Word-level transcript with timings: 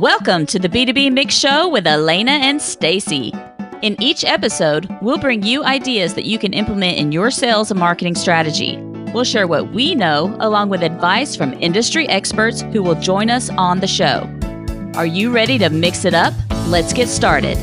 Welcome 0.00 0.46
to 0.46 0.58
the 0.58 0.68
B2B 0.68 1.12
Mix 1.12 1.36
Show 1.36 1.68
with 1.68 1.84
Alanna 1.84 2.30
and 2.30 2.60
Stacy. 2.60 3.32
In 3.80 3.94
each 4.02 4.24
episode, 4.24 4.88
we'll 5.00 5.18
bring 5.18 5.44
you 5.44 5.62
ideas 5.62 6.14
that 6.14 6.24
you 6.24 6.36
can 6.36 6.52
implement 6.52 6.98
in 6.98 7.12
your 7.12 7.30
sales 7.30 7.70
and 7.70 7.78
marketing 7.78 8.16
strategy. 8.16 8.76
We'll 9.12 9.22
share 9.22 9.46
what 9.46 9.70
we 9.70 9.94
know 9.94 10.36
along 10.40 10.70
with 10.70 10.82
advice 10.82 11.36
from 11.36 11.52
industry 11.62 12.08
experts 12.08 12.62
who 12.62 12.82
will 12.82 12.96
join 12.96 13.30
us 13.30 13.50
on 13.50 13.78
the 13.78 13.86
show. 13.86 14.28
Are 14.96 15.06
you 15.06 15.30
ready 15.30 15.58
to 15.58 15.70
mix 15.70 16.04
it 16.04 16.12
up? 16.12 16.34
Let's 16.66 16.92
get 16.92 17.08
started. 17.08 17.56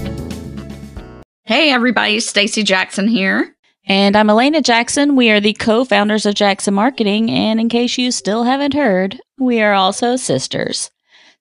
Hey 1.43 1.69
everybody, 1.69 2.21
Stacy 2.21 2.63
Jackson 2.63 3.09
here. 3.09 3.53
And 3.85 4.15
I'm 4.15 4.27
Alanna 4.27 4.63
Jackson. 4.63 5.17
We 5.17 5.31
are 5.31 5.41
the 5.41 5.51
co-founders 5.51 6.25
of 6.25 6.35
Jackson 6.35 6.75
Marketing, 6.75 7.29
and 7.29 7.59
in 7.59 7.67
case 7.67 7.97
you 7.97 8.09
still 8.09 8.45
haven't 8.45 8.73
heard, 8.73 9.19
we 9.37 9.61
are 9.61 9.73
also 9.73 10.15
sisters. 10.15 10.91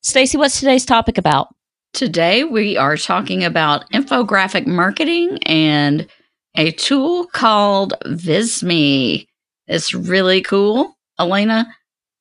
Stacy, 0.02 0.38
what's 0.38 0.58
today's 0.58 0.86
topic 0.86 1.18
about? 1.18 1.54
Today 1.92 2.44
we 2.44 2.74
are 2.78 2.96
talking 2.96 3.44
about 3.44 3.88
infographic 3.90 4.66
marketing 4.66 5.38
and 5.44 6.06
a 6.54 6.70
tool 6.70 7.26
called 7.26 7.92
Visme. 8.06 9.26
It's 9.66 9.92
really 9.92 10.40
cool. 10.40 10.96
Alanna, 11.18 11.66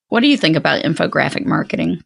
what 0.09 0.20
do 0.20 0.27
you 0.27 0.36
think 0.36 0.58
about 0.58 0.84
infographic 0.84 1.45
marketing? 1.45 2.02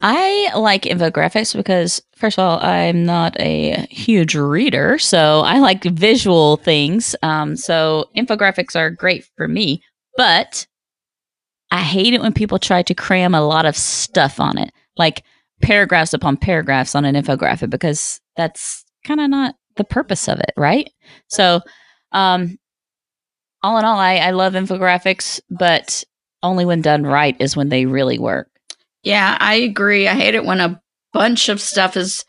I 0.00 0.50
like 0.56 0.84
infographics 0.84 1.54
because, 1.54 2.00
first 2.16 2.38
of 2.38 2.42
all, 2.44 2.58
I'm 2.60 3.04
not 3.04 3.38
a 3.38 3.86
huge 3.90 4.34
reader, 4.34 4.98
so 4.98 5.40
I 5.40 5.58
like 5.58 5.84
visual 5.84 6.56
things. 6.56 7.14
Um, 7.22 7.56
so 7.56 8.08
infographics 8.16 8.74
are 8.74 8.88
great 8.88 9.28
for 9.36 9.46
me, 9.46 9.82
but 10.16 10.66
I 11.70 11.82
hate 11.82 12.14
it 12.14 12.22
when 12.22 12.32
people 12.32 12.58
try 12.58 12.82
to 12.82 12.94
cram 12.94 13.34
a 13.34 13.46
lot 13.46 13.66
of 13.66 13.76
stuff 13.76 14.40
on 14.40 14.56
it, 14.56 14.72
like 14.96 15.24
paragraphs 15.62 16.12
upon 16.12 16.36
paragraphs 16.36 16.94
on 16.94 17.04
an 17.04 17.14
infographic, 17.14 17.70
because 17.70 18.20
that's 18.36 18.84
kind 19.04 19.20
of 19.20 19.30
not 19.30 19.54
the 19.76 19.84
purpose 19.84 20.28
of 20.28 20.38
it, 20.40 20.52
right? 20.56 20.90
So, 21.28 21.60
um, 22.12 22.58
all 23.62 23.78
in 23.78 23.84
all, 23.84 23.98
I, 23.98 24.16
I 24.16 24.30
love 24.30 24.54
infographics, 24.54 25.40
but 25.50 26.02
only 26.42 26.64
when 26.64 26.80
done 26.80 27.04
right 27.04 27.36
is 27.38 27.56
when 27.56 27.68
they 27.68 27.86
really 27.86 28.18
work. 28.18 28.48
Yeah, 29.02 29.36
I 29.40 29.54
agree. 29.54 30.08
I 30.08 30.14
hate 30.14 30.34
it 30.34 30.44
when 30.44 30.60
a 30.60 30.80
bunch 31.12 31.48
of 31.48 31.60
stuff 31.60 31.96
is 31.96 32.24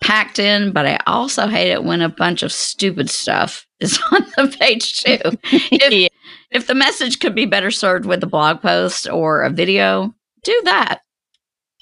packed 0.00 0.38
in, 0.38 0.72
but 0.72 0.86
I 0.86 0.98
also 1.06 1.46
hate 1.46 1.70
it 1.70 1.84
when 1.84 2.00
a 2.00 2.08
bunch 2.08 2.42
of 2.42 2.52
stupid 2.52 3.10
stuff 3.10 3.66
is 3.80 3.98
on 4.12 4.24
the 4.36 4.56
page 4.58 5.00
too. 5.00 5.18
if, 5.52 5.92
yeah. 5.92 6.08
if 6.50 6.66
the 6.66 6.74
message 6.74 7.20
could 7.20 7.34
be 7.34 7.46
better 7.46 7.70
served 7.70 8.06
with 8.06 8.22
a 8.22 8.26
blog 8.26 8.60
post 8.62 9.08
or 9.08 9.42
a 9.42 9.50
video, 9.50 10.14
do 10.42 10.60
that. 10.64 11.00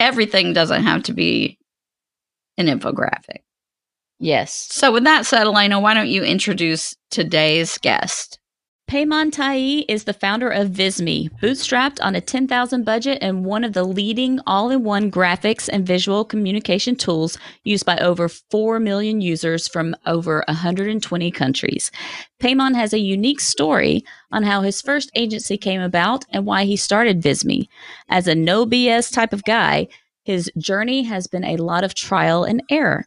Everything 0.00 0.52
doesn't 0.52 0.84
have 0.84 1.02
to 1.04 1.12
be 1.12 1.58
an 2.56 2.66
infographic. 2.66 3.42
Yes. 4.18 4.68
So, 4.70 4.92
with 4.92 5.04
that 5.04 5.26
said, 5.26 5.46
Alanna, 5.46 5.80
why 5.80 5.94
don't 5.94 6.08
you 6.08 6.24
introduce 6.24 6.96
today's 7.10 7.78
guest? 7.78 8.38
Payman 8.88 9.30
Taei 9.30 9.84
is 9.86 10.04
the 10.04 10.14
founder 10.14 10.48
of 10.48 10.70
Visme, 10.70 11.28
bootstrapped 11.42 11.98
on 12.00 12.14
a 12.14 12.22
10,000 12.22 12.84
budget 12.86 13.18
and 13.20 13.44
one 13.44 13.62
of 13.62 13.74
the 13.74 13.84
leading 13.84 14.40
all-in-one 14.46 15.10
graphics 15.10 15.68
and 15.70 15.86
visual 15.86 16.24
communication 16.24 16.96
tools 16.96 17.36
used 17.64 17.84
by 17.84 17.98
over 17.98 18.30
4 18.30 18.80
million 18.80 19.20
users 19.20 19.68
from 19.68 19.94
over 20.06 20.42
120 20.48 21.30
countries. 21.32 21.90
Payman 22.40 22.74
has 22.76 22.94
a 22.94 22.98
unique 22.98 23.40
story 23.40 24.02
on 24.32 24.42
how 24.42 24.62
his 24.62 24.80
first 24.80 25.10
agency 25.14 25.58
came 25.58 25.82
about 25.82 26.24
and 26.30 26.46
why 26.46 26.64
he 26.64 26.74
started 26.74 27.20
Visme. 27.20 27.68
As 28.08 28.26
a 28.26 28.34
no 28.34 28.64
BS 28.64 29.12
type 29.12 29.34
of 29.34 29.44
guy, 29.44 29.88
his 30.24 30.50
journey 30.56 31.02
has 31.02 31.26
been 31.26 31.44
a 31.44 31.58
lot 31.58 31.84
of 31.84 31.94
trial 31.94 32.42
and 32.42 32.62
error 32.70 33.04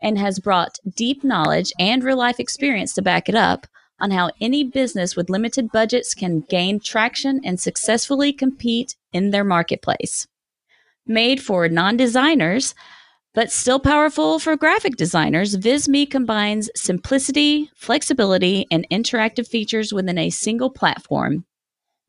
and 0.00 0.16
has 0.16 0.38
brought 0.38 0.78
deep 0.96 1.22
knowledge 1.22 1.74
and 1.78 2.02
real 2.02 2.16
life 2.16 2.40
experience 2.40 2.94
to 2.94 3.02
back 3.02 3.28
it 3.28 3.34
up 3.34 3.66
on 4.00 4.10
how 4.10 4.30
any 4.40 4.64
business 4.64 5.16
with 5.16 5.30
limited 5.30 5.70
budgets 5.72 6.14
can 6.14 6.40
gain 6.48 6.80
traction 6.80 7.40
and 7.44 7.60
successfully 7.60 8.32
compete 8.32 8.96
in 9.12 9.30
their 9.30 9.44
marketplace. 9.44 10.26
Made 11.06 11.42
for 11.42 11.68
non 11.68 11.96
designers, 11.96 12.74
but 13.32 13.52
still 13.52 13.78
powerful 13.78 14.38
for 14.38 14.56
graphic 14.56 14.96
designers, 14.96 15.56
Visme 15.56 16.10
combines 16.10 16.68
simplicity, 16.74 17.70
flexibility, 17.76 18.66
and 18.70 18.86
interactive 18.90 19.46
features 19.46 19.92
within 19.92 20.18
a 20.18 20.30
single 20.30 20.70
platform, 20.70 21.44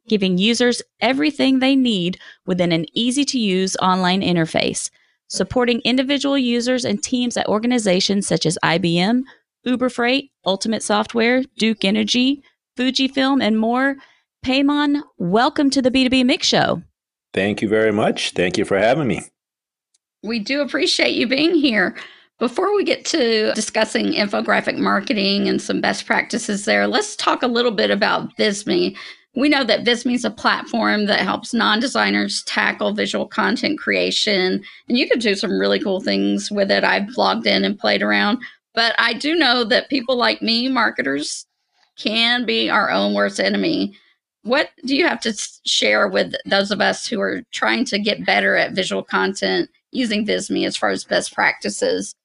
giving 0.08 0.40
users 0.40 0.82
everything 1.00 1.60
they 1.60 1.76
need 1.76 2.18
within 2.48 2.72
an 2.72 2.86
easy 2.94 3.24
to 3.26 3.40
use 3.40 3.78
online 3.78 4.22
interface, 4.22 4.90
supporting 5.28 5.80
individual 5.82 6.38
users 6.38 6.84
and 6.84 7.04
teams 7.04 7.38
at 7.38 7.48
organizations 7.48 8.28
such 8.28 8.48
as 8.48 8.58
IBM, 8.64 9.22
Uber 9.64 9.90
Freight, 9.90 10.32
Ultimate 10.46 10.82
Software, 10.82 11.44
Duke 11.58 11.86
Energy, 11.86 12.44
Fujifilm, 12.78 13.44
and 13.44 13.60
more. 13.60 13.96
Payman, 14.44 15.04
welcome 15.18 15.70
to 15.70 15.82
the 15.82 15.92
B2B 15.92 16.26
Mix 16.26 16.48
Show. 16.48 16.82
Thank 17.34 17.62
you 17.62 17.70
very 17.70 17.92
much. 17.92 18.32
Thank 18.32 18.58
you 18.58 18.66
for 18.66 18.78
having 18.78 19.08
me. 19.08 19.22
We 20.24 20.40
do 20.40 20.62
appreciate 20.62 21.16
you 21.16 21.28
being 21.28 21.54
here. 21.54 21.96
Before 22.40 22.76
we 22.76 22.84
get 22.84 23.06
to 23.06 23.54
discussing 23.54 24.14
infographic 24.14 24.78
marketing 24.78 25.48
and 25.48 25.62
some 25.62 25.80
best 25.80 26.08
practices 26.08 26.66
there, 26.66 26.88
let's 26.88 27.16
talk 27.16 27.44
a 27.44 27.48
little 27.48 27.72
bit 27.72 27.92
about 27.92 28.36
Visme. 28.36 28.98
We 29.36 29.48
know 29.48 29.64
that 29.64 29.86
Visme 29.86 30.16
is 30.16 30.26
a 30.26 30.32
platform 30.32 31.06
that 31.06 31.20
helps 31.20 31.54
non 31.54 31.80
designers 31.80 32.44
tackle 32.46 32.94
visual 32.94 33.28
content 33.28 33.78
creation, 33.80 34.64
and 34.90 34.98
you 34.98 35.08
can 35.08 35.20
do 35.20 35.36
some 35.36 35.60
really 35.60 35.80
cool 35.80 36.02
things 36.02 36.50
with 36.50 36.72
it. 36.72 36.84
I've 36.84 37.16
logged 37.16 37.46
in 37.46 37.64
and 37.64 37.78
played 37.78 38.02
around. 38.02 38.40
But 38.74 38.96
I 38.98 39.14
do 39.14 39.36
know 39.36 39.64
that 39.66 39.90
people 39.90 40.16
like 40.16 40.42
me, 40.42 40.70
marketers, 40.70 41.46
can 41.98 42.46
be 42.46 42.70
our 42.70 42.90
own 42.90 43.14
worst 43.14 43.40
enemy. 43.40 43.96
What 44.44 44.70
do 44.86 44.96
you 44.96 45.06
have 45.06 45.22
to 45.22 45.34
share 45.66 46.08
with 46.08 46.34
those 46.46 46.72
of 46.72 46.82
us 46.82 47.06
who 47.06 47.20
are 47.22 47.44
trying 47.52 47.86
to 47.86 48.00
get 48.00 48.26
better 48.26 48.56
at 48.56 48.74
visual 48.74 49.04
content 49.04 49.70
using 49.92 50.26
Visme 50.26 50.66
as 50.66 50.78
far 50.78 50.90
as 50.90 51.04
best 51.04 51.34
practices? 51.34 52.16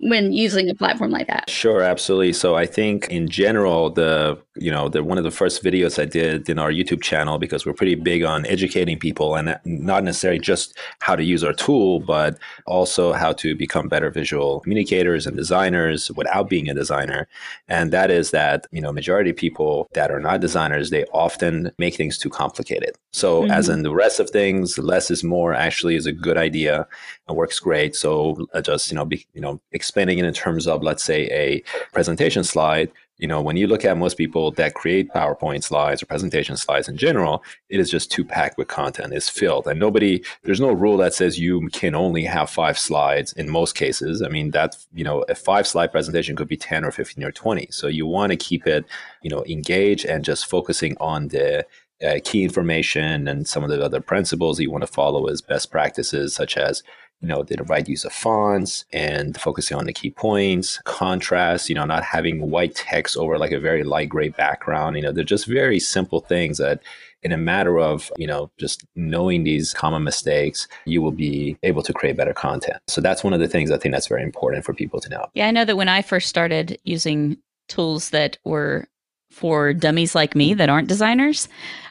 When 0.00 0.32
using 0.32 0.68
a 0.68 0.74
platform 0.74 1.10
like 1.10 1.26
that? 1.26 1.48
Sure, 1.48 1.82
absolutely. 1.82 2.32
So 2.32 2.54
I 2.54 2.66
think 2.66 3.08
in 3.08 3.28
general, 3.28 3.90
the 3.90 4.38
you 4.58 4.70
know 4.70 4.88
the 4.88 5.02
one 5.02 5.18
of 5.18 5.24
the 5.24 5.30
first 5.30 5.62
videos 5.62 6.00
I 6.00 6.04
did 6.04 6.48
in 6.48 6.58
our 6.58 6.70
YouTube 6.70 7.02
channel 7.02 7.38
because 7.38 7.64
we're 7.64 7.72
pretty 7.72 7.94
big 7.94 8.22
on 8.22 8.46
educating 8.46 8.98
people 8.98 9.34
and 9.34 9.58
not 9.64 10.04
necessarily 10.04 10.40
just 10.40 10.76
how 11.00 11.16
to 11.16 11.24
use 11.24 11.42
our 11.42 11.52
tool, 11.52 12.00
but 12.00 12.38
also 12.66 13.12
how 13.12 13.32
to 13.34 13.54
become 13.54 13.88
better 13.88 14.10
visual 14.10 14.60
communicators 14.60 15.26
and 15.26 15.36
designers 15.36 16.10
without 16.12 16.48
being 16.48 16.68
a 16.68 16.74
designer. 16.74 17.26
And 17.68 17.92
that 17.92 18.10
is 18.10 18.30
that 18.32 18.66
you 18.72 18.80
know 18.80 18.92
majority 18.92 19.30
of 19.30 19.36
people 19.36 19.88
that 19.94 20.10
are 20.10 20.20
not 20.20 20.40
designers 20.40 20.90
they 20.90 21.04
often 21.06 21.70
make 21.78 21.94
things 21.94 22.18
too 22.18 22.30
complicated. 22.30 22.96
So 23.12 23.42
mm-hmm. 23.42 23.50
as 23.50 23.68
in 23.68 23.82
the 23.82 23.94
rest 23.94 24.20
of 24.20 24.30
things, 24.30 24.78
less 24.78 25.10
is 25.10 25.24
more 25.24 25.54
actually 25.54 25.96
is 25.96 26.06
a 26.06 26.12
good 26.12 26.36
idea 26.36 26.86
and 27.28 27.36
works 27.36 27.58
great. 27.58 27.96
So 27.96 28.46
uh, 28.52 28.60
just 28.60 28.90
you 28.90 28.96
know 28.96 29.04
be, 29.04 29.26
you 29.32 29.40
know 29.40 29.60
explaining 29.86 30.18
it 30.18 30.24
in 30.24 30.34
terms 30.34 30.66
of, 30.66 30.82
let's 30.82 31.04
say, 31.04 31.28
a 31.30 31.62
presentation 31.92 32.42
slide, 32.42 32.90
you 33.18 33.28
know, 33.28 33.40
when 33.40 33.56
you 33.56 33.66
look 33.66 33.84
at 33.84 33.96
most 33.96 34.18
people 34.18 34.50
that 34.52 34.74
create 34.74 35.08
PowerPoint 35.10 35.62
slides 35.62 36.02
or 36.02 36.06
presentation 36.06 36.56
slides 36.56 36.88
in 36.88 36.96
general, 36.96 37.42
it 37.70 37.80
is 37.80 37.88
just 37.88 38.10
too 38.10 38.24
packed 38.24 38.58
with 38.58 38.68
content. 38.68 39.14
It's 39.14 39.28
filled. 39.28 39.66
And 39.66 39.80
nobody, 39.80 40.22
there's 40.42 40.60
no 40.60 40.72
rule 40.72 40.98
that 40.98 41.14
says 41.14 41.38
you 41.38 41.68
can 41.70 41.94
only 41.94 42.24
have 42.24 42.50
five 42.50 42.78
slides 42.78 43.32
in 43.34 43.48
most 43.48 43.74
cases. 43.74 44.22
I 44.22 44.28
mean, 44.28 44.50
that, 44.50 44.76
you 44.92 45.04
know, 45.04 45.22
a 45.28 45.34
five 45.34 45.66
slide 45.66 45.92
presentation 45.92 46.36
could 46.36 46.48
be 46.48 46.58
10 46.58 46.84
or 46.84 46.90
15 46.90 47.24
or 47.24 47.32
20. 47.32 47.68
So 47.70 47.86
you 47.86 48.06
want 48.06 48.32
to 48.32 48.36
keep 48.36 48.66
it, 48.66 48.84
you 49.22 49.30
know, 49.30 49.44
engaged 49.46 50.04
and 50.04 50.24
just 50.24 50.46
focusing 50.46 50.96
on 51.00 51.28
the 51.28 51.64
uh, 52.06 52.18
key 52.24 52.44
information 52.44 53.26
and 53.26 53.48
some 53.48 53.64
of 53.64 53.70
the 53.70 53.82
other 53.82 54.00
principles 54.00 54.60
you 54.60 54.70
want 54.70 54.82
to 54.82 54.92
follow 54.92 55.26
as 55.28 55.40
best 55.40 55.70
practices, 55.70 56.34
such 56.34 56.58
as 56.58 56.82
you 57.20 57.28
know, 57.28 57.42
the 57.42 57.62
right 57.64 57.88
use 57.88 58.04
of 58.04 58.12
fonts 58.12 58.84
and 58.92 59.40
focusing 59.40 59.76
on 59.76 59.86
the 59.86 59.92
key 59.92 60.10
points, 60.10 60.80
contrast, 60.84 61.68
you 61.68 61.74
know, 61.74 61.84
not 61.84 62.04
having 62.04 62.50
white 62.50 62.74
text 62.74 63.16
over 63.16 63.38
like 63.38 63.52
a 63.52 63.60
very 63.60 63.82
light 63.82 64.08
gray 64.08 64.28
background. 64.28 64.96
You 64.96 65.02
know, 65.02 65.12
they're 65.12 65.24
just 65.24 65.46
very 65.46 65.80
simple 65.80 66.20
things 66.20 66.58
that 66.58 66.82
in 67.22 67.32
a 67.32 67.38
matter 67.38 67.78
of, 67.78 68.12
you 68.16 68.26
know, 68.26 68.50
just 68.58 68.84
knowing 68.94 69.44
these 69.44 69.72
common 69.72 70.04
mistakes, 70.04 70.68
you 70.84 71.02
will 71.02 71.10
be 71.10 71.56
able 71.62 71.82
to 71.82 71.92
create 71.92 72.16
better 72.16 72.34
content. 72.34 72.78
So 72.86 73.00
that's 73.00 73.24
one 73.24 73.32
of 73.32 73.40
the 73.40 73.48
things 73.48 73.70
I 73.70 73.78
think 73.78 73.92
that's 73.92 74.06
very 74.06 74.22
important 74.22 74.64
for 74.64 74.74
people 74.74 75.00
to 75.00 75.08
know. 75.08 75.26
Yeah, 75.34 75.48
I 75.48 75.50
know 75.50 75.64
that 75.64 75.76
when 75.76 75.88
I 75.88 76.02
first 76.02 76.28
started 76.28 76.78
using 76.84 77.38
tools 77.68 78.10
that 78.10 78.38
were 78.44 78.86
for 79.30 79.72
dummies 79.72 80.14
like 80.14 80.36
me 80.36 80.54
that 80.54 80.68
aren't 80.68 80.88
designers, 80.88 81.48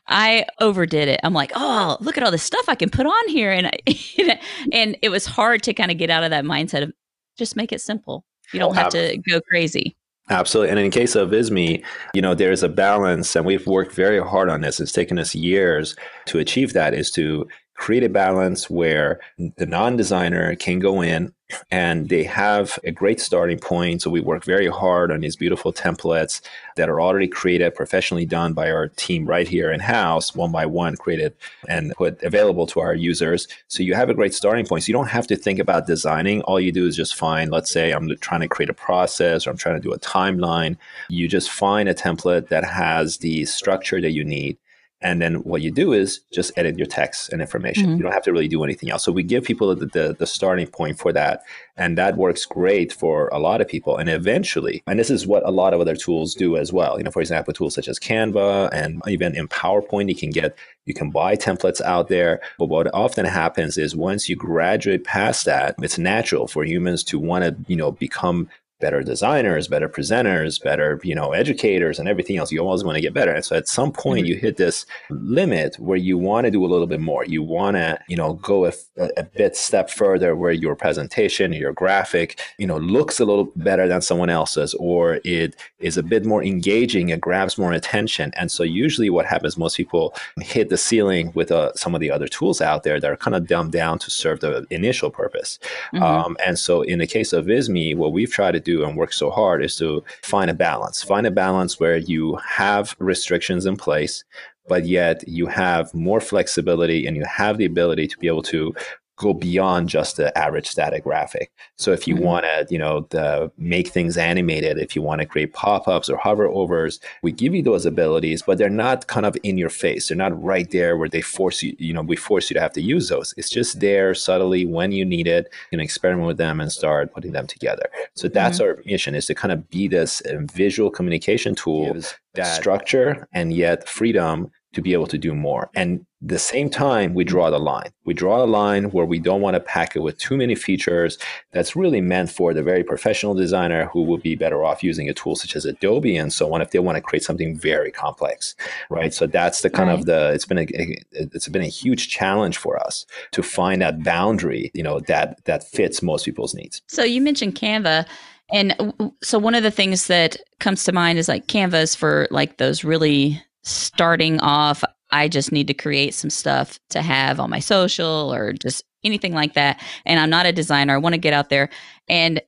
I 0.07 0.46
overdid 0.60 1.07
it. 1.07 1.19
I'm 1.24 1.34
like, 1.34 1.52
oh, 1.56 1.98
look 2.00 2.18
at 2.18 2.24
all 2.24 2.31
this 2.31 2.44
stuff 2.44 2.66
I 2.68 2.75
can 2.75 2.90
put 2.90 3.06
on 3.06 3.28
here, 3.30 3.52
and 3.52 3.68
I, 3.68 4.40
and 4.72 4.98
it 5.02 5.10
was 5.10 5.25
hard 5.25 5.63
to 5.63 5.74
kind 5.74 5.92
of 5.92 5.98
get 5.98 6.10
out 6.10 6.24
of 6.24 6.30
that 6.30 6.46
mindset 6.46 6.84
of 6.84 6.92
just 7.38 7.56
make 7.56 7.72
it 7.72 7.81
simple. 7.81 8.25
You 8.54 8.60
don't 8.60 8.75
have 8.75 8.90
to 8.90 9.18
go 9.30 9.42
crazy. 9.50 9.96
Absolutely. 10.30 10.72
And 10.72 10.80
in 10.80 10.90
case 10.90 11.16
of 11.16 11.30
Visme, 11.30 11.84
you 12.13 12.22
know, 12.22 12.34
there's 12.34 12.63
a 12.63 12.69
balance 12.69 13.36
and 13.36 13.46
we've 13.46 13.68
worked 13.68 13.94
very 13.94 14.19
hard 14.19 14.50
on 14.50 14.62
this. 14.62 14.80
It's 14.80 14.92
taken 14.92 15.19
us 15.19 15.36
years 15.36 15.96
to 16.25 16.40
achieve 16.40 16.74
that 16.74 16.96
is 16.96 17.12
to 17.12 17.48
create 17.75 18.04
a 18.04 18.10
balance 18.10 18.69
where 18.69 19.19
the 19.57 19.66
non-designer 19.66 20.56
can 20.56 20.80
go 20.80 21.01
in 21.01 21.33
and 21.69 22.10
they 22.10 22.24
have 22.24 22.80
a 22.83 22.92
great 22.92 23.19
starting 23.19 23.60
point. 23.60 24.01
So 24.01 24.10
we 24.10 24.19
work 24.19 24.44
very 24.44 24.68
hard 24.68 25.12
on 25.12 25.19
these 25.19 25.36
beautiful 25.36 25.72
templates 25.72 26.42
that 26.75 26.89
are 26.89 27.00
already 27.00 27.27
created, 27.27 27.75
professionally 27.75 28.25
done 28.25 28.54
by 28.54 28.72
our 28.72 28.88
team 28.88 29.25
right 29.25 29.48
here 29.48 29.72
in 29.72 29.80
house, 29.80 30.36
one 30.36 30.51
by 30.51 30.66
one, 30.66 30.95
created 30.95 31.36
and 31.68 31.94
put 31.95 32.22
available 32.24 32.66
to 32.68 32.80
our 32.80 32.95
users. 32.95 33.48
So 33.68 33.83
you 33.83 33.94
have 33.94 34.10
a 34.10 34.16
great 34.16 34.33
starting 34.33 34.66
point. 34.66 34.83
So 34.83 34.88
you 34.88 34.94
don't 34.94 35.10
have 35.10 35.28
to 35.28 35.36
think 35.36 35.60
about 35.60 35.86
designing. 35.86 36.42
All 36.44 36.60
you 36.60 36.71
do 36.71 36.88
is 36.88 36.95
just 36.95 37.16
find, 37.16 37.51
let's 37.51 37.69
say 37.69 37.92
I'm 37.92 38.16
trying 38.18 38.42
to 38.42 38.48
create 38.48 38.69
a 38.69 38.74
process 38.74 39.45
or 39.45 39.51
I'm 39.51 39.57
trying 39.57 39.75
to 39.75 39.88
do 39.88 39.94
a 39.94 40.00
timeline. 40.00 40.78
You 41.10 41.28
just 41.28 41.51
find 41.51 41.88
a 41.88 41.94
template 41.94 42.48
that 42.48 42.63
has 42.63 43.18
the 43.18 43.45
structure 43.45 44.01
that 44.01 44.12
you 44.12 44.24
need 44.24 44.57
and 45.01 45.21
then 45.21 45.36
what 45.44 45.62
you 45.62 45.71
do 45.71 45.94
is 45.94 46.21
just 46.31 46.51
edit 46.57 46.77
your 46.77 46.88
text 46.88 47.31
and 47.31 47.42
information. 47.42 47.88
Mm-hmm. 47.88 47.97
You 47.97 48.03
don't 48.03 48.13
have 48.13 48.24
to 48.24 48.31
really 48.31 48.47
do 48.47 48.63
anything 48.63 48.89
else. 48.89 49.03
So 49.03 49.12
we 49.12 49.24
give 49.24 49.44
people 49.44 49.75
the, 49.75 49.86
the, 49.86 50.15
the, 50.18 50.25
starting 50.25 50.68
point 50.68 50.97
for 50.97 51.12
that. 51.12 51.44
And 51.75 51.97
that 51.97 52.15
works 52.15 52.45
great 52.45 52.94
for 52.94 53.27
a 53.27 53.38
lot 53.38 53.59
of 53.59 53.68
people. 53.68 53.97
And 53.97 54.09
eventually, 54.09 54.83
and 54.88 54.97
this 54.97 55.09
is 55.09 55.27
what 55.27 55.45
a 55.45 55.51
lot 55.51 55.74
of 55.74 55.81
other 55.81 55.95
tools 55.95 56.33
do 56.33 56.56
as 56.56 56.71
well. 56.71 56.97
You 56.97 57.03
know, 57.03 57.12
for 57.12 57.21
example, 57.21 57.53
tools 57.53 57.75
such 57.75 57.89
as 57.89 58.00
Canva 58.00 58.69
and 58.71 59.01
even 59.07 59.36
in 59.36 59.50
PowerPoint, 59.50 60.07
you 60.07 60.15
can 60.15 60.30
get, 60.30 60.57
you 60.86 60.94
can 60.94 61.12
buy 61.12 61.36
templates 61.36 61.81
out 61.81 62.07
there. 62.07 62.39
But 62.57 62.69
what 62.69 62.94
often 62.94 63.25
happens 63.25 63.77
is 63.77 63.95
once 63.95 64.30
you 64.30 64.36
graduate 64.36 65.03
past 65.03 65.45
that, 65.45 65.75
it's 65.80 65.97
natural 65.97 66.47
for 66.47 66.63
humans 66.63 67.03
to 67.06 67.19
want 67.19 67.44
to, 67.44 67.56
you 67.68 67.75
know, 67.75 67.92
become 67.92 68.50
better 68.85 69.01
designers, 69.01 69.67
better 69.67 69.89
presenters, 69.89 70.61
better, 70.61 70.99
you 71.03 71.15
know, 71.15 71.31
educators 71.31 71.97
and 71.97 72.07
everything 72.07 72.37
else. 72.37 72.51
You 72.51 72.59
always 72.59 72.83
want 72.83 72.97
to 72.97 73.01
get 73.01 73.15
better. 73.15 73.31
And 73.31 73.43
so 73.43 73.55
at 73.55 73.67
some 73.67 73.91
point 73.91 74.19
mm-hmm. 74.19 74.33
you 74.33 74.35
hit 74.35 74.57
this 74.57 74.85
limit 75.09 75.75
where 75.79 75.97
you 75.97 76.19
want 76.19 76.45
to 76.45 76.51
do 76.51 76.63
a 76.63 76.69
little 76.73 76.85
bit 76.85 76.99
more. 76.99 77.25
You 77.25 77.41
want 77.41 77.77
to, 77.77 77.97
you 78.07 78.15
know, 78.15 78.33
go 78.33 78.67
a, 78.67 78.73
a, 79.17 79.23
bit 79.23 79.55
step 79.55 79.89
further 79.89 80.35
where 80.35 80.51
your 80.51 80.75
presentation, 80.75 81.51
your 81.51 81.73
graphic, 81.73 82.39
you 82.59 82.67
know, 82.67 82.77
looks 82.77 83.19
a 83.19 83.25
little 83.25 83.51
better 83.55 83.87
than 83.87 84.03
someone 84.03 84.29
else's 84.29 84.75
or 84.75 85.19
it 85.23 85.55
is 85.79 85.97
a 85.97 86.03
bit 86.03 86.23
more 86.23 86.43
engaging, 86.43 87.09
it 87.09 87.21
grabs 87.21 87.57
more 87.57 87.71
attention. 87.71 88.31
And 88.35 88.51
so 88.51 88.61
usually 88.61 89.09
what 89.09 89.25
happens, 89.25 89.57
most 89.57 89.77
people 89.77 90.13
hit 90.41 90.69
the 90.69 90.77
ceiling 90.77 91.31
with 91.33 91.51
uh, 91.51 91.73
some 91.73 91.95
of 91.95 92.01
the 92.01 92.11
other 92.11 92.27
tools 92.27 92.61
out 92.61 92.83
there 92.83 92.99
that 92.99 93.11
are 93.11 93.17
kind 93.17 93.35
of 93.35 93.47
dumbed 93.47 93.71
down 93.71 93.97
to 93.97 94.11
serve 94.11 94.41
the 94.41 94.67
initial 94.69 95.09
purpose. 95.09 95.57
Mm-hmm. 95.91 96.03
Um, 96.03 96.37
and 96.45 96.59
so 96.59 96.83
in 96.83 96.99
the 96.99 97.07
case 97.07 97.33
of 97.33 97.45
Visme, 97.47 97.95
what 97.95 98.13
we've 98.13 98.31
tried 98.31 98.51
to 98.51 98.59
do 98.59 98.75
and 98.83 98.98
work 98.98 99.13
so 99.13 99.30
hard 99.30 99.63
is 99.63 99.75
to 99.77 100.04
find 100.24 100.50
a 100.50 100.54
balance. 100.54 101.04
Find 101.04 101.25
a 101.25 101.31
balance 101.31 101.80
where 101.80 101.98
you 101.98 102.36
have 102.38 102.95
restrictions 103.00 103.66
in 103.66 103.77
place, 103.77 104.24
but 104.68 104.86
yet 104.86 105.27
you 105.27 105.45
have 105.48 105.94
more 105.94 106.19
flexibility 106.19 107.06
and 107.07 107.16
you 107.16 107.24
have 107.25 107.57
the 107.57 107.66
ability 107.66 108.07
to 108.07 108.18
be 108.18 108.27
able 108.27 108.44
to 108.44 108.74
go 109.17 109.33
beyond 109.33 109.89
just 109.89 110.17
the 110.17 110.38
average 110.38 110.67
static 110.67 111.03
graphic. 111.03 111.51
So 111.77 111.91
if 111.91 112.07
you 112.07 112.15
mm-hmm. 112.15 112.23
want 112.25 112.45
to, 112.45 112.67
you 112.69 112.77
know, 112.77 113.07
the, 113.09 113.51
make 113.57 113.88
things 113.88 114.17
animated, 114.17 114.77
if 114.77 114.95
you 114.95 115.01
want 115.01 115.21
to 115.21 115.25
create 115.25 115.53
pop-ups 115.53 116.09
or 116.09 116.17
hover 116.17 116.47
overs, 116.47 117.00
we 117.21 117.31
give 117.31 117.56
you 117.56 117.63
those 117.63 117.85
abilities, 117.85 118.41
but 118.41 118.57
they're 118.57 118.69
not 118.69 119.07
kind 119.07 119.25
of 119.25 119.38
in 119.44 119.57
your 119.57 119.69
face. 119.69 120.07
They're 120.07 120.17
not 120.17 120.41
right 120.41 120.69
there 120.71 120.97
where 120.97 121.09
they 121.09 121.21
force 121.21 121.63
you, 121.63 121.75
you 121.79 121.94
know, 121.94 122.01
we 122.01 122.15
force 122.15 122.50
you 122.50 122.56
to 122.56 122.62
have 122.62 122.73
to 122.73 122.81
use 122.81 123.09
those. 123.09 123.33
It's 123.38 123.50
just 123.50 123.79
there 123.79 124.13
subtly 124.13 124.65
when 124.65 124.91
you 124.91 125.06
need 125.06 125.27
it. 125.27 125.45
You 125.71 125.77
can 125.77 125.79
experiment 125.79 126.27
with 126.27 126.38
them 126.38 126.59
and 126.59 126.71
start 126.71 127.13
putting 127.13 127.31
them 127.31 127.47
together. 127.47 127.89
So 128.15 128.27
that's 128.27 128.59
mm-hmm. 128.59 128.79
our 128.79 128.83
mission 128.85 129.15
is 129.15 129.27
to 129.27 129.35
kind 129.35 129.51
of 129.51 129.69
be 129.69 129.88
this 129.88 130.21
uh, 130.21 130.39
visual 130.53 130.89
communication 130.89 131.56
tool 131.56 131.95
that 132.35 132.56
structure 132.56 133.27
and 133.33 133.53
yet 133.53 133.88
freedom 133.88 134.51
to 134.75 134.81
be 134.81 134.94
able 134.94 135.07
to 135.07 135.18
do 135.18 135.33
more. 135.33 135.69
And 135.74 136.06
the 136.22 136.38
same 136.38 136.69
time, 136.69 137.13
we 137.13 137.24
draw 137.24 137.50
the 137.50 137.60
line. 137.60 137.92
We 138.04 138.13
draw 138.13 138.44
a 138.44 138.45
line 138.45 138.86
where 138.92 139.06
we 139.06 139.19
don't 139.19 139.42
want 139.42 139.54
to 139.56 139.60
pack 139.60 139.95
it 139.95 140.00
with 140.00 140.18
too 140.18 140.36
many 140.36 140.54
features 140.54 141.18
that's 141.51 141.75
really 141.75 142.01
meant 142.01 142.30
for 142.30 142.54
the 142.54 142.62
very 142.62 142.83
professional 142.83 143.33
designer 143.33 143.86
who 143.86 144.04
would 144.04 144.22
be 144.22 144.36
better 144.36 144.66
off 144.66 144.83
using 144.83 145.07
a 145.07 145.13
tool 145.13 145.36
such 145.36 145.56
as 145.56 145.66
Adobe 145.66 146.18
and 146.18 146.33
so 146.33 146.54
on 146.54 146.62
if 146.62 146.72
they 146.72 146.80
want 146.80 146.98
to 146.98 147.01
create 147.01 147.24
something 147.24 147.57
very 147.57 147.89
complex, 147.92 148.54
right? 148.89 149.13
So 149.13 149.27
that's 149.27 149.62
the 149.62 149.69
kind 149.69 149.89
right. 149.89 150.00
of 150.00 150.06
the, 150.07 150.33
it's 150.33 150.45
been 150.45 150.60
a, 150.60 150.68
it's 151.12 151.48
been 151.48 151.62
a 151.62 151.68
huge 151.68 152.10
challenge 152.10 152.57
for 152.57 152.78
us 152.86 153.06
to 153.31 153.42
find 153.42 153.81
that 153.81 154.04
boundary, 154.04 154.71
you 154.74 154.83
know, 154.83 155.00
that, 155.01 155.44
that 155.45 155.63
fits 155.63 156.01
most 156.01 156.25
people's 156.25 156.54
needs. 156.54 156.81
So 156.88 157.04
you 157.04 157.21
mentioned 157.21 157.56
Canva. 157.56 158.06
And 158.51 158.94
so 159.24 159.39
one 159.39 159.56
of 159.56 159.63
the 159.63 159.71
things 159.71 160.07
that 160.07 160.38
comes 160.60 160.83
to 160.83 160.92
mind 160.92 161.18
is 161.18 161.28
like 161.28 161.48
Canva's 161.48 161.95
for 161.95 162.28
like 162.30 162.57
those 162.57 162.83
really 162.83 163.42
starting 163.65 164.39
off, 164.39 164.83
I 165.12 165.27
just 165.27 165.51
need 165.51 165.67
to 165.67 165.73
create 165.73 166.13
some 166.13 166.29
stuff 166.29 166.79
to 166.89 167.01
have 167.01 167.39
on 167.39 167.50
my 167.50 167.59
social 167.59 168.33
or 168.33 168.53
just 168.53 168.83
anything 169.03 169.33
like 169.33 169.53
that. 169.53 169.81
And 170.06 170.19
I'm 170.19 170.29
not 170.29 170.45
a 170.45 170.51
designer. 170.51 170.95
I 170.95 170.97
want 170.97 171.13
to 171.13 171.19
get 171.19 171.33
out 171.33 171.50
there. 171.50 171.69
And 172.07 172.41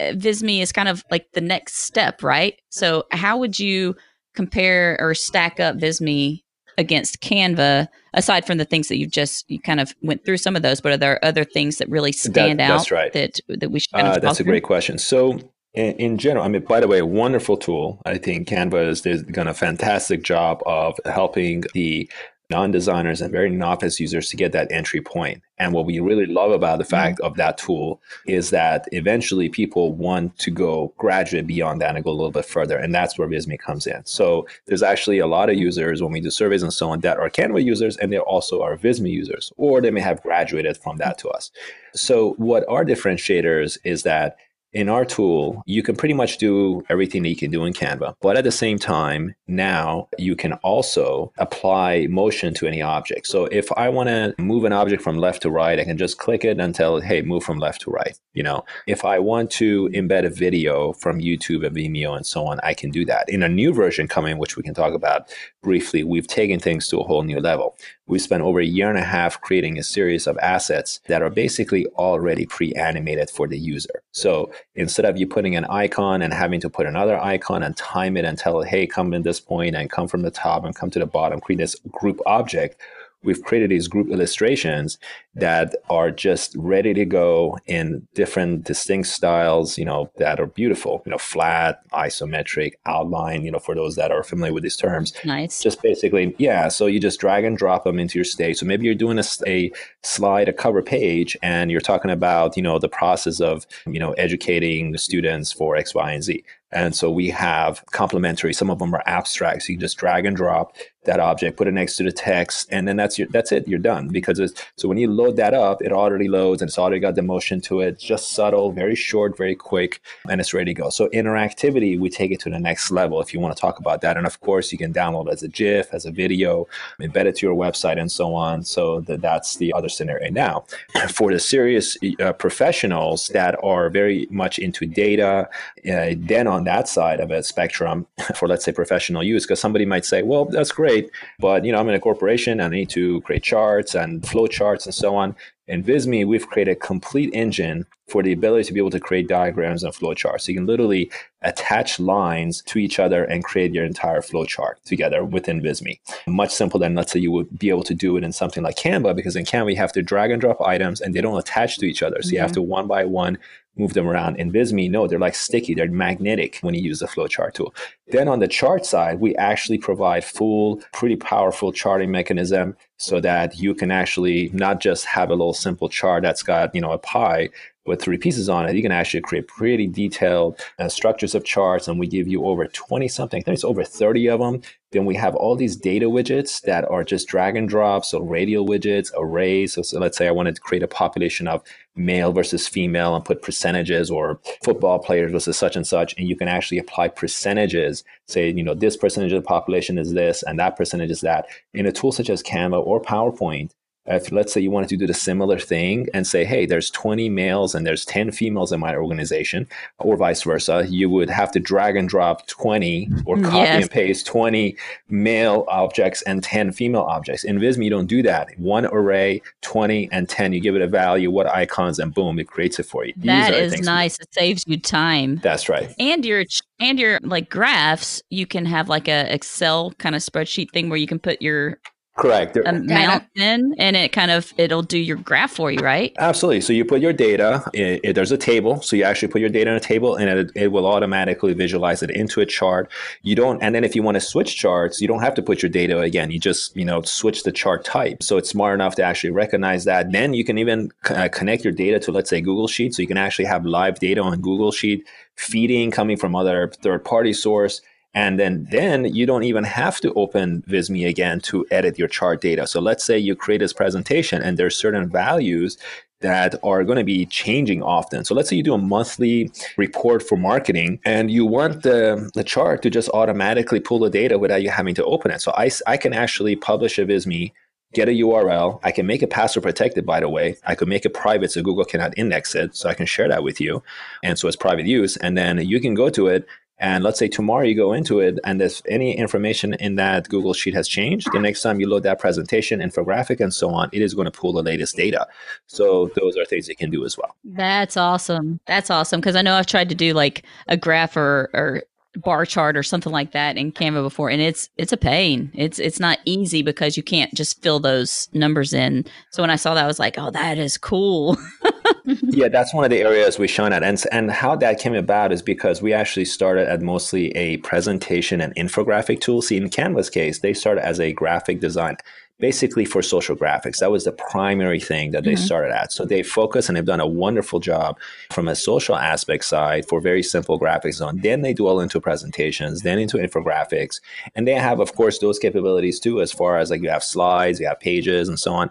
uh, 0.00 0.12
Visme 0.12 0.60
is 0.60 0.72
kind 0.72 0.88
of 0.88 1.04
like 1.10 1.32
the 1.32 1.40
next 1.40 1.78
step, 1.78 2.22
right? 2.22 2.60
So, 2.70 3.04
how 3.10 3.38
would 3.38 3.58
you 3.58 3.96
compare 4.34 4.96
or 5.00 5.14
stack 5.14 5.60
up 5.60 5.76
Visme 5.76 6.42
against 6.78 7.20
Canva, 7.20 7.88
aside 8.14 8.46
from 8.46 8.58
the 8.58 8.64
things 8.64 8.88
that 8.88 8.96
you've 8.96 9.10
just 9.10 9.48
you 9.50 9.60
kind 9.60 9.80
of 9.80 9.94
went 10.02 10.24
through 10.24 10.38
some 10.38 10.56
of 10.56 10.62
those, 10.62 10.80
but 10.80 10.92
are 10.92 10.96
there 10.96 11.24
other 11.24 11.44
things 11.44 11.78
that 11.78 11.88
really 11.88 12.12
stand 12.12 12.60
that, 12.60 12.70
out 12.70 12.78
that's 12.78 12.90
right. 12.90 13.12
that 13.12 13.40
that 13.48 13.70
we 13.70 13.80
should 13.80 13.92
kind 13.92 14.06
of 14.06 14.14
uh, 14.14 14.18
That's 14.20 14.40
a 14.40 14.42
through? 14.42 14.52
great 14.52 14.62
question. 14.62 14.98
So 14.98 15.38
in, 15.74 15.92
in 15.96 16.18
general, 16.18 16.44
I 16.44 16.48
mean, 16.48 16.64
by 16.64 16.80
the 16.80 16.88
way, 16.88 16.98
a 16.98 17.06
wonderful 17.06 17.56
tool. 17.56 18.00
I 18.04 18.18
think 18.18 18.48
Canva 18.48 18.86
has 18.86 19.02
done 19.02 19.48
a 19.48 19.54
fantastic 19.54 20.22
job 20.22 20.62
of 20.66 20.98
helping 21.04 21.64
the 21.74 22.10
non-designers 22.50 23.20
and 23.20 23.30
very 23.30 23.48
novice 23.48 24.00
users 24.00 24.28
to 24.28 24.36
get 24.36 24.50
that 24.50 24.70
entry 24.72 25.00
point. 25.00 25.40
And 25.58 25.72
what 25.72 25.86
we 25.86 26.00
really 26.00 26.26
love 26.26 26.50
about 26.50 26.78
the 26.78 26.84
fact 26.84 27.18
mm-hmm. 27.18 27.26
of 27.26 27.36
that 27.36 27.56
tool 27.58 28.02
is 28.26 28.50
that 28.50 28.88
eventually 28.90 29.48
people 29.48 29.92
want 29.92 30.36
to 30.38 30.50
go 30.50 30.92
graduate 30.98 31.46
beyond 31.46 31.80
that 31.80 31.94
and 31.94 32.04
go 32.04 32.10
a 32.10 32.12
little 32.12 32.32
bit 32.32 32.44
further. 32.44 32.76
And 32.76 32.92
that's 32.92 33.16
where 33.16 33.28
Visme 33.28 33.56
comes 33.56 33.86
in. 33.86 34.04
So 34.04 34.48
there's 34.66 34.82
actually 34.82 35.20
a 35.20 35.28
lot 35.28 35.48
of 35.48 35.56
users 35.56 36.02
when 36.02 36.10
we 36.10 36.20
do 36.20 36.30
surveys 36.30 36.64
and 36.64 36.72
so 36.72 36.90
on 36.90 37.00
that 37.00 37.18
are 37.18 37.30
Canva 37.30 37.64
users 37.64 37.96
and 37.96 38.12
they 38.12 38.18
also 38.18 38.62
are 38.62 38.76
Visme 38.76 39.10
users, 39.10 39.52
or 39.56 39.80
they 39.80 39.92
may 39.92 40.00
have 40.00 40.20
graduated 40.22 40.76
from 40.76 40.96
that 40.96 41.18
to 41.18 41.28
us. 41.28 41.52
So 41.94 42.34
what 42.38 42.68
our 42.68 42.84
differentiators 42.84 43.78
is 43.84 44.02
that 44.02 44.36
in 44.72 44.88
our 44.88 45.04
tool, 45.04 45.62
you 45.66 45.82
can 45.82 45.96
pretty 45.96 46.14
much 46.14 46.38
do 46.38 46.82
everything 46.88 47.22
that 47.22 47.28
you 47.28 47.36
can 47.36 47.50
do 47.50 47.64
in 47.64 47.72
Canva. 47.72 48.14
But 48.20 48.36
at 48.36 48.44
the 48.44 48.52
same 48.52 48.78
time, 48.78 49.34
now 49.48 50.08
you 50.18 50.36
can 50.36 50.52
also 50.54 51.32
apply 51.38 52.06
motion 52.08 52.54
to 52.54 52.66
any 52.66 52.80
object. 52.80 53.26
So 53.26 53.46
if 53.46 53.70
I 53.72 53.88
want 53.88 54.08
to 54.08 54.34
move 54.38 54.64
an 54.64 54.72
object 54.72 55.02
from 55.02 55.18
left 55.18 55.42
to 55.42 55.50
right, 55.50 55.78
I 55.78 55.84
can 55.84 55.98
just 55.98 56.18
click 56.18 56.44
it 56.44 56.60
and 56.60 56.74
tell 56.74 56.96
it, 56.96 57.04
hey, 57.04 57.22
move 57.22 57.42
from 57.42 57.58
left 57.58 57.80
to 57.82 57.90
right. 57.90 58.18
You 58.34 58.42
know, 58.42 58.64
if 58.86 59.04
I 59.04 59.18
want 59.18 59.50
to 59.52 59.88
embed 59.88 60.24
a 60.24 60.30
video 60.30 60.92
from 60.92 61.20
YouTube 61.20 61.66
and 61.66 61.76
Vimeo 61.76 62.16
and 62.16 62.24
so 62.24 62.46
on, 62.46 62.60
I 62.62 62.74
can 62.74 62.90
do 62.90 63.04
that. 63.06 63.28
In 63.28 63.42
a 63.42 63.48
new 63.48 63.72
version 63.72 64.06
coming, 64.06 64.38
which 64.38 64.56
we 64.56 64.62
can 64.62 64.74
talk 64.74 64.94
about 64.94 65.34
briefly, 65.62 66.04
we've 66.04 66.28
taken 66.28 66.60
things 66.60 66.88
to 66.88 67.00
a 67.00 67.04
whole 67.04 67.22
new 67.22 67.40
level. 67.40 67.76
We 68.10 68.18
spent 68.18 68.42
over 68.42 68.58
a 68.58 68.64
year 68.64 68.90
and 68.90 68.98
a 68.98 69.04
half 69.04 69.40
creating 69.40 69.78
a 69.78 69.84
series 69.84 70.26
of 70.26 70.36
assets 70.38 71.00
that 71.06 71.22
are 71.22 71.30
basically 71.30 71.86
already 71.94 72.44
pre-animated 72.44 73.30
for 73.30 73.46
the 73.46 73.56
user. 73.56 74.02
So 74.10 74.52
instead 74.74 75.04
of 75.04 75.16
you 75.16 75.28
putting 75.28 75.54
an 75.54 75.64
icon 75.66 76.20
and 76.20 76.34
having 76.34 76.58
to 76.62 76.68
put 76.68 76.86
another 76.86 77.20
icon 77.20 77.62
and 77.62 77.76
time 77.76 78.16
it 78.16 78.24
and 78.24 78.36
tell 78.36 78.60
it, 78.62 78.68
hey, 78.68 78.88
come 78.88 79.14
in 79.14 79.22
this 79.22 79.38
point 79.38 79.76
and 79.76 79.88
come 79.88 80.08
from 80.08 80.22
the 80.22 80.30
top 80.32 80.64
and 80.64 80.74
come 80.74 80.90
to 80.90 80.98
the 80.98 81.06
bottom, 81.06 81.38
create 81.38 81.58
this 81.58 81.76
group 81.92 82.20
object, 82.26 82.80
we've 83.22 83.42
created 83.42 83.70
these 83.70 83.88
group 83.88 84.10
illustrations 84.10 84.98
that 85.34 85.76
are 85.88 86.10
just 86.10 86.56
ready 86.56 86.92
to 86.94 87.04
go 87.04 87.56
in 87.66 88.06
different 88.14 88.64
distinct 88.64 89.08
styles, 89.08 89.78
you 89.78 89.84
know, 89.84 90.10
that 90.16 90.40
are 90.40 90.46
beautiful, 90.46 91.02
you 91.06 91.10
know, 91.10 91.18
flat, 91.18 91.80
isometric, 91.92 92.72
outline, 92.86 93.44
you 93.44 93.50
know, 93.50 93.58
for 93.58 93.74
those 93.74 93.96
that 93.96 94.10
are 94.10 94.22
familiar 94.22 94.52
with 94.52 94.62
these 94.62 94.76
terms. 94.76 95.12
Nice. 95.24 95.62
Just 95.62 95.82
basically, 95.82 96.34
yeah. 96.38 96.68
So 96.68 96.86
you 96.86 96.98
just 96.98 97.20
drag 97.20 97.44
and 97.44 97.56
drop 97.56 97.84
them 97.84 97.98
into 97.98 98.18
your 98.18 98.24
stage. 98.24 98.58
So 98.58 98.66
maybe 98.66 98.86
you're 98.86 98.94
doing 98.94 99.18
a, 99.18 99.24
a 99.46 99.70
slide, 100.02 100.48
a 100.48 100.52
cover 100.52 100.82
page, 100.82 101.36
and 101.42 101.70
you're 101.70 101.80
talking 101.80 102.10
about, 102.10 102.56
you 102.56 102.62
know, 102.62 102.78
the 102.78 102.88
process 102.88 103.40
of, 103.40 103.66
you 103.86 104.00
know, 104.00 104.12
educating 104.12 104.92
the 104.92 104.98
students 104.98 105.52
for 105.52 105.76
X, 105.76 105.94
Y, 105.94 106.12
and 106.12 106.24
Z. 106.24 106.44
And 106.72 106.94
so 106.94 107.10
we 107.10 107.28
have 107.30 107.84
complementary. 107.90 108.52
Some 108.52 108.70
of 108.70 108.78
them 108.78 108.94
are 108.94 109.02
abstract. 109.06 109.64
So 109.64 109.72
you 109.72 109.78
just 109.78 109.98
drag 109.98 110.24
and 110.24 110.36
drop 110.36 110.76
that 111.04 111.18
object, 111.18 111.56
put 111.56 111.66
it 111.66 111.72
next 111.72 111.96
to 111.96 112.02
the 112.02 112.12
text, 112.12 112.68
and 112.70 112.86
then 112.86 112.96
that's 112.96 113.18
your 113.18 113.26
that's 113.28 113.52
it. 113.52 113.66
You're 113.66 113.78
done. 113.78 114.08
Because 114.08 114.38
it's, 114.38 114.62
so 114.76 114.86
when 114.86 114.98
you 114.98 115.10
load 115.10 115.36
that 115.36 115.54
up, 115.54 115.80
it 115.82 115.92
already 115.92 116.28
loads 116.28 116.60
and 116.60 116.68
it's 116.68 116.78
already 116.78 117.00
got 117.00 117.14
the 117.14 117.22
motion 117.22 117.60
to 117.62 117.80
it. 117.80 117.98
Just 117.98 118.32
subtle, 118.32 118.70
very 118.70 118.94
short, 118.94 119.36
very 119.36 119.54
quick, 119.54 120.02
and 120.28 120.40
it's 120.40 120.52
ready 120.52 120.74
to 120.74 120.82
go. 120.82 120.90
So 120.90 121.08
interactivity, 121.08 121.98
we 121.98 122.10
take 122.10 122.32
it 122.32 122.40
to 122.40 122.50
the 122.50 122.58
next 122.58 122.90
level 122.90 123.20
if 123.20 123.32
you 123.32 123.40
want 123.40 123.56
to 123.56 123.60
talk 123.60 123.78
about 123.78 124.02
that. 124.02 124.18
And 124.18 124.26
of 124.26 124.40
course, 124.40 124.72
you 124.72 124.78
can 124.78 124.92
download 124.92 125.30
as 125.32 125.42
a 125.42 125.48
GIF, 125.48 125.94
as 125.94 126.04
a 126.04 126.10
video, 126.10 126.68
embed 127.00 127.24
it 127.24 127.36
to 127.36 127.46
your 127.46 127.56
website, 127.56 127.98
and 127.98 128.12
so 128.12 128.34
on. 128.34 128.62
So 128.64 129.00
that, 129.02 129.22
that's 129.22 129.56
the 129.56 129.72
other 129.72 129.88
scenario. 129.88 130.30
Now, 130.30 130.64
for 131.08 131.32
the 131.32 131.40
serious 131.40 131.96
uh, 132.20 132.34
professionals 132.34 133.28
that 133.28 133.56
are 133.64 133.88
very 133.88 134.26
much 134.30 134.58
into 134.58 134.84
data, 134.84 135.48
uh, 135.90 136.14
then 136.18 136.46
on 136.46 136.64
that 136.64 136.88
side 136.88 137.20
of 137.20 137.30
a 137.30 137.42
spectrum 137.42 138.06
for 138.34 138.46
let's 138.46 138.66
say 138.66 138.72
professional 138.72 139.22
use, 139.22 139.46
because 139.46 139.60
somebody 139.60 139.86
might 139.86 140.04
say, 140.04 140.22
well, 140.22 140.44
that's 140.44 140.72
great 140.72 140.89
great. 140.90 141.10
But 141.38 141.64
you 141.64 141.72
know, 141.72 141.78
I'm 141.78 141.88
in 141.88 141.94
a 141.94 142.00
corporation. 142.00 142.60
And 142.60 142.62
I 142.62 142.68
need 142.68 142.90
to 142.90 143.20
create 143.22 143.42
charts 143.42 143.94
and 143.94 144.26
flow 144.26 144.46
charts 144.46 144.86
and 144.86 144.94
so 144.94 145.14
on. 145.14 145.36
In 145.66 145.84
Visme, 145.84 146.26
we've 146.26 146.48
created 146.48 146.72
a 146.72 146.76
complete 146.76 147.30
engine 147.32 147.86
for 148.08 148.24
the 148.24 148.32
ability 148.32 148.64
to 148.64 148.72
be 148.72 148.80
able 148.80 148.90
to 148.90 148.98
create 148.98 149.28
diagrams 149.28 149.84
and 149.84 149.94
flow 149.94 150.14
charts. 150.14 150.44
So 150.44 150.50
you 150.50 150.58
can 150.58 150.66
literally 150.66 151.12
attach 151.42 152.00
lines 152.00 152.60
to 152.62 152.80
each 152.80 152.98
other 152.98 153.22
and 153.22 153.44
create 153.44 153.72
your 153.72 153.84
entire 153.84 154.20
flow 154.20 154.44
chart 154.44 154.84
together 154.84 155.24
within 155.24 155.62
Visme. 155.62 155.96
Much 156.26 156.50
simpler 156.50 156.80
than, 156.80 156.96
let's 156.96 157.12
say, 157.12 157.20
you 157.20 157.30
would 157.30 157.56
be 157.56 157.70
able 157.70 157.84
to 157.84 157.94
do 157.94 158.16
it 158.16 158.24
in 158.24 158.32
something 158.32 158.64
like 158.64 158.74
Canva, 158.74 159.14
because 159.14 159.36
in 159.36 159.44
Canva, 159.44 159.70
you 159.70 159.76
have 159.76 159.92
to 159.92 160.02
drag 160.02 160.32
and 160.32 160.40
drop 160.40 160.60
items 160.60 161.00
and 161.00 161.14
they 161.14 161.20
don't 161.20 161.38
attach 161.38 161.78
to 161.78 161.86
each 161.86 162.02
other. 162.02 162.20
So 162.20 162.26
mm-hmm. 162.26 162.34
you 162.34 162.40
have 162.40 162.50
mm-hmm. 162.50 162.54
to 162.54 162.62
one 162.62 162.86
by 162.88 163.04
one 163.04 163.38
move 163.80 163.94
them 163.94 164.08
around. 164.08 164.36
In 164.36 164.52
Visme, 164.52 164.90
no, 164.90 165.06
they're 165.06 165.18
like 165.18 165.34
sticky, 165.34 165.74
they're 165.74 165.90
magnetic 165.90 166.58
when 166.60 166.74
you 166.74 166.82
use 166.82 167.00
the 167.00 167.06
flowchart 167.06 167.54
tool. 167.54 167.74
Then 168.08 168.28
on 168.28 168.40
the 168.40 168.48
chart 168.48 168.84
side, 168.84 169.20
we 169.20 169.34
actually 169.36 169.78
provide 169.78 170.24
full, 170.24 170.82
pretty 170.92 171.16
powerful 171.16 171.72
charting 171.72 172.10
mechanism 172.10 172.76
so 172.98 173.20
that 173.20 173.58
you 173.58 173.74
can 173.74 173.90
actually 173.90 174.50
not 174.52 174.80
just 174.80 175.04
have 175.06 175.30
a 175.30 175.34
little 175.34 175.54
simple 175.54 175.88
chart 175.88 176.22
that's 176.22 176.42
got, 176.42 176.74
you 176.74 176.80
know, 176.80 176.92
a 176.92 176.98
pie, 176.98 177.48
with 177.90 178.00
three 178.00 178.16
pieces 178.16 178.48
on 178.48 178.66
it, 178.66 178.74
you 178.74 178.82
can 178.82 178.92
actually 178.92 179.20
create 179.20 179.48
pretty 179.48 179.86
detailed 179.86 180.58
uh, 180.78 180.88
structures 180.88 181.34
of 181.34 181.44
charts. 181.44 181.88
And 181.88 181.98
we 181.98 182.06
give 182.06 182.28
you 182.28 182.46
over 182.46 182.66
20 182.66 183.08
something, 183.08 183.42
it's 183.46 183.64
over 183.64 183.84
30 183.84 184.28
of 184.28 184.40
them. 184.40 184.62
Then 184.92 185.04
we 185.04 185.14
have 185.16 185.36
all 185.36 185.54
these 185.54 185.76
data 185.76 186.06
widgets 186.06 186.62
that 186.62 186.88
are 186.90 187.04
just 187.04 187.28
drag 187.28 187.56
and 187.56 187.68
drop. 187.68 188.04
So 188.04 188.20
radial 188.20 188.66
widgets, 188.66 189.12
arrays. 189.16 189.74
So, 189.74 189.82
so 189.82 190.00
let's 190.00 190.16
say 190.16 190.26
I 190.26 190.32
wanted 190.32 190.56
to 190.56 190.60
create 190.60 190.82
a 190.82 190.88
population 190.88 191.46
of 191.46 191.62
male 191.94 192.32
versus 192.32 192.66
female 192.66 193.14
and 193.14 193.24
put 193.24 193.42
percentages 193.42 194.10
or 194.10 194.40
football 194.64 194.98
players 194.98 195.30
versus 195.30 195.56
such 195.56 195.76
and 195.76 195.86
such. 195.86 196.14
And 196.18 196.28
you 196.28 196.34
can 196.34 196.48
actually 196.48 196.78
apply 196.78 197.08
percentages, 197.08 198.02
say, 198.26 198.50
you 198.50 198.64
know, 198.64 198.74
this 198.74 198.96
percentage 198.96 199.32
of 199.32 199.42
the 199.42 199.46
population 199.46 199.96
is 199.96 200.12
this 200.12 200.42
and 200.42 200.58
that 200.58 200.76
percentage 200.76 201.10
is 201.10 201.20
that. 201.20 201.46
In 201.72 201.86
a 201.86 201.92
tool 201.92 202.10
such 202.10 202.30
as 202.30 202.42
Canva 202.42 202.84
or 202.84 203.00
PowerPoint, 203.00 203.70
if 204.06 204.32
let's 204.32 204.52
say 204.52 204.60
you 204.60 204.70
wanted 204.70 204.88
to 204.88 204.96
do 204.96 205.06
the 205.06 205.14
similar 205.14 205.58
thing 205.58 206.08
and 206.14 206.26
say, 206.26 206.44
hey, 206.44 206.66
there's 206.66 206.90
20 206.90 207.28
males 207.28 207.74
and 207.74 207.86
there's 207.86 208.04
10 208.06 208.32
females 208.32 208.72
in 208.72 208.80
my 208.80 208.96
organization, 208.96 209.68
or 209.98 210.16
vice 210.16 210.42
versa, 210.42 210.86
you 210.88 211.10
would 211.10 211.28
have 211.28 211.52
to 211.52 211.60
drag 211.60 211.96
and 211.96 212.08
drop 212.08 212.46
20 212.46 213.08
or 213.26 213.36
mm, 213.36 213.44
copy 213.44 213.58
yes. 213.58 213.82
and 213.82 213.90
paste 213.90 214.26
20 214.26 214.76
male 215.08 215.64
objects 215.68 216.22
and 216.22 216.42
10 216.42 216.72
female 216.72 217.02
objects. 217.02 217.44
In 217.44 217.58
Visme, 217.58 217.84
you 217.84 217.90
don't 217.90 218.06
do 218.06 218.22
that. 218.22 218.48
One 218.58 218.86
array, 218.86 219.42
20 219.60 220.08
and 220.12 220.28
10, 220.28 220.52
you 220.52 220.60
give 220.60 220.74
it 220.74 220.82
a 220.82 220.88
value, 220.88 221.30
what 221.30 221.46
icons, 221.46 221.98
and 221.98 222.14
boom, 222.14 222.38
it 222.38 222.48
creates 222.48 222.78
it 222.78 222.84
for 222.84 223.04
you. 223.04 223.12
That 223.18 223.52
is 223.52 223.80
nice. 223.80 224.18
It 224.18 224.32
saves 224.32 224.64
you 224.66 224.78
time. 224.80 225.36
That's 225.36 225.68
right. 225.68 225.94
And 225.98 226.24
your 226.24 226.44
and 226.78 226.98
your 226.98 227.18
like 227.22 227.50
graphs, 227.50 228.22
you 228.30 228.46
can 228.46 228.64
have 228.64 228.88
like 228.88 229.08
a 229.08 229.32
Excel 229.32 229.92
kind 229.98 230.14
of 230.14 230.22
spreadsheet 230.22 230.70
thing 230.70 230.88
where 230.88 230.98
you 230.98 231.06
can 231.06 231.18
put 231.18 231.42
your 231.42 231.78
Correct. 232.20 232.58
Amount 232.66 233.24
in, 233.34 233.74
and 233.78 233.96
it 233.96 234.12
kind 234.12 234.30
of 234.30 234.52
it'll 234.58 234.82
do 234.82 234.98
your 234.98 235.16
graph 235.16 235.52
for 235.52 235.72
you, 235.72 235.78
right? 235.78 236.12
Absolutely. 236.18 236.60
So 236.60 236.74
you 236.74 236.84
put 236.84 237.00
your 237.00 237.14
data. 237.14 237.68
It, 237.72 238.00
it, 238.04 238.12
there's 238.12 238.30
a 238.30 238.36
table, 238.36 238.82
so 238.82 238.94
you 238.94 239.04
actually 239.04 239.28
put 239.28 239.40
your 239.40 239.48
data 239.48 239.70
in 239.70 239.76
a 239.76 239.80
table, 239.80 240.16
and 240.16 240.28
it, 240.28 240.50
it 240.54 240.68
will 240.68 240.86
automatically 240.86 241.54
visualize 241.54 242.02
it 242.02 242.10
into 242.10 242.42
a 242.42 242.46
chart. 242.46 242.92
You 243.22 243.34
don't, 243.34 243.62
and 243.62 243.74
then 243.74 243.84
if 243.84 243.96
you 243.96 244.02
want 244.02 244.16
to 244.16 244.20
switch 244.20 244.56
charts, 244.56 245.00
you 245.00 245.08
don't 245.08 245.22
have 245.22 245.34
to 245.34 245.42
put 245.42 245.62
your 245.62 245.70
data 245.70 246.00
again. 246.00 246.30
You 246.30 246.38
just 246.38 246.76
you 246.76 246.84
know 246.84 247.00
switch 247.02 247.42
the 247.44 247.52
chart 247.52 247.84
type. 247.86 248.22
So 248.22 248.36
it's 248.36 248.50
smart 248.50 248.74
enough 248.74 248.96
to 248.96 249.02
actually 249.02 249.30
recognize 249.30 249.84
that. 249.84 250.12
Then 250.12 250.34
you 250.34 250.44
can 250.44 250.58
even 250.58 250.92
uh, 251.08 251.28
connect 251.32 251.64
your 251.64 251.72
data 251.72 251.98
to 252.00 252.12
let's 252.12 252.28
say 252.28 252.42
Google 252.42 252.68
Sheet, 252.68 252.94
so 252.94 253.00
you 253.00 253.08
can 253.08 253.16
actually 253.16 253.46
have 253.46 253.64
live 253.64 253.98
data 253.98 254.20
on 254.20 254.42
Google 254.42 254.72
Sheet 254.72 255.06
feeding 255.36 255.90
coming 255.90 256.18
from 256.18 256.36
other 256.36 256.70
third 256.82 257.02
party 257.02 257.32
source 257.32 257.80
and 258.14 258.40
then, 258.40 258.66
then 258.70 259.04
you 259.04 259.24
don't 259.24 259.44
even 259.44 259.64
have 259.64 260.00
to 260.00 260.12
open 260.14 260.62
Visme 260.62 261.08
again 261.08 261.40
to 261.40 261.64
edit 261.70 261.98
your 261.98 262.08
chart 262.08 262.40
data. 262.40 262.66
So 262.66 262.80
let's 262.80 263.04
say 263.04 263.18
you 263.18 263.36
create 263.36 263.58
this 263.58 263.72
presentation 263.72 264.42
and 264.42 264.56
there's 264.56 264.76
certain 264.76 265.08
values 265.08 265.78
that 266.20 266.56
are 266.62 266.84
going 266.84 266.98
to 266.98 267.04
be 267.04 267.24
changing 267.26 267.82
often. 267.82 268.24
So 268.24 268.34
let's 268.34 268.48
say 268.50 268.56
you 268.56 268.62
do 268.62 268.74
a 268.74 268.78
monthly 268.78 269.50
report 269.76 270.22
for 270.22 270.36
marketing 270.36 271.00
and 271.04 271.30
you 271.30 271.46
want 271.46 271.82
the, 271.82 272.30
the 272.34 272.44
chart 272.44 272.82
to 272.82 272.90
just 272.90 273.08
automatically 273.10 273.80
pull 273.80 274.00
the 274.00 274.10
data 274.10 274.38
without 274.38 274.62
you 274.62 274.70
having 274.70 274.94
to 274.96 275.04
open 275.04 275.30
it. 275.30 275.40
So 275.40 275.52
I, 275.56 275.70
I 275.86 275.96
can 275.96 276.12
actually 276.12 276.56
publish 276.56 276.98
a 276.98 277.06
Visme 277.06 277.52
get 277.92 278.08
a 278.08 278.12
URL. 278.12 278.78
I 278.82 278.92
can 278.92 279.06
make 279.06 279.22
it 279.22 279.30
password 279.30 279.64
protected, 279.64 280.06
by 280.06 280.20
the 280.20 280.28
way. 280.28 280.56
I 280.64 280.74
could 280.74 280.88
make 280.88 281.04
it 281.04 281.14
private 281.14 281.50
so 281.50 281.62
Google 281.62 281.84
cannot 281.84 282.16
index 282.16 282.54
it. 282.54 282.76
So 282.76 282.88
I 282.88 282.94
can 282.94 283.06
share 283.06 283.28
that 283.28 283.42
with 283.42 283.60
you. 283.60 283.82
And 284.22 284.38
so 284.38 284.46
it's 284.46 284.56
private 284.56 284.86
use. 284.86 285.16
And 285.16 285.36
then 285.36 285.58
you 285.58 285.80
can 285.80 285.94
go 285.94 286.08
to 286.10 286.28
it 286.28 286.46
and 286.80 287.04
let's 287.04 287.18
say 287.18 287.28
tomorrow 287.28 287.64
you 287.64 287.74
go 287.74 287.92
into 287.92 288.20
it 288.20 288.38
and 288.44 288.60
if 288.62 288.80
any 288.88 289.16
information 289.16 289.74
in 289.74 289.96
that 289.96 290.28
Google 290.28 290.54
Sheet 290.54 290.74
has 290.74 290.88
changed, 290.88 291.28
the 291.32 291.38
next 291.38 291.62
time 291.62 291.78
you 291.78 291.88
load 291.88 292.02
that 292.04 292.18
presentation, 292.18 292.80
infographic, 292.80 293.38
and 293.38 293.52
so 293.52 293.68
on, 293.70 293.90
it 293.92 294.00
is 294.00 294.14
going 294.14 294.24
to 294.24 294.30
pull 294.30 294.52
the 294.52 294.62
latest 294.62 294.96
data. 294.96 295.26
So 295.66 296.10
those 296.16 296.36
are 296.36 296.44
things 296.46 296.68
you 296.68 296.76
can 296.76 296.90
do 296.90 297.04
as 297.04 297.18
well. 297.18 297.36
That's 297.44 297.96
awesome. 297.96 298.60
That's 298.66 298.90
awesome. 298.90 299.20
Because 299.20 299.36
I 299.36 299.42
know 299.42 299.54
I've 299.54 299.66
tried 299.66 299.90
to 299.90 299.94
do 299.94 300.14
like 300.14 300.44
a 300.68 300.76
graph 300.76 301.16
or, 301.16 301.50
or 301.52 301.82
bar 302.20 302.44
chart 302.44 302.76
or 302.76 302.82
something 302.82 303.12
like 303.12 303.32
that 303.32 303.56
in 303.56 303.72
Canva 303.72 304.02
before 304.02 304.30
and 304.30 304.40
it's 304.40 304.68
it's 304.76 304.92
a 304.92 304.96
pain. 304.96 305.50
It's 305.54 305.78
it's 305.78 306.00
not 306.00 306.18
easy 306.24 306.62
because 306.62 306.96
you 306.96 307.02
can't 307.02 307.32
just 307.34 307.62
fill 307.62 307.80
those 307.80 308.28
numbers 308.32 308.72
in. 308.72 309.04
So 309.30 309.42
when 309.42 309.50
I 309.50 309.56
saw 309.56 309.74
that 309.74 309.84
I 309.84 309.86
was 309.86 309.98
like, 309.98 310.16
"Oh, 310.18 310.30
that 310.30 310.58
is 310.58 310.78
cool." 310.78 311.36
yeah, 312.04 312.48
that's 312.48 312.74
one 312.74 312.84
of 312.84 312.90
the 312.90 313.00
areas 313.00 313.38
we 313.38 313.48
shine 313.48 313.72
at. 313.72 313.82
And 313.82 314.02
and 314.12 314.30
how 314.30 314.56
that 314.56 314.78
came 314.78 314.94
about 314.94 315.32
is 315.32 315.42
because 315.42 315.82
we 315.82 315.92
actually 315.92 316.24
started 316.24 316.68
at 316.68 316.82
mostly 316.82 317.30
a 317.36 317.58
presentation 317.58 318.40
and 318.40 318.54
infographic 318.54 319.20
tool. 319.20 319.42
See, 319.42 319.56
in 319.56 319.70
Canva's 319.70 320.10
case, 320.10 320.40
they 320.40 320.54
started 320.54 320.84
as 320.84 321.00
a 321.00 321.12
graphic 321.12 321.60
design 321.60 321.96
basically 322.40 322.84
for 322.84 323.02
social 323.02 323.36
graphics. 323.36 323.78
That 323.78 323.90
was 323.90 324.04
the 324.04 324.12
primary 324.12 324.80
thing 324.80 325.12
that 325.12 325.24
they 325.24 325.34
mm-hmm. 325.34 325.44
started 325.44 325.72
at. 325.72 325.92
So 325.92 326.04
they 326.04 326.22
focus 326.22 326.68
and 326.68 326.76
they've 326.76 326.84
done 326.84 327.00
a 327.00 327.06
wonderful 327.06 327.60
job 327.60 327.98
from 328.30 328.48
a 328.48 328.56
social 328.56 328.96
aspect 328.96 329.44
side 329.44 329.86
for 329.86 330.00
very 330.00 330.22
simple 330.22 330.58
graphics 330.58 331.04
on. 331.04 331.18
Then 331.18 331.42
they 331.42 331.54
dwell 331.54 331.80
into 331.80 332.00
presentations, 332.00 332.82
then 332.82 332.98
into 332.98 333.18
infographics. 333.18 334.00
And 334.34 334.48
they 334.48 334.54
have, 334.54 334.80
of 334.80 334.94
course, 334.94 335.18
those 335.18 335.38
capabilities 335.38 336.00
too, 336.00 336.20
as 336.20 336.32
far 336.32 336.58
as 336.58 336.70
like 336.70 336.82
you 336.82 336.90
have 336.90 337.04
slides, 337.04 337.60
you 337.60 337.66
have 337.66 337.78
pages 337.78 338.28
and 338.28 338.38
so 338.38 338.52
on 338.52 338.70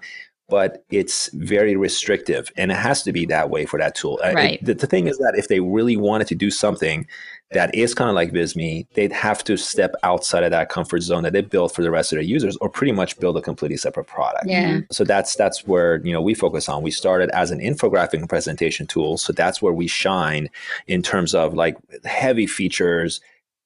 but 0.50 0.84
it's 0.90 1.30
very 1.34 1.76
restrictive 1.76 2.52
and 2.58 2.72
it 2.72 2.78
has 2.78 3.04
to 3.04 3.14
be 3.14 3.26
that 3.28 3.52
way 3.52 3.66
for 3.66 3.78
that 3.80 3.94
tool. 3.94 4.20
Right. 4.24 4.54
It, 4.56 4.66
the, 4.66 4.74
the, 4.74 4.88
thing 4.88 5.08
is 5.08 5.20
that 5.20 5.36
if 5.38 5.48
they 5.48 5.60
really 5.60 5.96
wanted 5.96 6.28
to 6.28 6.36
do 6.36 6.50
something 6.50 7.08
that 7.52 7.74
is 7.74 7.96
kind 7.96 8.10
of 8.10 8.16
like 8.16 8.32
Visme, 8.32 8.86
they'd 8.94 9.12
have 9.12 9.44
to 9.46 9.58
step 9.58 9.96
outside 10.04 10.44
of 10.44 10.52
that 10.52 10.70
comfort 10.70 11.02
zone 11.02 11.24
that 11.24 11.34
they 11.34 11.42
built 11.42 11.74
for 11.74 11.82
the 11.82 11.90
rest 11.90 12.12
of 12.12 12.18
their 12.18 12.24
users 12.24 12.56
or 12.58 12.70
pretty 12.70 12.92
much 12.92 13.20
build 13.20 13.38
a 13.38 13.42
completely 13.42 13.78
separate 13.78 14.06
product. 14.06 14.46
Yeah. 14.46 14.70
Mm-hmm. 14.70 14.80
So 14.92 15.04
that's 15.04 15.36
that's 15.36 15.66
where, 15.66 15.98
you 16.06 16.14
know, 16.14 16.22
we 16.22 16.36
focus 16.36 16.70
on. 16.70 16.84
We 16.84 16.92
started 16.92 17.30
as 17.32 17.50
an 17.50 17.60
infographic 17.60 18.28
presentation 18.30 18.86
tool, 18.86 19.18
so 19.18 19.34
that's 19.34 19.62
where 19.62 19.74
we 19.74 19.88
shine 19.88 20.50
in 20.88 21.02
terms 21.02 21.34
of 21.34 21.56
like 21.56 21.78
heavy 22.06 22.46
features, 22.46 23.20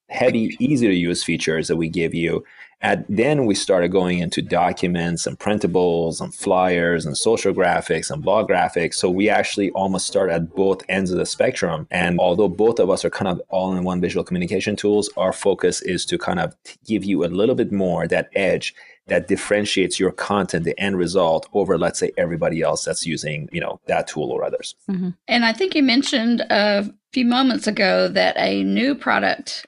heavy 0.07 0.55
easy 0.59 0.87
to 0.87 0.93
use 0.93 1.23
features 1.23 1.67
that 1.67 1.75
we 1.75 1.89
give 1.89 2.13
you 2.13 2.43
at, 2.83 3.05
then 3.07 3.45
we 3.45 3.55
started 3.55 3.91
going 3.91 4.19
into 4.19 4.41
documents 4.41 5.25
and 5.25 5.39
printables 5.39 6.21
and 6.21 6.35
flyers 6.35 7.05
and 7.05 7.17
social 7.17 7.53
graphics 7.53 8.11
and 8.11 8.21
blog 8.21 8.49
graphics. 8.49 8.95
So 8.95 9.09
we 9.09 9.29
actually 9.29 9.71
almost 9.71 10.05
start 10.05 10.29
at 10.29 10.53
both 10.53 10.83
ends 10.89 11.09
of 11.09 11.17
the 11.17 11.25
spectrum. 11.25 11.87
And 11.89 12.19
although 12.19 12.49
both 12.49 12.79
of 12.79 12.89
us 12.89 13.05
are 13.05 13.09
kind 13.09 13.29
of 13.29 13.41
all 13.49 13.75
in 13.75 13.83
one 13.83 14.01
visual 14.01 14.23
communication 14.23 14.75
tools, 14.75 15.09
our 15.17 15.33
focus 15.33 15.81
is 15.81 16.05
to 16.05 16.17
kind 16.17 16.39
of 16.39 16.55
give 16.85 17.03
you 17.05 17.23
a 17.23 17.27
little 17.27 17.55
bit 17.55 17.71
more 17.71 18.07
that 18.07 18.29
edge 18.35 18.75
that 19.07 19.27
differentiates 19.27 19.99
your 19.99 20.11
content, 20.11 20.63
the 20.63 20.79
end 20.79 20.97
result 20.97 21.49
over, 21.53 21.77
let's 21.77 21.99
say, 21.99 22.11
everybody 22.17 22.61
else 22.61 22.85
that's 22.85 23.05
using, 23.05 23.49
you 23.51 23.59
know, 23.59 23.79
that 23.87 24.07
tool 24.07 24.29
or 24.29 24.43
others. 24.43 24.75
Mm-hmm. 24.89 25.09
And 25.27 25.45
I 25.45 25.51
think 25.51 25.75
you 25.75 25.83
mentioned 25.83 26.41
a 26.49 26.89
few 27.11 27.25
moments 27.25 27.67
ago 27.67 28.07
that 28.07 28.35
a 28.37 28.63
new 28.63 28.95
product 28.95 29.65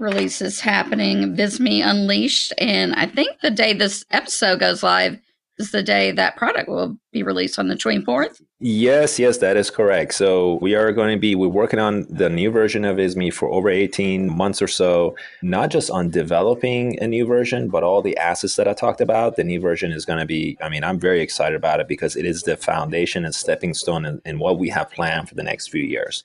releases 0.00 0.60
happening 0.60 1.36
Visme 1.36 1.84
Unleashed. 1.84 2.52
And 2.58 2.94
I 2.94 3.06
think 3.06 3.40
the 3.40 3.50
day 3.50 3.72
this 3.72 4.04
episode 4.10 4.60
goes 4.60 4.82
live 4.82 5.18
is 5.58 5.70
the 5.70 5.82
day 5.82 6.10
that 6.12 6.36
product 6.36 6.68
will 6.68 6.96
be 7.12 7.22
released 7.22 7.58
on 7.58 7.68
the 7.68 7.76
24th. 7.76 8.40
Yes, 8.66 9.18
yes, 9.18 9.36
that 9.38 9.58
is 9.58 9.68
correct. 9.68 10.14
So 10.14 10.54
we 10.62 10.74
are 10.74 10.90
going 10.90 11.14
to 11.14 11.20
be 11.20 11.34
we're 11.34 11.48
working 11.48 11.78
on 11.78 12.06
the 12.08 12.30
new 12.30 12.50
version 12.50 12.86
of 12.86 12.96
Visme 12.96 13.30
for 13.30 13.50
over 13.50 13.68
18 13.68 14.34
months 14.34 14.62
or 14.62 14.68
so, 14.68 15.14
not 15.42 15.68
just 15.68 15.90
on 15.90 16.08
developing 16.08 16.98
a 16.98 17.06
new 17.06 17.26
version, 17.26 17.68
but 17.68 17.82
all 17.82 18.00
the 18.00 18.16
assets 18.16 18.56
that 18.56 18.66
I 18.66 18.72
talked 18.72 19.02
about. 19.02 19.36
The 19.36 19.44
new 19.44 19.60
version 19.60 19.92
is 19.92 20.06
going 20.06 20.18
to 20.18 20.24
be, 20.24 20.56
I 20.62 20.70
mean, 20.70 20.82
I'm 20.82 20.98
very 20.98 21.20
excited 21.20 21.56
about 21.56 21.78
it 21.78 21.88
because 21.88 22.16
it 22.16 22.24
is 22.24 22.44
the 22.44 22.56
foundation 22.56 23.26
and 23.26 23.34
stepping 23.34 23.74
stone 23.74 24.06
in, 24.06 24.22
in 24.24 24.38
what 24.38 24.58
we 24.58 24.70
have 24.70 24.90
planned 24.90 25.28
for 25.28 25.34
the 25.34 25.42
next 25.42 25.66
few 25.66 25.82
years. 25.82 26.24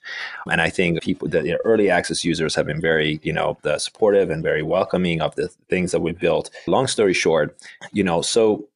And 0.50 0.62
I 0.62 0.70
think 0.70 1.02
people, 1.02 1.28
the 1.28 1.58
early 1.66 1.90
access 1.90 2.24
users 2.24 2.54
have 2.54 2.64
been 2.64 2.80
very, 2.80 3.20
you 3.22 3.34
know, 3.34 3.58
supportive 3.76 4.30
and 4.30 4.42
very 4.42 4.62
welcoming 4.62 5.20
of 5.20 5.34
the 5.34 5.48
things 5.68 5.92
that 5.92 6.00
we 6.00 6.12
built. 6.12 6.48
Long 6.66 6.86
story 6.86 7.12
short, 7.12 7.54
you 7.92 8.02
know, 8.02 8.22
so 8.22 8.66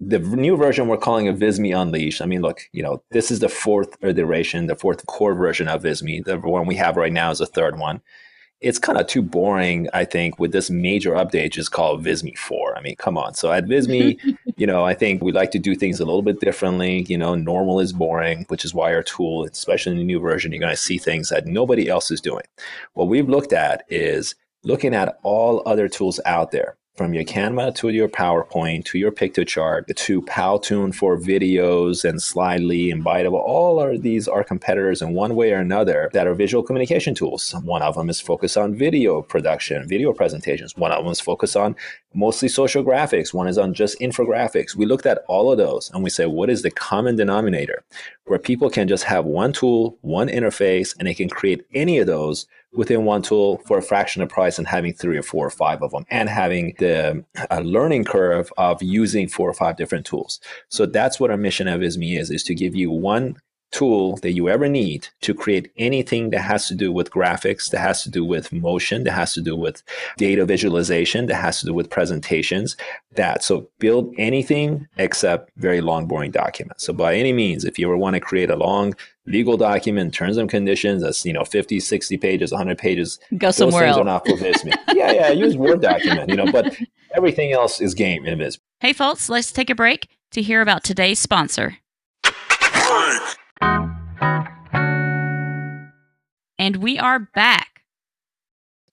the 0.00 0.18
new 0.18 0.56
version 0.56 0.88
we're 0.88 0.96
calling 0.96 1.26
it 1.26 1.38
Visme 1.38 1.78
Unleashed. 1.78 2.20
I 2.20 2.26
mean, 2.26 2.42
look, 2.42 2.62
you 2.72 2.82
know, 2.82 3.02
this 3.10 3.30
is 3.30 3.38
the 3.40 3.48
fourth 3.48 3.96
iteration, 4.02 4.66
the 4.66 4.76
fourth 4.76 5.06
core 5.06 5.34
version 5.34 5.68
of 5.68 5.82
Visme. 5.82 6.24
The 6.24 6.38
one 6.38 6.66
we 6.66 6.76
have 6.76 6.96
right 6.96 7.12
now 7.12 7.30
is 7.30 7.38
the 7.38 7.46
third 7.46 7.78
one. 7.78 8.02
it's 8.60 8.78
kind 8.78 8.98
of 8.98 9.06
too 9.06 9.20
boring, 9.22 9.88
I 9.92 10.04
think, 10.04 10.38
with 10.38 10.52
this 10.52 10.70
major 10.70 11.12
update 11.12 11.52
just 11.52 11.70
called 11.70 12.02
Visme 12.02 12.36
4. 12.36 12.76
I 12.76 12.80
mean, 12.80 12.96
come 12.96 13.18
on. 13.18 13.34
So 13.34 13.52
at 13.52 13.66
Visme, 13.66 14.18
you 14.56 14.66
know, 14.66 14.84
I 14.84 14.94
think 14.94 15.22
we 15.22 15.32
like 15.32 15.50
to 15.52 15.58
do 15.58 15.74
things 15.74 16.00
a 16.00 16.04
little 16.04 16.22
bit 16.22 16.40
differently. 16.40 17.02
You 17.08 17.18
know, 17.18 17.34
normal 17.34 17.80
is 17.80 17.92
boring, 17.92 18.46
which 18.48 18.64
is 18.64 18.74
why 18.74 18.94
our 18.94 19.02
tool, 19.02 19.44
especially 19.44 19.92
in 19.92 19.98
the 19.98 20.04
new 20.04 20.18
version, 20.18 20.50
you're 20.50 20.60
going 20.60 20.72
to 20.72 20.76
see 20.76 20.98
things 20.98 21.28
that 21.28 21.46
nobody 21.46 21.88
else 21.88 22.10
is 22.10 22.20
doing. 22.20 22.44
What 22.94 23.08
we've 23.08 23.28
looked 23.28 23.52
at 23.52 23.84
is 23.88 24.34
looking 24.62 24.94
at 24.94 25.18
all 25.22 25.62
other 25.66 25.88
tools 25.88 26.18
out 26.24 26.50
there 26.50 26.76
from 26.94 27.12
your 27.12 27.24
Canva 27.24 27.74
to 27.74 27.88
your 27.88 28.08
PowerPoint 28.08 28.84
to 28.84 28.98
your 28.98 29.10
Piktochart 29.10 29.94
to 29.96 30.22
Powtoon 30.22 30.94
for 30.94 31.18
videos 31.18 32.08
and 32.08 32.20
Slidely 32.20 32.92
and 32.92 33.04
Biteable. 33.04 33.42
All 33.42 33.80
of 33.80 34.02
these 34.02 34.28
are 34.28 34.44
competitors 34.44 35.02
in 35.02 35.12
one 35.12 35.34
way 35.34 35.52
or 35.52 35.58
another 35.58 36.08
that 36.12 36.28
are 36.28 36.34
visual 36.34 36.62
communication 36.62 37.12
tools. 37.12 37.52
One 37.64 37.82
of 37.82 37.96
them 37.96 38.08
is 38.08 38.20
focused 38.20 38.56
on 38.56 38.76
video 38.76 39.22
production, 39.22 39.88
video 39.88 40.12
presentations. 40.12 40.76
One 40.76 40.92
of 40.92 41.02
them 41.02 41.10
is 41.10 41.18
focused 41.18 41.56
on 41.56 41.74
mostly 42.14 42.48
social 42.48 42.84
graphics. 42.84 43.34
One 43.34 43.48
is 43.48 43.58
on 43.58 43.74
just 43.74 43.98
infographics. 43.98 44.76
We 44.76 44.86
looked 44.86 45.06
at 45.06 45.24
all 45.26 45.50
of 45.50 45.58
those 45.58 45.90
and 45.90 46.04
we 46.04 46.10
said, 46.10 46.28
what 46.28 46.48
is 46.48 46.62
the 46.62 46.70
common 46.70 47.16
denominator 47.16 47.82
where 48.26 48.38
people 48.38 48.70
can 48.70 48.86
just 48.86 49.04
have 49.04 49.24
one 49.24 49.52
tool, 49.52 49.98
one 50.02 50.28
interface, 50.28 50.94
and 50.98 51.08
they 51.08 51.14
can 51.14 51.28
create 51.28 51.66
any 51.74 51.98
of 51.98 52.06
those 52.06 52.46
within 52.74 53.04
one 53.04 53.22
tool 53.22 53.62
for 53.66 53.78
a 53.78 53.82
fraction 53.82 54.22
of 54.22 54.28
price 54.28 54.58
and 54.58 54.66
having 54.66 54.92
three 54.92 55.16
or 55.16 55.22
four 55.22 55.46
or 55.46 55.50
five 55.50 55.82
of 55.82 55.92
them 55.92 56.04
and 56.10 56.28
having 56.28 56.74
the 56.78 57.24
uh, 57.50 57.60
learning 57.60 58.04
curve 58.04 58.52
of 58.58 58.82
using 58.82 59.28
four 59.28 59.48
or 59.48 59.54
five 59.54 59.76
different 59.76 60.04
tools. 60.04 60.40
So 60.68 60.86
that's 60.86 61.18
what 61.20 61.30
our 61.30 61.36
mission 61.36 61.68
of 61.68 61.80
Visme 61.80 62.18
is, 62.18 62.30
is 62.30 62.42
to 62.44 62.54
give 62.54 62.74
you 62.74 62.90
one 62.90 63.36
tool 63.74 64.16
that 64.18 64.32
you 64.32 64.48
ever 64.48 64.68
need 64.68 65.08
to 65.20 65.34
create 65.34 65.70
anything 65.76 66.30
that 66.30 66.40
has 66.40 66.68
to 66.68 66.74
do 66.74 66.92
with 66.92 67.10
graphics, 67.10 67.70
that 67.70 67.80
has 67.80 68.02
to 68.04 68.10
do 68.10 68.24
with 68.24 68.52
motion, 68.52 69.02
that 69.02 69.12
has 69.12 69.34
to 69.34 69.40
do 69.40 69.56
with 69.56 69.82
data 70.16 70.46
visualization, 70.46 71.26
that 71.26 71.34
has 71.34 71.58
to 71.60 71.66
do 71.66 71.74
with 71.74 71.90
presentations. 71.90 72.76
That 73.16 73.42
so 73.42 73.68
build 73.80 74.14
anything 74.16 74.86
except 74.96 75.50
very 75.56 75.80
long, 75.80 76.06
boring 76.06 76.30
documents. 76.30 76.84
So 76.84 76.92
by 76.92 77.16
any 77.16 77.32
means, 77.32 77.64
if 77.64 77.78
you 77.78 77.88
ever 77.88 77.96
want 77.96 78.14
to 78.14 78.20
create 78.20 78.48
a 78.48 78.56
long 78.56 78.94
legal 79.26 79.56
document, 79.56 80.14
terms 80.14 80.36
and 80.36 80.48
conditions, 80.48 81.02
that's 81.02 81.26
you 81.26 81.32
know 81.32 81.44
50, 81.44 81.80
60 81.80 82.16
pages, 82.18 82.52
100 82.52 82.78
pages, 82.78 83.18
go 83.36 83.50
somewhere 83.50 83.86
else. 83.86 83.98
Are 83.98 84.04
not 84.04 84.26
for 84.26 84.36
Visme. 84.36 84.72
yeah, 84.94 85.10
yeah, 85.12 85.30
use 85.30 85.56
Word 85.56 85.82
document, 85.82 86.30
you 86.30 86.36
know, 86.36 86.50
but 86.50 86.76
everything 87.14 87.52
else 87.52 87.80
is 87.80 87.92
game 87.94 88.24
in 88.24 88.38
Visme. 88.38 88.60
Hey, 88.78 88.92
folks, 88.92 89.28
let's 89.28 89.50
take 89.50 89.70
a 89.70 89.74
break 89.74 90.08
to 90.30 90.42
hear 90.42 90.60
about 90.60 90.84
today's 90.84 91.18
sponsor. 91.18 91.78
And 96.58 96.76
we 96.76 96.98
are 96.98 97.28
back. 97.34 97.82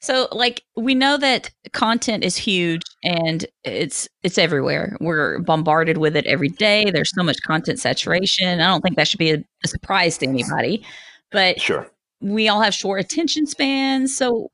So 0.02 0.28
like 0.32 0.64
we 0.76 0.96
know 0.96 1.18
that 1.18 1.52
content 1.74 2.24
is 2.24 2.36
huge 2.36 2.82
and 3.04 3.46
it's 3.64 4.10
it's 4.24 4.38
everywhere. 4.38 4.98
We're 5.00 5.40
bombarded 5.40 5.98
with 5.98 6.16
it 6.16 6.26
every 6.26 6.50
day. 6.50 6.90
There's 6.92 7.14
so 7.14 7.24
much 7.24 7.38
content 7.46 7.80
saturation. 7.80 8.60
I 8.60 8.68
don't 8.68 8.82
think 8.82 8.98
that 8.98 9.08
should 9.08 9.20
be 9.20 9.32
a, 9.32 9.44
a 9.64 9.68
surprise 9.68 10.18
to 10.18 10.28
anybody. 10.28 10.84
But 11.32 11.62
sure. 11.62 11.88
We 12.20 12.50
all 12.50 12.62
have 12.62 12.74
short 12.74 13.00
attention 13.00 13.46
spans, 13.48 14.16
so 14.16 14.52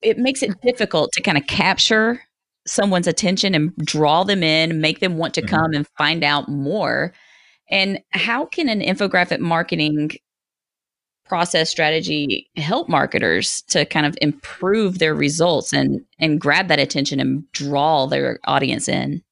it 0.00 0.16
makes 0.16 0.42
it 0.42 0.58
difficult 0.62 1.12
to 1.12 1.22
kind 1.22 1.36
of 1.36 1.46
capture 1.46 2.22
someone's 2.66 3.06
attention 3.06 3.54
and 3.54 3.76
draw 3.78 4.24
them 4.24 4.42
in, 4.42 4.80
make 4.80 5.00
them 5.00 5.18
want 5.18 5.34
to 5.34 5.42
mm-hmm. 5.42 5.54
come 5.54 5.72
and 5.72 5.86
find 5.98 6.22
out 6.22 6.48
more. 6.48 7.12
And 7.70 8.00
how 8.10 8.46
can 8.46 8.68
an 8.68 8.80
infographic 8.80 9.40
marketing 9.40 10.12
process 11.28 11.68
strategy 11.68 12.48
help 12.56 12.88
marketers 12.88 13.62
to 13.62 13.84
kind 13.84 14.06
of 14.06 14.16
improve 14.22 14.98
their 14.98 15.14
results 15.14 15.72
and 15.74 16.00
and 16.18 16.40
grab 16.40 16.68
that 16.68 16.78
attention 16.78 17.20
and 17.20 17.50
draw 17.52 18.06
their 18.06 18.40
audience 18.44 18.88
in? 18.88 19.22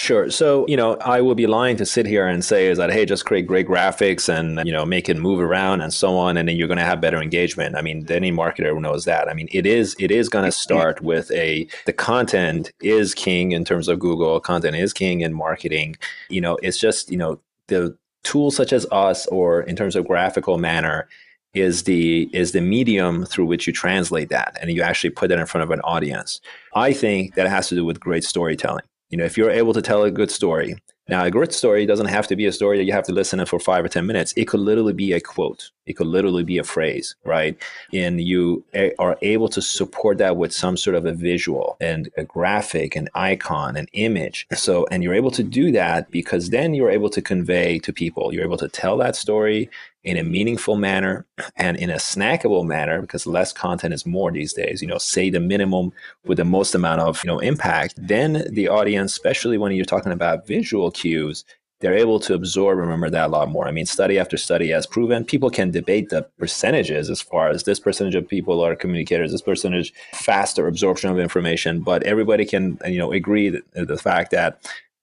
Sure. 0.00 0.30
So, 0.30 0.66
you 0.66 0.78
know, 0.78 0.96
I 1.02 1.20
will 1.20 1.34
be 1.34 1.46
lying 1.46 1.76
to 1.76 1.84
sit 1.84 2.06
here 2.06 2.26
and 2.26 2.42
say 2.42 2.68
is 2.68 2.78
that, 2.78 2.90
hey, 2.90 3.04
just 3.04 3.26
create 3.26 3.46
great 3.46 3.68
graphics 3.68 4.30
and, 4.30 4.66
you 4.66 4.72
know, 4.72 4.86
make 4.86 5.10
it 5.10 5.18
move 5.18 5.40
around 5.40 5.82
and 5.82 5.92
so 5.92 6.16
on, 6.16 6.38
and 6.38 6.48
then 6.48 6.56
you're 6.56 6.68
going 6.68 6.78
to 6.78 6.84
have 6.84 7.02
better 7.02 7.20
engagement. 7.20 7.76
I 7.76 7.82
mean, 7.82 8.06
any 8.08 8.32
marketer 8.32 8.80
knows 8.80 9.04
that. 9.04 9.28
I 9.28 9.34
mean, 9.34 9.48
it 9.52 9.66
is 9.66 9.94
it 9.98 10.10
is 10.10 10.30
going 10.30 10.44
to 10.46 10.52
start 10.52 11.02
with 11.02 11.30
a 11.32 11.68
the 11.84 11.92
content 11.92 12.72
is 12.80 13.14
king 13.14 13.52
in 13.52 13.64
terms 13.64 13.88
of 13.88 13.98
Google. 13.98 14.40
Content 14.40 14.74
is 14.74 14.94
king 14.94 15.20
in 15.20 15.34
marketing. 15.34 15.96
You 16.30 16.40
know, 16.40 16.56
it's 16.62 16.78
just 16.78 17.10
you 17.10 17.18
know 17.18 17.38
the 17.70 17.96
tools 18.22 18.54
such 18.54 18.72
as 18.72 18.86
us 18.92 19.26
or 19.28 19.62
in 19.62 19.76
terms 19.76 19.96
of 19.96 20.06
graphical 20.06 20.58
manner 20.58 21.08
is 21.54 21.84
the 21.84 22.28
is 22.32 22.52
the 22.52 22.60
medium 22.60 23.24
through 23.24 23.46
which 23.46 23.66
you 23.66 23.72
translate 23.72 24.28
that 24.28 24.56
and 24.60 24.70
you 24.70 24.82
actually 24.82 25.10
put 25.10 25.28
that 25.28 25.38
in 25.38 25.46
front 25.46 25.64
of 25.64 25.70
an 25.70 25.80
audience. 25.80 26.40
I 26.74 26.92
think 26.92 27.34
that 27.34 27.48
has 27.48 27.68
to 27.68 27.74
do 27.74 27.84
with 27.84 27.98
great 27.98 28.24
storytelling. 28.24 28.84
You 29.08 29.18
know 29.18 29.24
if 29.24 29.36
you're 29.36 29.50
able 29.50 29.72
to 29.72 29.82
tell 29.82 30.04
a 30.04 30.10
good 30.10 30.30
story 30.30 30.76
now, 31.10 31.24
a 31.24 31.30
great 31.30 31.52
story 31.52 31.84
doesn't 31.86 32.06
have 32.06 32.28
to 32.28 32.36
be 32.36 32.46
a 32.46 32.52
story 32.52 32.78
that 32.78 32.84
you 32.84 32.92
have 32.92 33.04
to 33.06 33.12
listen 33.12 33.40
to 33.40 33.46
for 33.46 33.58
five 33.58 33.84
or 33.84 33.88
10 33.88 34.06
minutes. 34.06 34.32
It 34.36 34.46
could 34.46 34.60
literally 34.60 34.92
be 34.92 35.12
a 35.12 35.20
quote. 35.20 35.70
It 35.86 35.94
could 35.94 36.06
literally 36.06 36.44
be 36.44 36.56
a 36.56 36.62
phrase, 36.62 37.16
right? 37.24 37.60
And 37.92 38.20
you 38.20 38.64
are 39.00 39.18
able 39.20 39.48
to 39.48 39.60
support 39.60 40.18
that 40.18 40.36
with 40.36 40.52
some 40.52 40.76
sort 40.76 40.94
of 40.94 41.04
a 41.06 41.12
visual 41.12 41.76
and 41.80 42.08
a 42.16 42.22
graphic, 42.22 42.94
an 42.94 43.08
icon, 43.14 43.76
an 43.76 43.88
image. 43.92 44.46
So, 44.54 44.86
and 44.92 45.02
you're 45.02 45.14
able 45.14 45.32
to 45.32 45.42
do 45.42 45.72
that 45.72 46.12
because 46.12 46.50
then 46.50 46.74
you're 46.74 46.90
able 46.90 47.10
to 47.10 47.20
convey 47.20 47.80
to 47.80 47.92
people, 47.92 48.32
you're 48.32 48.44
able 48.44 48.58
to 48.58 48.68
tell 48.68 48.96
that 48.98 49.16
story 49.16 49.68
in 50.02 50.16
a 50.16 50.22
meaningful 50.22 50.76
manner 50.76 51.26
and 51.56 51.76
in 51.76 51.90
a 51.90 51.96
snackable 51.96 52.64
manner 52.64 53.00
because 53.00 53.26
less 53.26 53.52
content 53.52 53.92
is 53.92 54.06
more 54.06 54.32
these 54.32 54.52
days 54.52 54.80
you 54.80 54.88
know 54.88 54.98
say 54.98 55.28
the 55.28 55.40
minimum 55.40 55.92
with 56.24 56.38
the 56.38 56.44
most 56.44 56.74
amount 56.74 57.00
of 57.00 57.22
you 57.22 57.28
know 57.28 57.38
impact 57.40 57.94
then 57.96 58.44
the 58.50 58.68
audience 58.68 59.12
especially 59.12 59.58
when 59.58 59.72
you're 59.72 59.84
talking 59.84 60.12
about 60.12 60.46
visual 60.46 60.90
cues 60.90 61.44
they're 61.80 61.96
able 61.96 62.20
to 62.20 62.34
absorb 62.34 62.78
remember 62.78 63.08
that 63.08 63.26
a 63.26 63.32
lot 63.32 63.48
more. 63.48 63.66
I 63.66 63.70
mean 63.70 63.86
study 63.86 64.18
after 64.18 64.36
study 64.36 64.68
has 64.70 64.86
proven 64.86 65.24
people 65.24 65.50
can 65.50 65.70
debate 65.70 66.10
the 66.10 66.22
percentages 66.38 67.10
as 67.10 67.20
far 67.20 67.48
as 67.48 67.64
this 67.64 67.80
percentage 67.80 68.14
of 68.14 68.28
people 68.28 68.64
are 68.64 68.76
communicators 68.76 69.32
this 69.32 69.42
percentage 69.42 69.92
faster 70.14 70.66
absorption 70.66 71.10
of 71.10 71.18
information 71.18 71.80
but 71.80 72.02
everybody 72.04 72.44
can 72.44 72.78
you 72.86 72.98
know 72.98 73.12
agree 73.12 73.48
that 73.48 73.64
the 73.74 73.98
fact 73.98 74.30
that 74.30 74.60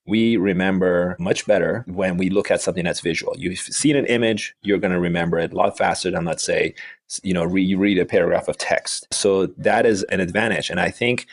we 0.08 0.36
remember 0.36 1.16
much 1.18 1.46
better 1.46 1.84
when 1.86 2.16
we 2.16 2.30
look 2.30 2.50
at 2.50 2.62
something 2.62 2.84
that's 2.84 3.00
visual. 3.00 3.36
You've 3.36 3.58
seen 3.58 3.94
an 3.94 4.06
image, 4.06 4.54
you're 4.62 4.78
going 4.78 4.92
to 4.92 4.98
remember 5.00 5.38
it 5.38 5.52
a 5.52 5.56
lot 5.56 5.76
faster 5.76 6.10
than, 6.10 6.24
let's 6.24 6.42
say, 6.42 6.74
you 7.22 7.34
know, 7.34 7.44
re- 7.44 7.62
you 7.62 7.78
read 7.78 7.98
a 7.98 8.06
paragraph 8.06 8.48
of 8.48 8.56
text. 8.56 9.06
So 9.12 9.46
that 9.58 9.86
is 9.86 10.02
an 10.04 10.20
advantage. 10.20 10.70
And 10.70 10.80
I 10.80 10.90
think 10.90 11.26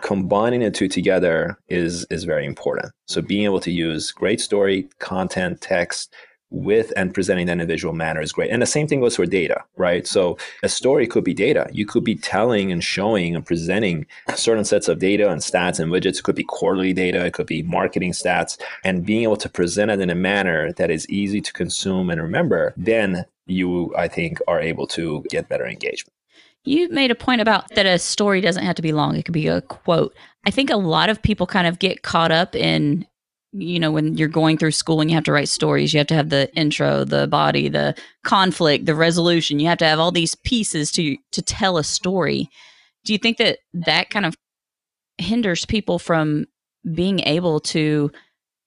combining 0.00 0.60
the 0.60 0.70
two 0.70 0.88
together 0.88 1.58
is 1.68 2.06
is 2.06 2.24
very 2.24 2.46
important. 2.46 2.92
So 3.06 3.20
being 3.20 3.44
able 3.44 3.60
to 3.60 3.70
use 3.70 4.10
great 4.10 4.40
story, 4.40 4.88
content, 4.98 5.60
text, 5.60 6.14
with 6.52 6.92
and 6.96 7.14
presenting 7.14 7.46
that 7.46 7.52
in 7.52 7.60
a 7.60 7.66
visual 7.66 7.94
manner 7.94 8.20
is 8.20 8.32
great. 8.32 8.50
And 8.50 8.62
the 8.62 8.66
same 8.66 8.86
thing 8.86 9.00
goes 9.00 9.16
for 9.16 9.26
data, 9.26 9.64
right? 9.76 10.06
So 10.06 10.36
a 10.62 10.68
story 10.68 11.06
could 11.06 11.24
be 11.24 11.34
data. 11.34 11.68
You 11.72 11.86
could 11.86 12.04
be 12.04 12.14
telling 12.14 12.70
and 12.70 12.84
showing 12.84 13.34
and 13.34 13.44
presenting 13.44 14.06
certain 14.34 14.64
sets 14.64 14.88
of 14.88 14.98
data 14.98 15.30
and 15.30 15.40
stats 15.40 15.80
and 15.80 15.90
widgets. 15.90 16.18
It 16.18 16.24
could 16.24 16.36
be 16.36 16.44
quarterly 16.44 16.92
data, 16.92 17.24
it 17.24 17.32
could 17.32 17.46
be 17.46 17.62
marketing 17.62 18.12
stats, 18.12 18.60
and 18.84 19.04
being 19.04 19.22
able 19.22 19.36
to 19.38 19.48
present 19.48 19.90
it 19.90 20.00
in 20.00 20.10
a 20.10 20.14
manner 20.14 20.72
that 20.74 20.90
is 20.90 21.08
easy 21.08 21.40
to 21.40 21.52
consume 21.52 22.10
and 22.10 22.20
remember, 22.20 22.74
then 22.76 23.24
you, 23.46 23.94
I 23.96 24.08
think, 24.08 24.38
are 24.46 24.60
able 24.60 24.86
to 24.88 25.24
get 25.30 25.48
better 25.48 25.66
engagement. 25.66 26.12
You 26.64 26.88
made 26.90 27.10
a 27.10 27.16
point 27.16 27.40
about 27.40 27.68
that 27.74 27.86
a 27.86 27.98
story 27.98 28.40
doesn't 28.40 28.64
have 28.64 28.76
to 28.76 28.82
be 28.82 28.92
long, 28.92 29.16
it 29.16 29.24
could 29.24 29.34
be 29.34 29.48
a 29.48 29.62
quote. 29.62 30.14
I 30.46 30.50
think 30.50 30.70
a 30.70 30.76
lot 30.76 31.08
of 31.08 31.22
people 31.22 31.46
kind 31.46 31.66
of 31.66 31.78
get 31.78 32.02
caught 32.02 32.30
up 32.30 32.54
in 32.54 33.06
you 33.52 33.78
know 33.78 33.90
when 33.90 34.16
you're 34.16 34.28
going 34.28 34.56
through 34.56 34.70
school 34.70 35.00
and 35.00 35.10
you 35.10 35.14
have 35.14 35.24
to 35.24 35.32
write 35.32 35.48
stories 35.48 35.92
you 35.92 35.98
have 35.98 36.06
to 36.06 36.14
have 36.14 36.30
the 36.30 36.52
intro 36.54 37.04
the 37.04 37.26
body 37.26 37.68
the 37.68 37.94
conflict 38.24 38.86
the 38.86 38.94
resolution. 38.94 39.60
You 39.60 39.68
have 39.68 39.78
to 39.78 39.84
have 39.84 39.98
all 39.98 40.12
these 40.12 40.34
pieces 40.34 40.90
to 40.92 41.16
to 41.32 41.42
tell 41.42 41.78
a 41.78 41.84
story. 41.84 42.48
Do 43.04 43.12
you 43.12 43.18
think 43.18 43.38
that 43.38 43.58
that 43.74 44.10
kind 44.10 44.26
of 44.26 44.34
hinders 45.18 45.66
people 45.66 45.98
from 45.98 46.46
being 46.94 47.20
able 47.20 47.60
to 47.60 48.10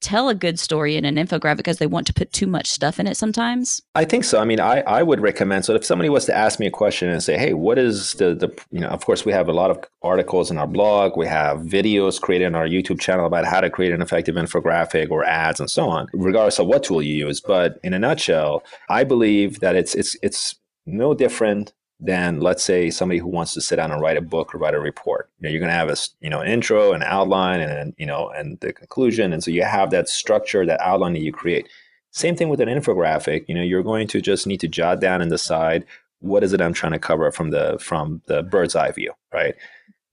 tell 0.05 0.29
a 0.29 0.35
good 0.35 0.59
story 0.59 0.95
in 0.95 1.03
an 1.03 1.15
infographic 1.15 1.57
because 1.57 1.79
they 1.79 1.87
want 1.87 2.05
to 2.05 2.13
put 2.13 2.31
too 2.31 2.45
much 2.45 2.69
stuff 2.69 2.99
in 2.99 3.07
it 3.07 3.17
sometimes? 3.17 3.81
I 3.95 4.05
think 4.05 4.23
so. 4.23 4.39
I 4.39 4.45
mean, 4.45 4.59
I, 4.59 4.81
I 4.81 5.01
would 5.01 5.19
recommend 5.19 5.65
so 5.65 5.73
if 5.73 5.83
somebody 5.83 6.09
was 6.09 6.25
to 6.25 6.35
ask 6.35 6.59
me 6.59 6.67
a 6.67 6.71
question 6.71 7.09
and 7.09 7.23
say, 7.23 7.37
hey, 7.37 7.53
what 7.53 7.79
is 7.79 8.13
the, 8.13 8.35
the, 8.35 8.49
you 8.71 8.79
know, 8.79 8.89
of 8.89 9.03
course, 9.03 9.25
we 9.25 9.31
have 9.31 9.49
a 9.49 9.53
lot 9.53 9.71
of 9.71 9.83
articles 10.03 10.51
in 10.51 10.59
our 10.59 10.67
blog, 10.67 11.17
we 11.17 11.25
have 11.25 11.61
videos 11.61 12.21
created 12.21 12.45
on 12.45 12.55
our 12.55 12.67
YouTube 12.67 12.99
channel 12.99 13.25
about 13.25 13.45
how 13.45 13.59
to 13.59 13.69
create 13.69 13.93
an 13.93 14.01
effective 14.03 14.35
infographic 14.35 15.09
or 15.09 15.25
ads 15.25 15.59
and 15.59 15.71
so 15.71 15.89
on, 15.89 16.07
regardless 16.13 16.59
of 16.59 16.67
what 16.67 16.83
tool 16.83 17.01
you 17.01 17.15
use. 17.27 17.41
But 17.41 17.79
in 17.83 17.93
a 17.93 17.99
nutshell, 17.99 18.63
I 18.89 19.03
believe 19.03 19.59
that 19.61 19.75
it's, 19.75 19.95
it's, 19.95 20.15
it's 20.21 20.55
no 20.85 21.15
different 21.15 21.73
than 22.05 22.39
let's 22.39 22.63
say 22.63 22.89
somebody 22.89 23.19
who 23.19 23.27
wants 23.27 23.53
to 23.53 23.61
sit 23.61 23.77
down 23.77 23.91
and 23.91 24.01
write 24.01 24.17
a 24.17 24.21
book 24.21 24.53
or 24.53 24.57
write 24.59 24.75
a 24.75 24.79
report. 24.79 25.29
You 25.39 25.43
know, 25.43 25.51
you're 25.51 25.59
going 25.59 25.71
to 25.71 25.75
have 25.75 25.89
a 25.89 25.95
you 26.21 26.29
know 26.29 26.39
an 26.39 26.47
intro, 26.47 26.93
an 26.93 27.03
outline, 27.03 27.61
and 27.61 27.93
you 27.97 28.05
know 28.05 28.29
and 28.29 28.59
the 28.59 28.73
conclusion, 28.73 29.33
and 29.33 29.43
so 29.43 29.51
you 29.51 29.63
have 29.63 29.91
that 29.91 30.07
structure, 30.07 30.65
that 30.65 30.79
outline 30.81 31.13
that 31.13 31.21
you 31.21 31.33
create. 31.33 31.67
Same 32.11 32.35
thing 32.35 32.49
with 32.49 32.61
an 32.61 32.69
infographic. 32.69 33.45
You 33.47 33.55
know, 33.55 33.61
you're 33.61 33.83
going 33.83 34.07
to 34.09 34.21
just 34.21 34.47
need 34.47 34.59
to 34.61 34.67
jot 34.67 35.01
down 35.01 35.21
and 35.21 35.29
decide 35.29 35.85
what 36.19 36.43
is 36.43 36.53
it 36.53 36.61
I'm 36.61 36.73
trying 36.73 36.93
to 36.93 36.99
cover 36.99 37.29
from 37.31 37.51
the 37.51 37.77
from 37.79 38.21
the 38.27 38.43
bird's 38.43 38.75
eye 38.75 38.91
view, 38.91 39.13
right? 39.33 39.55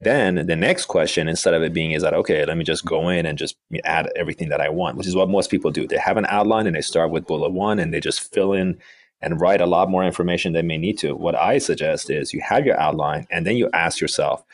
Then 0.00 0.46
the 0.46 0.56
next 0.56 0.86
question, 0.86 1.28
instead 1.28 1.54
of 1.54 1.62
it 1.62 1.72
being, 1.72 1.92
is 1.92 2.02
that 2.02 2.12
okay? 2.14 2.44
Let 2.44 2.56
me 2.56 2.64
just 2.64 2.84
go 2.84 3.08
in 3.08 3.24
and 3.24 3.38
just 3.38 3.56
add 3.84 4.10
everything 4.16 4.48
that 4.48 4.60
I 4.60 4.68
want, 4.68 4.96
which 4.96 5.06
is 5.06 5.14
what 5.14 5.28
most 5.28 5.48
people 5.48 5.70
do. 5.70 5.86
They 5.86 5.96
have 5.96 6.16
an 6.16 6.26
outline 6.28 6.66
and 6.66 6.74
they 6.74 6.80
start 6.80 7.12
with 7.12 7.28
bullet 7.28 7.52
one 7.52 7.78
and 7.78 7.94
they 7.94 8.00
just 8.00 8.32
fill 8.32 8.52
in 8.52 8.80
and 9.22 9.40
write 9.40 9.60
a 9.60 9.66
lot 9.66 9.90
more 9.90 10.04
information 10.04 10.52
than 10.52 10.66
may 10.66 10.78
need 10.78 10.98
to. 10.98 11.14
What 11.14 11.34
I 11.34 11.58
suggest 11.58 12.10
is 12.10 12.34
you 12.34 12.40
have 12.40 12.66
your 12.66 12.78
outline 12.78 13.26
and 13.30 13.46
then 13.46 13.56
you 13.56 13.70
ask 13.72 14.00
yourself, 14.00 14.44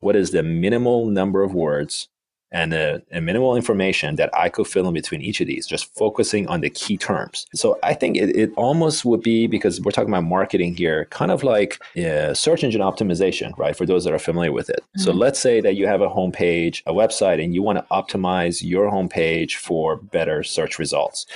what 0.00 0.16
is 0.16 0.30
the 0.30 0.42
minimal 0.42 1.06
number 1.06 1.42
of 1.42 1.54
words 1.54 2.08
and 2.50 2.72
a, 2.72 3.02
a, 3.12 3.20
minimal 3.20 3.56
information 3.56 4.16
that 4.16 4.30
I 4.32 4.48
could 4.48 4.66
fill 4.66 4.88
in 4.88 4.94
between 4.94 5.20
each 5.20 5.40
of 5.40 5.46
these, 5.46 5.66
just 5.66 5.94
focusing 5.94 6.46
on 6.46 6.60
the 6.60 6.70
key 6.70 6.96
terms. 6.96 7.46
So 7.54 7.78
I 7.82 7.94
think 7.94 8.16
it, 8.16 8.34
it 8.34 8.50
almost 8.56 9.04
would 9.04 9.22
be 9.22 9.46
because 9.46 9.80
we're 9.80 9.90
talking 9.90 10.08
about 10.08 10.24
marketing 10.24 10.74
here, 10.74 11.06
kind 11.06 11.30
of 11.30 11.42
like 11.42 11.78
uh, 11.96 12.32
search 12.32 12.64
engine 12.64 12.80
optimization, 12.80 13.56
right? 13.58 13.76
For 13.76 13.84
those 13.84 14.04
that 14.04 14.14
are 14.14 14.18
familiar 14.18 14.52
with 14.52 14.70
it. 14.70 14.80
Mm-hmm. 14.80 15.02
So 15.02 15.12
let's 15.12 15.38
say 15.38 15.60
that 15.60 15.74
you 15.74 15.86
have 15.86 16.00
a 16.00 16.08
homepage, 16.08 16.82
a 16.86 16.92
website, 16.92 17.42
and 17.42 17.54
you 17.54 17.62
want 17.62 17.78
to 17.78 17.84
optimize 17.92 18.62
your 18.62 18.90
homepage 18.90 19.56
for 19.56 19.96
better 19.96 20.42
search 20.42 20.78
results. 20.78 21.26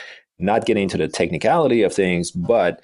Not 0.42 0.66
getting 0.66 0.82
into 0.82 0.98
the 0.98 1.08
technicality 1.08 1.82
of 1.82 1.94
things, 1.94 2.30
but 2.30 2.80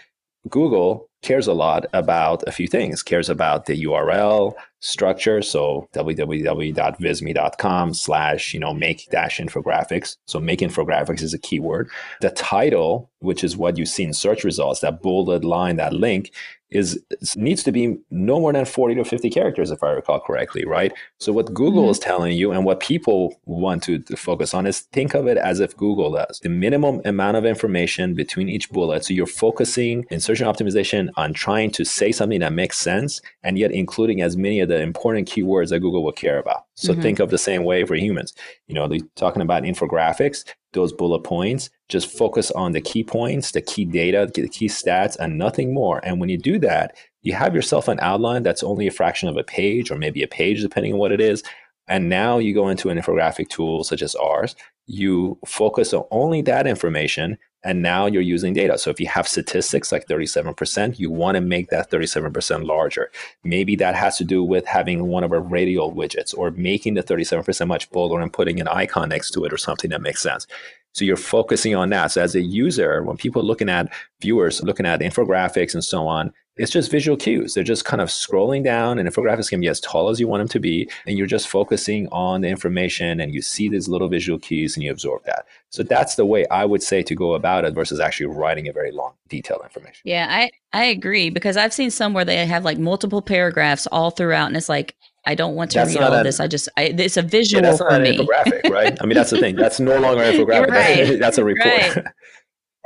Google 0.48 1.10
cares 1.22 1.46
a 1.46 1.52
lot 1.52 1.86
about 1.92 2.42
a 2.46 2.52
few 2.52 2.66
things, 2.66 3.02
cares 3.02 3.28
about 3.28 3.66
the 3.66 3.84
URL 3.84 4.54
structure. 4.80 5.42
So 5.42 5.88
www.visme.com 5.94 7.94
slash, 7.94 8.54
you 8.54 8.60
know, 8.60 8.72
make 8.72 9.08
dash 9.10 9.38
infographics. 9.38 10.16
So 10.26 10.38
make 10.38 10.60
infographics 10.60 11.22
is 11.22 11.34
a 11.34 11.38
keyword. 11.38 11.90
The 12.20 12.30
title, 12.30 13.10
which 13.18 13.42
is 13.42 13.56
what 13.56 13.78
you 13.78 13.86
see 13.86 14.04
in 14.04 14.12
search 14.12 14.44
results, 14.44 14.80
that 14.80 15.02
bolded 15.02 15.44
line, 15.44 15.76
that 15.76 15.92
link 15.92 16.30
is 16.70 17.02
needs 17.34 17.62
to 17.62 17.72
be 17.72 17.96
no 18.10 18.38
more 18.38 18.52
than 18.52 18.64
40 18.64 18.96
to 18.96 19.04
50 19.04 19.30
characters 19.30 19.70
if 19.70 19.82
i 19.82 19.88
recall 19.88 20.20
correctly 20.20 20.64
right 20.66 20.92
so 21.18 21.32
what 21.32 21.54
google 21.54 21.84
mm-hmm. 21.84 21.92
is 21.92 21.98
telling 21.98 22.36
you 22.36 22.52
and 22.52 22.64
what 22.64 22.80
people 22.80 23.34
want 23.46 23.82
to, 23.84 23.98
to, 24.00 24.16
focus 24.16 24.52
on 24.52 24.66
is 24.66 24.80
think 24.80 25.14
of 25.14 25.26
it 25.26 25.38
as 25.38 25.60
if 25.60 25.76
google 25.76 26.12
does 26.12 26.40
the 26.40 26.48
minimum 26.48 27.00
amount 27.06 27.38
of 27.38 27.46
information 27.46 28.14
between 28.14 28.48
each 28.48 28.68
bullet 28.70 29.04
so 29.04 29.14
you're 29.14 29.26
focusing 29.26 30.04
in 30.10 30.20
search 30.20 30.40
and 30.40 30.54
optimization 30.54 31.07
on 31.16 31.32
trying 31.32 31.70
to 31.70 31.84
say 31.84 32.12
something 32.12 32.40
that 32.40 32.52
makes 32.52 32.78
sense 32.78 33.20
and 33.42 33.58
yet 33.58 33.70
including 33.70 34.20
as 34.20 34.36
many 34.36 34.60
of 34.60 34.68
the 34.68 34.80
important 34.80 35.28
keywords 35.28 35.70
that 35.70 35.80
google 35.80 36.04
will 36.04 36.12
care 36.12 36.38
about 36.38 36.64
so 36.74 36.92
mm-hmm. 36.92 37.02
think 37.02 37.18
of 37.18 37.30
the 37.30 37.38
same 37.38 37.64
way 37.64 37.84
for 37.84 37.94
humans 37.94 38.34
you 38.66 38.74
know 38.74 38.88
talking 39.16 39.42
about 39.42 39.62
infographics 39.62 40.44
those 40.72 40.92
bullet 40.92 41.20
points. 41.20 41.70
Just 41.88 42.16
focus 42.16 42.50
on 42.52 42.72
the 42.72 42.80
key 42.80 43.02
points, 43.02 43.52
the 43.52 43.62
key 43.62 43.84
data, 43.84 44.30
the 44.32 44.48
key 44.48 44.68
stats, 44.68 45.16
and 45.18 45.38
nothing 45.38 45.72
more. 45.72 46.00
And 46.04 46.20
when 46.20 46.28
you 46.28 46.38
do 46.38 46.58
that, 46.60 46.96
you 47.22 47.32
have 47.34 47.54
yourself 47.54 47.88
an 47.88 47.98
outline 48.00 48.42
that's 48.42 48.62
only 48.62 48.86
a 48.86 48.92
fraction 48.92 49.28
of 49.28 49.36
a 49.36 49.44
page 49.44 49.90
or 49.90 49.96
maybe 49.96 50.22
a 50.22 50.28
page, 50.28 50.60
depending 50.60 50.92
on 50.92 50.98
what 50.98 51.12
it 51.12 51.20
is. 51.20 51.42
And 51.88 52.08
now 52.08 52.38
you 52.38 52.52
go 52.52 52.68
into 52.68 52.90
an 52.90 52.98
infographic 52.98 53.48
tool 53.48 53.82
such 53.82 54.02
as 54.02 54.14
ours, 54.14 54.54
you 54.86 55.38
focus 55.46 55.94
on 55.94 56.04
only 56.10 56.42
that 56.42 56.66
information 56.66 57.38
and 57.64 57.82
now 57.82 58.06
you're 58.06 58.22
using 58.22 58.52
data. 58.52 58.78
So 58.78 58.90
if 58.90 59.00
you 59.00 59.08
have 59.08 59.26
statistics 59.26 59.90
like 59.90 60.06
37%, 60.06 60.98
you 60.98 61.10
want 61.10 61.34
to 61.34 61.40
make 61.40 61.70
that 61.70 61.90
37% 61.90 62.64
larger. 62.64 63.10
Maybe 63.42 63.74
that 63.76 63.94
has 63.94 64.16
to 64.18 64.24
do 64.24 64.44
with 64.44 64.66
having 64.66 65.08
one 65.08 65.24
of 65.24 65.32
our 65.32 65.40
radial 65.40 65.92
widgets 65.92 66.36
or 66.36 66.50
making 66.52 66.94
the 66.94 67.02
37% 67.02 67.66
much 67.66 67.90
bolder 67.90 68.20
and 68.20 68.32
putting 68.32 68.60
an 68.60 68.68
icon 68.68 69.08
next 69.08 69.32
to 69.32 69.44
it 69.44 69.52
or 69.52 69.58
something 69.58 69.90
that 69.90 70.02
makes 70.02 70.22
sense. 70.22 70.46
So 70.92 71.04
you're 71.04 71.16
focusing 71.16 71.74
on 71.74 71.90
that. 71.90 72.12
So 72.12 72.22
as 72.22 72.34
a 72.34 72.40
user, 72.40 73.02
when 73.02 73.16
people 73.16 73.42
looking 73.42 73.68
at 73.68 73.92
viewers, 74.20 74.62
looking 74.62 74.86
at 74.86 75.00
infographics 75.00 75.74
and 75.74 75.84
so 75.84 76.06
on, 76.06 76.32
it's 76.58 76.70
just 76.70 76.90
visual 76.90 77.16
cues. 77.16 77.54
They're 77.54 77.64
just 77.64 77.84
kind 77.84 78.00
of 78.00 78.08
scrolling 78.08 78.64
down, 78.64 78.98
and 78.98 79.08
infographics 79.08 79.48
can 79.48 79.60
be 79.60 79.68
as 79.68 79.80
tall 79.80 80.08
as 80.08 80.20
you 80.20 80.28
want 80.28 80.40
them 80.40 80.48
to 80.48 80.60
be, 80.60 80.90
and 81.06 81.16
you're 81.16 81.26
just 81.26 81.48
focusing 81.48 82.08
on 82.12 82.40
the 82.40 82.48
information, 82.48 83.20
and 83.20 83.32
you 83.32 83.42
see 83.42 83.68
these 83.68 83.88
little 83.88 84.08
visual 84.08 84.38
cues, 84.38 84.76
and 84.76 84.84
you 84.84 84.90
absorb 84.90 85.24
that. 85.24 85.46
So 85.70 85.82
that's 85.82 86.16
the 86.16 86.26
way 86.26 86.46
I 86.50 86.64
would 86.64 86.82
say 86.82 87.02
to 87.02 87.14
go 87.14 87.34
about 87.34 87.64
it 87.64 87.74
versus 87.74 88.00
actually 88.00 88.26
writing 88.26 88.68
a 88.68 88.72
very 88.72 88.90
long, 88.90 89.12
detailed 89.28 89.62
information. 89.62 90.02
Yeah, 90.04 90.26
I 90.28 90.50
I 90.72 90.84
agree 90.84 91.30
because 91.30 91.56
I've 91.56 91.72
seen 91.72 91.90
some 91.90 92.12
where 92.12 92.24
they 92.24 92.44
have 92.46 92.64
like 92.64 92.78
multiple 92.78 93.22
paragraphs 93.22 93.86
all 93.86 94.10
throughout, 94.10 94.46
and 94.46 94.56
it's 94.56 94.68
like 94.68 94.94
I 95.28 95.34
don't 95.34 95.54
want 95.54 95.72
to 95.72 95.78
that's 95.80 95.94
read 95.94 96.02
all 96.02 96.12
of 96.14 96.24
this. 96.24 96.40
I 96.40 96.46
just, 96.46 96.70
I, 96.78 96.84
it's 96.84 97.18
a 97.18 97.22
visual 97.22 97.62
yeah, 97.62 97.70
that's 97.70 97.82
for 97.82 97.90
not 97.90 98.00
me. 98.00 98.16
An 98.16 98.26
infographic, 98.26 98.70
right? 98.70 98.96
I 98.98 99.04
mean, 99.04 99.14
that's 99.14 99.28
the 99.28 99.38
thing. 99.38 99.56
That's 99.58 99.78
no 99.78 99.98
longer 99.98 100.22
an 100.22 100.34
infographic. 100.34 100.68
Right. 100.68 101.18
That's, 101.20 101.36
a 101.36 101.44
report. 101.44 101.96
Right. 101.96 102.06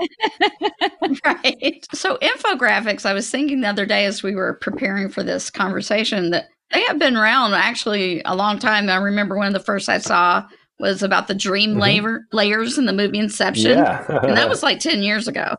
right. 1.25 1.87
So 1.93 2.19
infographics, 2.19 3.07
I 3.07 3.12
was 3.12 3.31
thinking 3.31 3.61
the 3.61 3.69
other 3.69 3.87
day 3.87 4.05
as 4.05 4.23
we 4.23 4.35
were 4.35 4.55
preparing 4.55 5.09
for 5.09 5.23
this 5.23 5.51
conversation 5.51 6.31
that 6.31 6.49
they 6.73 6.83
have 6.85 6.99
been 6.99 7.17
around 7.17 7.55
actually 7.55 8.23
a 8.25 8.35
long 8.35 8.59
time. 8.59 8.88
I 8.88 8.97
remember 8.97 9.37
one 9.37 9.47
of 9.47 9.53
the 9.53 9.61
first 9.61 9.88
I 9.88 9.99
saw 9.99 10.47
was 10.79 11.03
about 11.03 11.29
the 11.29 11.35
dream 11.35 11.71
mm-hmm. 11.71 11.81
layer 11.81 12.21
layers 12.33 12.79
in 12.79 12.87
the 12.87 12.93
movie 12.93 13.19
Inception. 13.19 13.79
Yeah. 13.79 14.05
and 14.23 14.37
that 14.37 14.49
was 14.49 14.62
like 14.62 14.81
10 14.81 15.03
years 15.03 15.29
ago. 15.29 15.57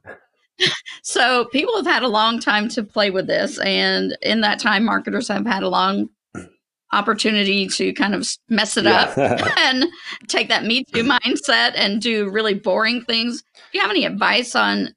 so 1.04 1.46
people 1.46 1.76
have 1.78 1.86
had 1.86 2.04
a 2.04 2.08
long 2.08 2.40
time 2.40 2.68
to 2.70 2.84
play 2.84 3.10
with 3.10 3.28
this. 3.28 3.60
And 3.60 4.18
in 4.22 4.42
that 4.42 4.60
time, 4.60 4.84
marketers 4.86 5.28
have 5.28 5.46
had 5.46 5.64
a 5.64 5.70
long 5.70 6.10
opportunity 6.92 7.68
to 7.68 7.92
kind 7.94 8.14
of 8.14 8.28
mess 8.50 8.78
it 8.78 8.86
yeah. 8.86 9.02
up 9.02 9.58
and 9.58 9.86
take 10.28 10.48
that 10.48 10.64
me 10.64 10.84
too 10.84 11.04
mindset 11.04 11.74
and 11.76 12.02
do 12.02 12.30
really 12.30 12.54
boring 12.54 13.02
things. 13.02 13.44
Do 13.74 13.80
you 13.80 13.82
have 13.82 13.92
any 13.92 14.06
advice 14.06 14.56
on 14.56 14.94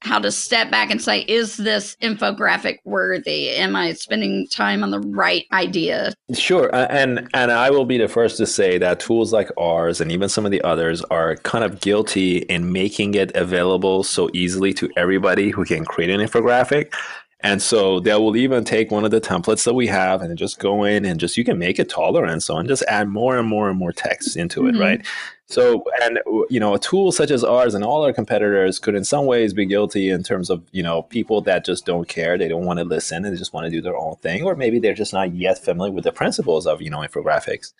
how 0.00 0.18
to 0.18 0.30
step 0.30 0.70
back 0.70 0.90
and 0.90 1.02
say, 1.02 1.20
is 1.22 1.56
this 1.56 1.96
infographic 2.00 2.78
worthy? 2.84 3.50
Am 3.50 3.74
I 3.74 3.94
spending 3.94 4.46
time 4.48 4.84
on 4.84 4.90
the 4.90 5.00
right 5.00 5.44
idea? 5.52 6.12
Sure, 6.34 6.70
and 6.72 7.28
and 7.34 7.50
I 7.50 7.70
will 7.70 7.84
be 7.84 7.98
the 7.98 8.06
first 8.06 8.36
to 8.36 8.46
say 8.46 8.78
that 8.78 9.00
tools 9.00 9.32
like 9.32 9.50
ours 9.58 10.00
and 10.00 10.12
even 10.12 10.28
some 10.28 10.44
of 10.44 10.52
the 10.52 10.62
others 10.62 11.02
are 11.04 11.36
kind 11.36 11.64
of 11.64 11.80
guilty 11.80 12.38
in 12.38 12.70
making 12.70 13.14
it 13.14 13.34
available 13.34 14.04
so 14.04 14.30
easily 14.34 14.72
to 14.74 14.90
everybody 14.96 15.50
who 15.50 15.64
can 15.64 15.84
create 15.84 16.10
an 16.10 16.20
infographic. 16.20 16.92
And 17.40 17.62
so 17.62 18.00
they 18.00 18.14
will 18.14 18.36
even 18.36 18.64
take 18.64 18.90
one 18.90 19.04
of 19.04 19.10
the 19.12 19.20
templates 19.20 19.64
that 19.64 19.74
we 19.74 19.86
have 19.86 20.22
and 20.22 20.36
just 20.36 20.58
go 20.58 20.82
in 20.84 21.04
and 21.04 21.20
just 21.20 21.36
you 21.36 21.44
can 21.44 21.58
make 21.58 21.78
it 21.78 21.88
taller 21.88 22.24
and 22.24 22.42
so 22.42 22.56
on, 22.56 22.66
just 22.66 22.82
add 22.88 23.08
more 23.08 23.38
and 23.38 23.46
more 23.46 23.70
and 23.70 23.78
more 23.78 23.92
text 23.92 24.36
into 24.36 24.66
it, 24.66 24.72
mm-hmm. 24.72 24.80
right? 24.80 25.06
So, 25.50 25.82
and 26.02 26.18
you 26.50 26.60
know, 26.60 26.74
a 26.74 26.78
tool 26.78 27.10
such 27.10 27.30
as 27.30 27.42
ours 27.42 27.74
and 27.74 27.82
all 27.82 28.04
our 28.04 28.12
competitors 28.12 28.78
could 28.78 28.94
in 28.94 29.04
some 29.04 29.24
ways 29.24 29.54
be 29.54 29.64
guilty 29.64 30.10
in 30.10 30.22
terms 30.22 30.50
of, 30.50 30.62
you 30.72 30.82
know, 30.82 31.02
people 31.02 31.40
that 31.42 31.64
just 31.64 31.86
don't 31.86 32.06
care, 32.06 32.36
they 32.36 32.48
don't 32.48 32.66
want 32.66 32.78
to 32.80 32.84
listen 32.84 33.24
and 33.24 33.34
they 33.34 33.38
just 33.38 33.54
want 33.54 33.64
to 33.64 33.70
do 33.70 33.80
their 33.80 33.96
own 33.96 34.16
thing, 34.16 34.42
or 34.42 34.54
maybe 34.54 34.78
they're 34.78 34.92
just 34.92 35.14
not 35.14 35.34
yet 35.34 35.58
familiar 35.58 35.92
with 35.92 36.04
the 36.04 36.12
principles 36.12 36.66
of, 36.66 36.82
you 36.82 36.90
know, 36.90 36.98
infographics. 36.98 37.72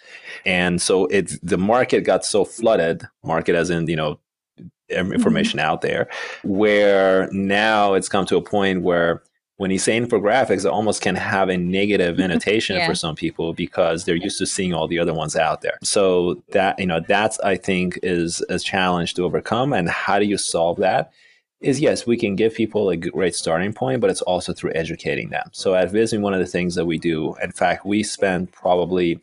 And 0.47 0.81
so 0.81 1.07
it's 1.07 1.39
the 1.41 1.59
market 1.59 2.05
got 2.05 2.25
so 2.25 2.47
flooded, 2.47 3.07
market 3.23 3.55
as 3.55 3.69
in, 3.69 3.87
you 3.87 3.97
know, 3.97 4.19
mm-hmm. 4.59 5.13
information 5.13 5.59
mm-hmm. 5.59 5.69
out 5.69 5.83
there, 5.83 6.09
where 6.45 7.29
now 7.33 7.93
it's 7.93 8.09
come 8.09 8.25
to 8.27 8.37
a 8.39 8.43
point 8.43 8.81
where 8.81 9.23
when 9.59 9.73
you 9.73 9.79
say 9.79 10.01
infographics, 10.01 10.65
it 10.65 10.71
almost 10.71 11.03
can 11.03 11.17
have 11.17 11.49
a 11.49 11.57
negative 11.57 12.19
annotation 12.21 12.77
yeah. 12.77 12.87
for 12.87 12.95
some 12.95 13.15
people 13.15 13.53
because 13.53 14.05
they're 14.05 14.15
used 14.15 14.39
to 14.39 14.47
seeing 14.47 14.73
all 14.73 14.89
the 14.89 14.99
other 14.99 15.13
ones 15.13 15.37
out 15.37 15.61
there. 15.61 15.79
So 15.83 16.43
that, 16.53 16.79
you 16.79 16.87
know, 16.87 17.01
that's, 17.07 17.39
I 17.41 17.57
think 17.57 17.99
is 18.03 18.43
a 18.49 18.59
challenge 18.59 19.15
to 19.15 19.25
overcome. 19.25 19.73
And 19.73 19.89
how 19.89 20.19
do 20.19 20.25
you 20.25 20.39
solve 20.39 20.79
that? 20.79 21.13
Is 21.61 21.81
yes, 21.81 22.07
we 22.07 22.17
can 22.17 22.37
give 22.37 22.55
people 22.55 22.89
a 22.89 22.97
great 22.97 23.35
starting 23.35 23.73
point, 23.73 24.01
but 24.01 24.11
it's 24.11 24.23
also 24.23 24.53
through 24.53 24.75
educating 24.77 25.31
them. 25.31 25.51
So 25.53 25.75
at 25.75 25.91
Visme, 25.91 26.21
one 26.21 26.33
of 26.33 26.39
the 26.39 26.47
things 26.47 26.77
that 26.77 26.87
we 26.87 26.99
do, 26.99 27.35
in 27.43 27.51
fact, 27.51 27.85
we 27.85 28.05
spend 28.05 28.53
probably 28.53 29.21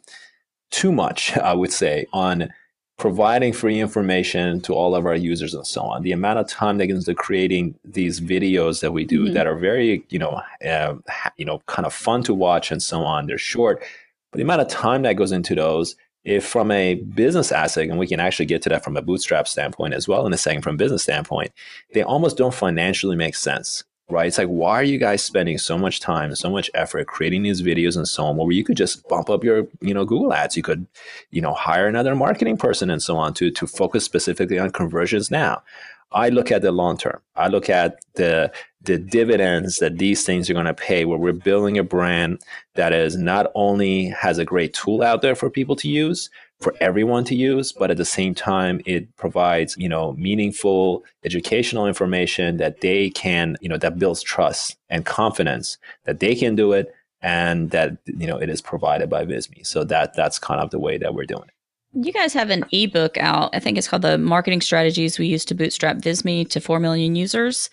too 0.69 0.91
much, 0.91 1.37
I 1.37 1.53
would 1.53 1.71
say, 1.71 2.07
on 2.11 2.49
providing 2.97 3.51
free 3.51 3.79
information 3.79 4.61
to 4.61 4.73
all 4.73 4.95
of 4.95 5.05
our 5.05 5.15
users 5.15 5.53
and 5.53 5.67
so 5.67 5.81
on. 5.81 6.01
The 6.01 6.13
amount 6.13 6.39
of 6.39 6.47
time 6.47 6.77
that 6.77 6.87
goes 6.87 7.07
into 7.07 7.13
creating 7.13 7.75
these 7.83 8.21
videos 8.21 8.81
that 8.81 8.93
we 8.93 9.03
do 9.03 9.25
mm-hmm. 9.25 9.33
that 9.33 9.47
are 9.47 9.57
very, 9.57 10.05
you 10.09 10.19
know, 10.19 10.41
uh, 10.65 10.95
you 11.35 11.45
know, 11.45 11.61
kind 11.67 11.85
of 11.85 11.93
fun 11.93 12.23
to 12.23 12.33
watch 12.33 12.71
and 12.71 12.81
so 12.81 13.03
on. 13.03 13.27
They're 13.27 13.37
short, 13.37 13.83
but 14.31 14.37
the 14.37 14.43
amount 14.43 14.61
of 14.61 14.69
time 14.69 15.01
that 15.01 15.17
goes 15.17 15.33
into 15.33 15.55
those, 15.55 15.95
if 16.23 16.45
from 16.45 16.71
a 16.71 16.95
business 16.95 17.51
asset, 17.51 17.89
and 17.89 17.99
we 17.99 18.07
can 18.07 18.19
actually 18.19 18.45
get 18.45 18.61
to 18.63 18.69
that 18.69 18.83
from 18.83 18.97
a 18.97 19.01
bootstrap 19.01 19.47
standpoint 19.47 19.93
as 19.93 20.07
well 20.07 20.25
in 20.25 20.33
a 20.33 20.37
second 20.37 20.61
from 20.61 20.75
a 20.75 20.77
business 20.77 21.03
standpoint, 21.03 21.51
they 21.93 22.01
almost 22.01 22.37
don't 22.37 22.53
financially 22.53 23.15
make 23.15 23.35
sense 23.35 23.83
right? 24.09 24.27
It's 24.27 24.37
like, 24.37 24.47
why 24.47 24.75
are 24.75 24.83
you 24.83 24.97
guys 24.97 25.23
spending 25.23 25.57
so 25.57 25.77
much 25.77 25.99
time 25.99 26.33
so 26.35 26.49
much 26.49 26.69
effort 26.73 27.07
creating 27.07 27.43
these 27.43 27.61
videos 27.61 27.97
and 27.97 28.07
so 28.07 28.25
on, 28.25 28.37
where 28.37 28.51
you 28.51 28.63
could 28.63 28.77
just 28.77 29.07
bump 29.07 29.29
up 29.29 29.43
your, 29.43 29.67
you 29.81 29.93
know, 29.93 30.05
Google 30.05 30.33
ads. 30.33 30.55
You 30.55 30.63
could, 30.63 30.85
you 31.31 31.41
know, 31.41 31.53
hire 31.53 31.87
another 31.87 32.15
marketing 32.15 32.57
person 32.57 32.89
and 32.89 33.01
so 33.01 33.17
on 33.17 33.33
to 33.35 33.51
to 33.51 33.67
focus 33.67 34.03
specifically 34.03 34.59
on 34.59 34.71
conversions 34.71 35.31
now. 35.31 35.63
I 36.11 36.29
look 36.29 36.51
at 36.51 36.61
the 36.61 36.71
long 36.71 36.97
term. 36.97 37.19
I 37.35 37.47
look 37.47 37.69
at 37.69 37.99
the 38.13 38.51
the 38.85 38.97
dividends 38.97 39.77
that 39.77 39.97
these 39.97 40.23
things 40.23 40.49
are 40.49 40.53
going 40.53 40.65
to 40.65 40.73
pay 40.73 41.05
where 41.05 41.17
we're 41.17 41.33
building 41.33 41.77
a 41.77 41.83
brand 41.83 42.41
that 42.75 42.93
is 42.93 43.15
not 43.15 43.51
only 43.55 44.05
has 44.07 44.37
a 44.37 44.45
great 44.45 44.73
tool 44.73 45.01
out 45.01 45.21
there 45.21 45.35
for 45.35 45.49
people 45.49 45.75
to 45.77 45.87
use, 45.87 46.29
for 46.59 46.73
everyone 46.79 47.23
to 47.25 47.35
use, 47.35 47.71
but 47.71 47.91
at 47.91 47.97
the 47.97 48.05
same 48.05 48.33
time, 48.33 48.79
it 48.85 49.13
provides, 49.17 49.75
you 49.77 49.89
know, 49.89 50.13
meaningful 50.13 51.03
educational 51.23 51.85
information 51.85 52.57
that 52.57 52.81
they 52.81 53.09
can, 53.09 53.57
you 53.61 53.67
know, 53.67 53.77
that 53.77 53.99
builds 53.99 54.23
trust 54.23 54.77
and 54.89 55.05
confidence 55.05 55.77
that 56.05 56.19
they 56.19 56.33
can 56.35 56.55
do 56.55 56.71
it 56.71 56.93
and 57.21 57.71
that, 57.71 57.97
you 58.05 58.27
know, 58.27 58.37
it 58.37 58.49
is 58.49 58.61
provided 58.61 59.09
by 59.09 59.25
Visme. 59.25 59.65
So 59.65 59.83
that 59.85 60.15
that's 60.15 60.39
kind 60.39 60.61
of 60.61 60.69
the 60.69 60.79
way 60.79 60.97
that 60.97 61.13
we're 61.13 61.25
doing 61.25 61.43
it. 61.43 62.05
You 62.05 62.11
guys 62.11 62.33
have 62.33 62.49
an 62.49 62.65
ebook 62.71 63.17
out. 63.17 63.49
I 63.53 63.59
think 63.59 63.77
it's 63.77 63.87
called 63.87 64.01
The 64.01 64.17
Marketing 64.17 64.59
Strategies 64.61 65.17
We 65.17 65.27
Use 65.27 65.45
to 65.45 65.55
Bootstrap 65.55 65.97
Visme 65.97 66.49
to 66.49 66.59
4 66.59 66.79
million 66.79 67.15
users. 67.15 67.69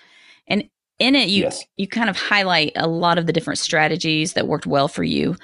In 1.03 1.17
it 1.17 1.29
you 1.29 1.43
yes. 1.43 1.65
you 1.77 1.89
kind 1.89 2.09
of 2.09 2.17
highlight 2.17 2.73
a 2.77 2.87
lot 2.87 3.19
of 3.19 3.27
the 3.27 3.33
different 3.33 3.59
strategies 3.59 4.35
that 4.35 4.47
worked 4.47 4.67
well 4.67 4.87
for 4.87 5.03
you. 5.03 5.37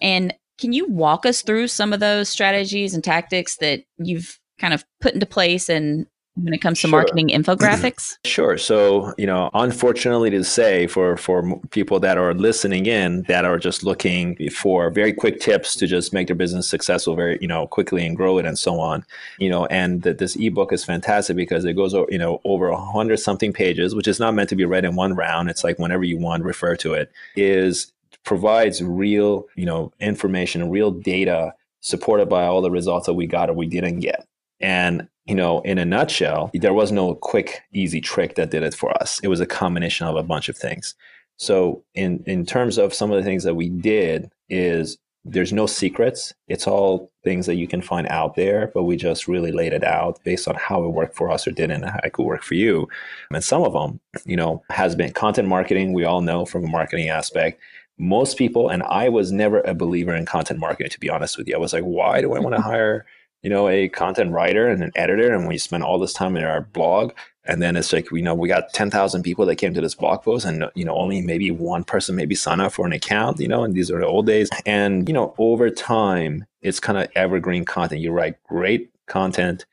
And 0.00 0.32
can 0.58 0.72
you 0.72 0.86
walk 0.88 1.26
us 1.26 1.42
through 1.42 1.68
some 1.68 1.92
of 1.92 2.00
those 2.00 2.30
strategies 2.30 2.94
and 2.94 3.04
tactics 3.04 3.58
that 3.58 3.84
you've 3.98 4.38
kind 4.58 4.72
of 4.72 4.86
put 5.02 5.12
into 5.12 5.26
place 5.26 5.68
and 5.68 6.06
when 6.36 6.54
it 6.54 6.58
comes 6.58 6.80
to 6.80 6.88
sure. 6.88 6.90
marketing 6.90 7.28
infographics? 7.28 8.16
Sure. 8.32 8.56
So, 8.56 9.12
you 9.18 9.26
know, 9.26 9.50
unfortunately 9.52 10.30
to 10.30 10.42
say 10.42 10.86
for 10.86 11.16
for 11.16 11.60
people 11.70 12.00
that 12.00 12.16
are 12.16 12.32
listening 12.32 12.86
in 12.86 13.22
that 13.22 13.44
are 13.44 13.58
just 13.58 13.84
looking 13.84 14.36
for 14.48 14.90
very 14.90 15.12
quick 15.12 15.40
tips 15.40 15.76
to 15.76 15.86
just 15.86 16.14
make 16.14 16.28
their 16.28 16.36
business 16.36 16.68
successful 16.68 17.14
very, 17.14 17.36
you 17.42 17.48
know, 17.48 17.66
quickly 17.66 18.06
and 18.06 18.16
grow 18.16 18.38
it 18.38 18.46
and 18.46 18.58
so 18.58 18.80
on. 18.80 19.04
You 19.38 19.50
know, 19.50 19.66
and 19.66 20.02
that 20.02 20.18
this 20.18 20.36
ebook 20.36 20.72
is 20.72 20.84
fantastic 20.84 21.36
because 21.36 21.64
it 21.64 21.74
goes, 21.74 21.92
over, 21.92 22.10
you 22.10 22.18
know, 22.18 22.40
over 22.44 22.68
a 22.68 22.80
hundred 22.80 23.18
something 23.18 23.52
pages, 23.52 23.94
which 23.94 24.08
is 24.08 24.18
not 24.18 24.34
meant 24.34 24.48
to 24.48 24.56
be 24.56 24.64
read 24.64 24.84
in 24.84 24.96
one 24.96 25.14
round. 25.14 25.50
It's 25.50 25.64
like 25.64 25.78
whenever 25.78 26.04
you 26.04 26.18
want, 26.18 26.44
refer 26.44 26.76
to 26.76 26.94
it. 26.94 27.12
Is 27.36 27.92
provides 28.24 28.82
real, 28.82 29.46
you 29.56 29.66
know, 29.66 29.92
information, 30.00 30.70
real 30.70 30.90
data 30.90 31.52
supported 31.80 32.28
by 32.28 32.44
all 32.44 32.62
the 32.62 32.70
results 32.70 33.06
that 33.06 33.14
we 33.14 33.26
got 33.26 33.50
or 33.50 33.54
we 33.54 33.66
didn't 33.66 34.00
get. 34.00 34.26
And, 34.62 35.08
you 35.26 35.34
know, 35.34 35.60
in 35.60 35.78
a 35.78 35.84
nutshell, 35.84 36.50
there 36.54 36.74
was 36.74 36.92
no 36.92 37.14
quick, 37.14 37.62
easy 37.72 38.00
trick 38.00 38.36
that 38.36 38.50
did 38.50 38.62
it 38.62 38.74
for 38.74 38.90
us. 39.02 39.20
It 39.22 39.28
was 39.28 39.40
a 39.40 39.46
combination 39.46 40.06
of 40.06 40.16
a 40.16 40.22
bunch 40.22 40.48
of 40.48 40.56
things. 40.56 40.94
So 41.36 41.82
in 41.94 42.22
in 42.26 42.46
terms 42.46 42.78
of 42.78 42.94
some 42.94 43.10
of 43.10 43.16
the 43.16 43.24
things 43.24 43.44
that 43.44 43.54
we 43.54 43.68
did 43.68 44.30
is 44.48 44.98
there's 45.24 45.52
no 45.52 45.66
secrets. 45.66 46.34
It's 46.48 46.66
all 46.66 47.10
things 47.22 47.46
that 47.46 47.54
you 47.54 47.68
can 47.68 47.80
find 47.80 48.08
out 48.08 48.34
there, 48.34 48.72
but 48.74 48.82
we 48.84 48.96
just 48.96 49.28
really 49.28 49.52
laid 49.52 49.72
it 49.72 49.84
out 49.84 50.18
based 50.24 50.48
on 50.48 50.56
how 50.56 50.84
it 50.84 50.88
worked 50.88 51.14
for 51.14 51.30
us 51.30 51.46
or 51.46 51.52
didn't 51.52 51.82
how 51.82 52.00
it 52.02 52.12
could 52.12 52.26
work 52.26 52.42
for 52.42 52.54
you. 52.54 52.88
And 53.30 53.42
some 53.42 53.62
of 53.62 53.72
them, 53.72 54.00
you 54.24 54.36
know, 54.36 54.62
has 54.70 54.96
been 54.96 55.12
content 55.12 55.46
marketing. 55.46 55.92
We 55.92 56.04
all 56.04 56.22
know 56.22 56.44
from 56.44 56.64
a 56.64 56.68
marketing 56.68 57.08
aspect 57.08 57.60
most 57.98 58.36
people, 58.36 58.68
and 58.68 58.82
I 58.84 59.08
was 59.08 59.30
never 59.32 59.60
a 59.60 59.74
believer 59.74 60.14
in 60.14 60.26
content 60.26 60.58
marketing, 60.58 60.90
to 60.90 61.00
be 61.00 61.10
honest 61.10 61.38
with 61.38 61.46
you. 61.46 61.54
I 61.54 61.58
was 61.58 61.72
like, 61.72 61.84
why 61.84 62.20
do 62.20 62.34
I 62.34 62.40
want 62.40 62.56
to 62.56 62.62
hire, 62.62 63.06
you 63.42 63.50
know, 63.50 63.68
a 63.68 63.88
content 63.88 64.32
writer 64.32 64.68
and 64.68 64.82
an 64.82 64.92
editor? 64.94 65.34
And 65.34 65.46
we 65.46 65.58
spend 65.58 65.82
all 65.82 65.98
this 65.98 66.12
time 66.12 66.36
in 66.36 66.44
our 66.44 66.62
blog. 66.62 67.12
And 67.44 67.60
then 67.60 67.74
it's 67.74 67.92
like, 67.92 68.10
you 68.12 68.22
know, 68.22 68.34
we 68.34 68.48
got 68.48 68.72
10,000 68.72 69.22
people 69.22 69.46
that 69.46 69.56
came 69.56 69.74
to 69.74 69.80
this 69.80 69.96
blog 69.96 70.22
post 70.22 70.46
and, 70.46 70.64
you 70.74 70.84
know, 70.84 70.94
only 70.94 71.20
maybe 71.20 71.50
one 71.50 71.82
person 71.82 72.14
maybe 72.14 72.36
sign 72.36 72.60
up 72.60 72.72
for 72.72 72.86
an 72.86 72.92
account, 72.92 73.40
you 73.40 73.48
know, 73.48 73.64
and 73.64 73.74
these 73.74 73.90
are 73.90 73.98
the 73.98 74.06
old 74.06 74.26
days. 74.26 74.48
And, 74.64 75.08
you 75.08 75.12
know, 75.12 75.34
over 75.38 75.68
time, 75.68 76.46
it's 76.60 76.78
kind 76.78 76.98
of 76.98 77.08
evergreen 77.16 77.64
content. 77.64 78.00
You 78.00 78.12
write 78.12 78.42
great 78.44 78.90
content 79.06 79.66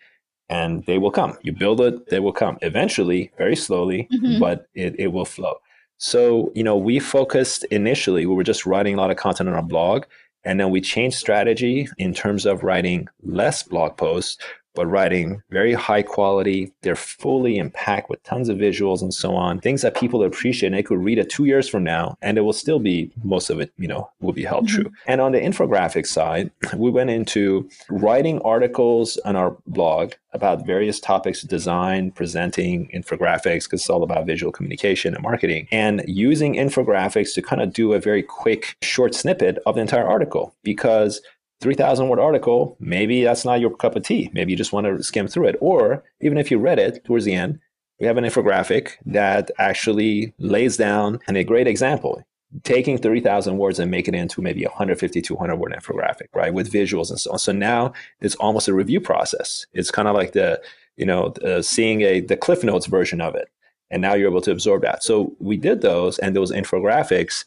and 0.49 0.84
they 0.86 0.97
will 0.97 1.12
come. 1.12 1.38
You 1.43 1.53
build 1.53 1.79
it, 1.79 2.10
they 2.10 2.19
will 2.19 2.34
come 2.34 2.58
eventually, 2.62 3.32
very 3.38 3.55
slowly, 3.55 4.08
mm-hmm. 4.12 4.39
but 4.39 4.67
it, 4.73 4.95
it 4.99 5.08
will 5.08 5.25
flow. 5.25 5.55
So, 5.97 6.51
you 6.55 6.63
know, 6.63 6.77
we 6.77 6.97
focused 6.99 7.65
initially, 7.65 8.25
we 8.25 8.34
were 8.34 8.43
just 8.43 8.65
writing 8.65 8.95
a 8.95 8.97
lot 8.97 9.12
of 9.12 9.17
content 9.17 9.49
on 9.49 9.55
our 9.55 9.62
blog. 9.62 10.05
And 10.45 10.60
then 10.60 10.69
we 10.69 10.82
changed 10.82 11.17
strategy 11.17 11.88
in 11.97 12.13
terms 12.13 12.45
of 12.45 12.63
writing 12.63 13.08
less 13.23 13.63
blog 13.63 13.97
posts, 13.97 14.38
but 14.80 14.88
writing 14.88 15.44
very 15.50 15.74
high 15.74 16.02
quality. 16.02 16.72
They're 16.84 16.96
fully 16.96 17.58
impacted 17.58 18.10
with 18.10 18.24
tons 18.24 18.48
of 18.48 18.58
visuals 18.58 19.02
and 19.02 19.13
so 19.13 19.36
on, 19.36 19.60
things 19.60 19.82
that 19.82 19.94
people 19.94 20.24
appreciate. 20.24 20.68
And 20.68 20.76
they 20.78 20.84
could 20.84 21.04
read 21.04 21.18
it 21.18 21.30
two 21.30 21.44
years 21.44 21.68
from 21.68 21.84
now, 21.84 22.18
and 22.22 22.38
it 22.38 22.42
will 22.42 22.54
still 22.54 22.80
be 22.80 23.12
most 23.22 23.50
of 23.50 23.60
it, 23.60 23.74
you 23.78 23.89
know, 23.89 24.10
will 24.22 24.32
be 24.32 24.46
held 24.46 24.68
mm-hmm. 24.68 24.84
true. 24.84 24.92
And 25.06 25.20
on 25.20 25.34
the 25.34 25.39
infographic 25.42 26.08
side, 26.08 26.50
we 26.78 26.89
went 26.89 27.10
into 27.10 27.70
writing 27.89 28.39
articles 28.44 29.18
on 29.26 29.36
our 29.36 29.58
blog 29.68 30.13
about 30.32 30.65
various 30.65 31.02
topics 31.02 31.42
design, 31.42 32.12
presenting, 32.12 32.88
infographics, 32.96 33.65
because 33.65 33.82
it's 33.82 33.89
all 33.89 34.04
about 34.04 34.28
visual 34.28 34.54
communication 34.54 35.13
and 35.13 35.24
marketing, 35.24 35.68
and 35.72 36.04
using 36.08 36.54
infographics 36.54 37.34
to 37.34 37.42
kind 37.42 37.62
of 37.62 37.74
do 37.74 37.92
a 37.92 38.00
very 38.00 38.24
quick, 38.24 38.78
short 38.82 39.13
snippet 39.13 39.58
of 39.65 39.76
the 39.76 39.82
entire 39.82 40.08
article. 40.08 40.56
Because 40.63 41.22
3,000 41.62 42.08
word 42.08 42.19
article, 42.19 42.78
maybe 42.80 43.24
that's 43.24 43.45
not 43.45 43.60
your 43.60 43.76
cup 43.76 43.95
of 43.95 44.04
tea. 44.04 44.30
Maybe 44.34 44.52
you 44.52 44.58
just 44.58 44.74
want 44.74 44.88
to 44.88 45.04
skim 45.04 45.28
through 45.28 45.48
it. 45.48 45.58
Or 45.60 46.04
even 46.22 46.38
if 46.38 46.50
you 46.52 46.58
read 46.58 46.80
it 46.80 47.04
towards 47.04 47.26
the 47.26 47.34
end, 47.34 47.60
we 48.00 48.08
have 48.08 48.17
an 48.17 48.24
infographic 48.24 48.91
that 49.06 49.52
actually 49.60 50.34
lays 50.38 50.78
down 50.78 51.19
and 51.28 51.36
a 51.36 51.43
great 51.43 51.67
example 51.67 52.24
taking 52.63 52.98
30,000 52.98 53.58
words 53.58 53.80
and 53.80 53.91
making 53.91 54.15
it 54.15 54.19
into 54.19 54.41
maybe 54.41 54.63
150, 54.63 55.22
200 55.22 55.56
word 55.56 55.74
infographic, 55.74 56.28
right? 56.34 56.54
With 56.54 56.72
visuals 56.72 57.10
and 57.10 57.19
so 57.19 57.32
on. 57.32 57.39
So 57.39 57.52
now 57.52 57.93
it's 58.22 58.36
almost 58.36 58.67
a 58.67 58.74
review 58.74 59.00
process. 59.00 59.65
It's 59.74 59.91
kind 59.91 60.08
of 60.08 60.15
like 60.15 60.34
the, 60.34 60.60
you 60.98 61.06
know, 61.06 61.26
uh, 61.45 61.62
seeing 61.62 62.02
a, 62.02 62.22
the 62.22 62.38
Cliff 62.38 62.63
Notes 62.63 62.88
version 62.88 63.22
of 63.22 63.36
it. 63.36 63.50
And 63.91 64.02
now 64.02 64.13
you're 64.13 64.30
able 64.30 64.41
to 64.41 64.52
absorb 64.52 64.84
that. 64.84 65.04
So 65.04 65.36
we 65.39 65.58
did 65.58 65.82
those 65.82 66.19
and 66.19 66.36
those 66.36 66.52
infographics 66.52 67.45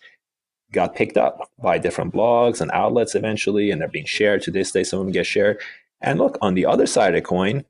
got 0.73 0.95
picked 0.95 1.17
up 1.17 1.51
by 1.63 1.79
different 1.79 2.13
blogs 2.13 2.61
and 2.61 2.71
outlets 2.73 3.15
eventually, 3.15 3.71
and 3.71 3.81
they're 3.81 3.89
being 3.89 4.07
shared 4.07 4.43
to 4.43 4.51
this 4.51 4.73
day. 4.73 4.85
Some 4.85 5.01
of 5.01 5.07
them 5.07 5.13
get 5.13 5.27
shared. 5.27 5.61
And 6.01 6.19
look, 6.19 6.39
on 6.43 6.55
the 6.55 6.67
other 6.67 6.87
side 6.87 7.15
of 7.15 7.23
the 7.23 7.27
coin, 7.27 7.65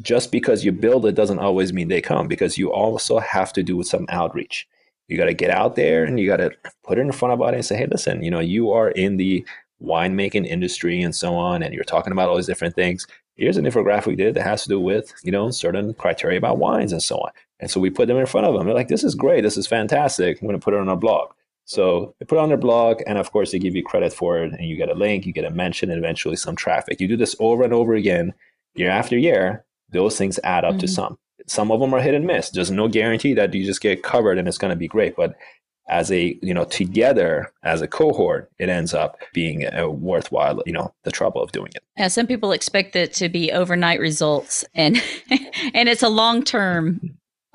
just 0.00 0.32
because 0.32 0.64
you 0.64 0.72
build 0.72 1.06
it 1.06 1.14
doesn't 1.14 1.38
always 1.38 1.72
mean 1.72 1.88
they 1.88 2.00
come 2.00 2.26
because 2.26 2.58
you 2.58 2.72
also 2.72 3.18
have 3.18 3.52
to 3.52 3.62
do 3.62 3.76
with 3.76 3.86
some 3.86 4.06
outreach. 4.08 4.66
You 5.08 5.16
got 5.16 5.26
to 5.26 5.34
get 5.34 5.50
out 5.50 5.76
there 5.76 6.04
and 6.04 6.18
you 6.18 6.26
got 6.26 6.38
to 6.38 6.50
put 6.82 6.98
it 6.98 7.02
in 7.02 7.12
front 7.12 7.32
of 7.32 7.40
audience 7.40 7.70
and 7.70 7.78
say, 7.78 7.84
hey, 7.84 7.88
listen, 7.88 8.24
you 8.24 8.30
know, 8.30 8.40
you 8.40 8.72
are 8.72 8.90
in 8.90 9.16
the 9.16 9.46
winemaking 9.80 10.46
industry 10.46 11.02
and 11.02 11.14
so 11.14 11.34
on, 11.34 11.62
and 11.62 11.74
you're 11.74 11.84
talking 11.84 12.12
about 12.12 12.28
all 12.28 12.36
these 12.36 12.46
different 12.46 12.74
things. 12.74 13.06
Here's 13.36 13.58
an 13.58 13.66
infographic 13.66 14.06
we 14.06 14.16
did 14.16 14.34
that 14.34 14.42
has 14.42 14.62
to 14.62 14.68
do 14.68 14.80
with, 14.80 15.12
you 15.22 15.30
know, 15.30 15.50
certain 15.50 15.92
criteria 15.94 16.38
about 16.38 16.58
wines 16.58 16.92
and 16.92 17.02
so 17.02 17.18
on. 17.18 17.30
And 17.60 17.70
so 17.70 17.78
we 17.78 17.90
put 17.90 18.08
them 18.08 18.16
in 18.16 18.26
front 18.26 18.46
of 18.46 18.54
them. 18.54 18.66
They're 18.66 18.74
like, 18.74 18.88
this 18.88 19.04
is 19.04 19.14
great. 19.14 19.42
This 19.42 19.58
is 19.58 19.66
fantastic. 19.66 20.40
I'm 20.40 20.48
going 20.48 20.58
to 20.58 20.64
put 20.64 20.74
it 20.74 20.80
on 20.80 20.88
our 20.88 20.96
blog. 20.96 21.30
So 21.66 22.14
they 22.18 22.26
put 22.26 22.38
it 22.38 22.42
on 22.42 22.48
their 22.48 22.56
blog, 22.56 23.02
and 23.06 23.18
of 23.18 23.32
course, 23.32 23.50
they 23.50 23.58
give 23.58 23.74
you 23.74 23.82
credit 23.82 24.12
for 24.12 24.38
it, 24.38 24.52
and 24.52 24.68
you 24.68 24.76
get 24.76 24.88
a 24.88 24.94
link, 24.94 25.26
you 25.26 25.32
get 25.32 25.44
a 25.44 25.50
mention, 25.50 25.90
and 25.90 25.98
eventually 25.98 26.36
some 26.36 26.54
traffic. 26.54 27.00
You 27.00 27.08
do 27.08 27.16
this 27.16 27.34
over 27.40 27.64
and 27.64 27.72
over 27.72 27.94
again, 27.94 28.32
year 28.74 28.90
after 28.90 29.18
year. 29.18 29.64
Those 29.90 30.16
things 30.16 30.38
add 30.44 30.64
up 30.64 30.72
mm-hmm. 30.72 30.80
to 30.80 30.88
some. 30.88 31.18
Some 31.48 31.70
of 31.70 31.80
them 31.80 31.92
are 31.92 32.00
hit 32.00 32.14
and 32.14 32.26
miss. 32.26 32.50
There's 32.50 32.70
no 32.70 32.88
guarantee 32.88 33.34
that 33.34 33.52
you 33.52 33.64
just 33.64 33.80
get 33.80 34.02
covered 34.02 34.38
and 34.38 34.48
it's 34.48 34.58
going 34.58 34.70
to 34.70 34.76
be 34.76 34.88
great. 34.88 35.14
But 35.16 35.36
as 35.88 36.10
a 36.10 36.36
you 36.42 36.52
know 36.52 36.64
together 36.64 37.52
as 37.62 37.80
a 37.80 37.86
cohort 37.86 38.50
it 38.58 38.68
ends 38.68 38.92
up 38.92 39.18
being 39.32 39.64
a 39.72 39.88
worthwhile 39.88 40.60
you 40.66 40.72
know 40.72 40.92
the 41.04 41.12
trouble 41.12 41.40
of 41.40 41.52
doing 41.52 41.70
it 41.76 41.82
yeah 41.96 42.08
some 42.08 42.26
people 42.26 42.52
expect 42.52 42.96
it 42.96 43.14
to 43.14 43.28
be 43.28 43.52
overnight 43.52 44.00
results 44.00 44.64
and 44.74 45.00
and 45.74 45.88
it's 45.88 46.02
a 46.02 46.08
long 46.08 46.42
term 46.42 47.00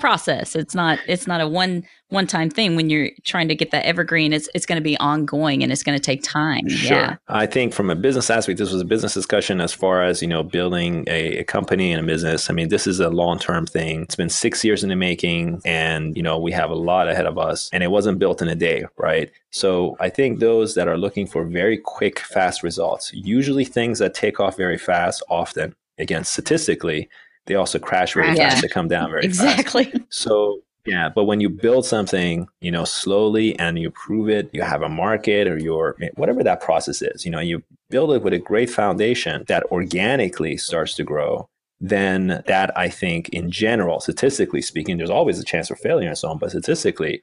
process. 0.02 0.56
It's 0.56 0.76
not 0.76 1.00
it's 1.08 1.28
not 1.28 1.40
a 1.40 1.48
one 1.48 1.84
one 2.10 2.28
time 2.28 2.50
thing 2.50 2.76
when 2.76 2.90
you're 2.90 3.10
trying 3.24 3.48
to 3.48 3.56
get 3.56 3.72
that 3.72 3.86
evergreen. 3.86 4.34
It's 4.34 4.50
it's 4.54 4.66
going 4.66 4.78
to 4.78 4.84
be 4.84 4.98
ongoing 4.98 5.64
and 5.64 5.72
it's 5.72 5.84
going 5.84 5.98
to 5.98 6.04
take 6.04 6.24
time. 6.24 6.68
Sure. 6.68 6.98
Yeah. 6.98 7.16
I 7.30 7.46
think 7.46 7.74
from 7.74 7.90
a 7.90 7.96
business 7.96 8.30
aspect, 8.30 8.58
this 8.60 8.72
was 8.72 8.82
a 8.82 8.86
business 8.86 9.14
discussion 9.14 9.62
as 9.62 9.72
far 9.72 10.04
as 10.04 10.22
you 10.22 10.28
know 10.28 10.44
building 10.44 11.06
a, 11.08 11.38
a 11.38 11.44
company 11.46 11.94
and 11.94 12.04
a 12.04 12.06
business. 12.06 12.50
I 12.50 12.54
mean, 12.54 12.68
this 12.68 12.88
is 12.88 13.00
a 13.00 13.10
long 13.10 13.40
term 13.40 13.66
thing. 13.66 14.02
It's 14.02 14.16
been 14.16 14.30
six 14.30 14.66
years 14.66 14.84
in 14.84 14.90
the 14.90 14.96
making, 14.96 15.62
and 15.64 16.18
you 16.18 16.24
know 16.24 16.38
we 16.38 16.52
have 16.52 16.72
a 16.72 16.76
lot 16.76 17.08
ahead 17.08 17.28
of 17.28 17.38
us, 17.38 17.70
and 17.72 17.84
it 17.84 17.92
wasn't 17.92 18.20
built 18.20 18.42
in 18.42 18.50
a 18.50 18.56
day, 18.56 18.86
right? 18.98 19.32
So 19.52 19.96
I 20.00 20.10
think 20.10 20.40
those 20.40 20.76
that 20.76 20.88
are 20.88 20.98
looking 20.98 21.28
for 21.28 21.46
very 21.46 21.78
quick, 21.78 22.20
fast 22.20 22.64
results, 22.64 23.12
usually 23.14 23.66
things 23.66 24.00
that 24.00 24.14
take 24.14 24.40
off 24.40 24.58
very 24.58 24.78
fast, 24.78 25.24
often 25.30 25.76
again 25.98 26.24
statistically 26.24 27.08
they 27.46 27.56
also 27.56 27.80
crash 27.80 28.14
very 28.14 28.36
yeah. 28.36 28.50
fast. 28.50 28.62
They 28.62 28.68
come 28.68 28.88
down 28.88 29.10
very 29.10 29.24
exactly. 29.24 29.86
fast. 29.86 29.96
Exactly. 29.96 30.08
So 30.10 30.62
yeah, 30.86 31.10
but 31.10 31.26
when 31.26 31.40
you 31.40 31.50
build 31.50 31.86
something, 31.86 32.48
you 32.60 32.72
know, 32.72 32.86
slowly 32.86 33.58
and 33.60 33.78
you 33.78 33.92
prove 33.92 34.30
it, 34.30 34.50
you 34.52 34.64
have 34.64 34.82
a 34.82 34.90
market 34.90 35.48
or 35.48 35.58
your 35.58 35.96
whatever 36.16 36.44
that 36.44 36.62
process 36.62 37.02
is, 37.02 37.24
you 37.24 37.32
know, 37.32 37.40
you 37.40 37.64
build 37.90 38.12
it 38.14 38.24
with 38.24 38.34
a 38.34 38.40
great 38.40 38.70
foundation 38.70 39.44
that 39.48 39.64
organically 39.66 40.58
starts 40.58 40.96
to 40.96 41.04
grow. 41.04 41.48
Then 41.80 42.44
that 42.48 42.76
I 42.78 42.90
think 42.90 43.30
in 43.30 43.50
general, 43.50 44.00
statistically 44.00 44.62
speaking, 44.62 44.98
there's 44.98 45.10
always 45.10 45.40
a 45.40 45.44
chance 45.44 45.68
for 45.68 45.76
failure 45.76 46.08
and 46.08 46.18
so 46.18 46.30
on, 46.30 46.38
but 46.38 46.52
statistically 46.52 47.22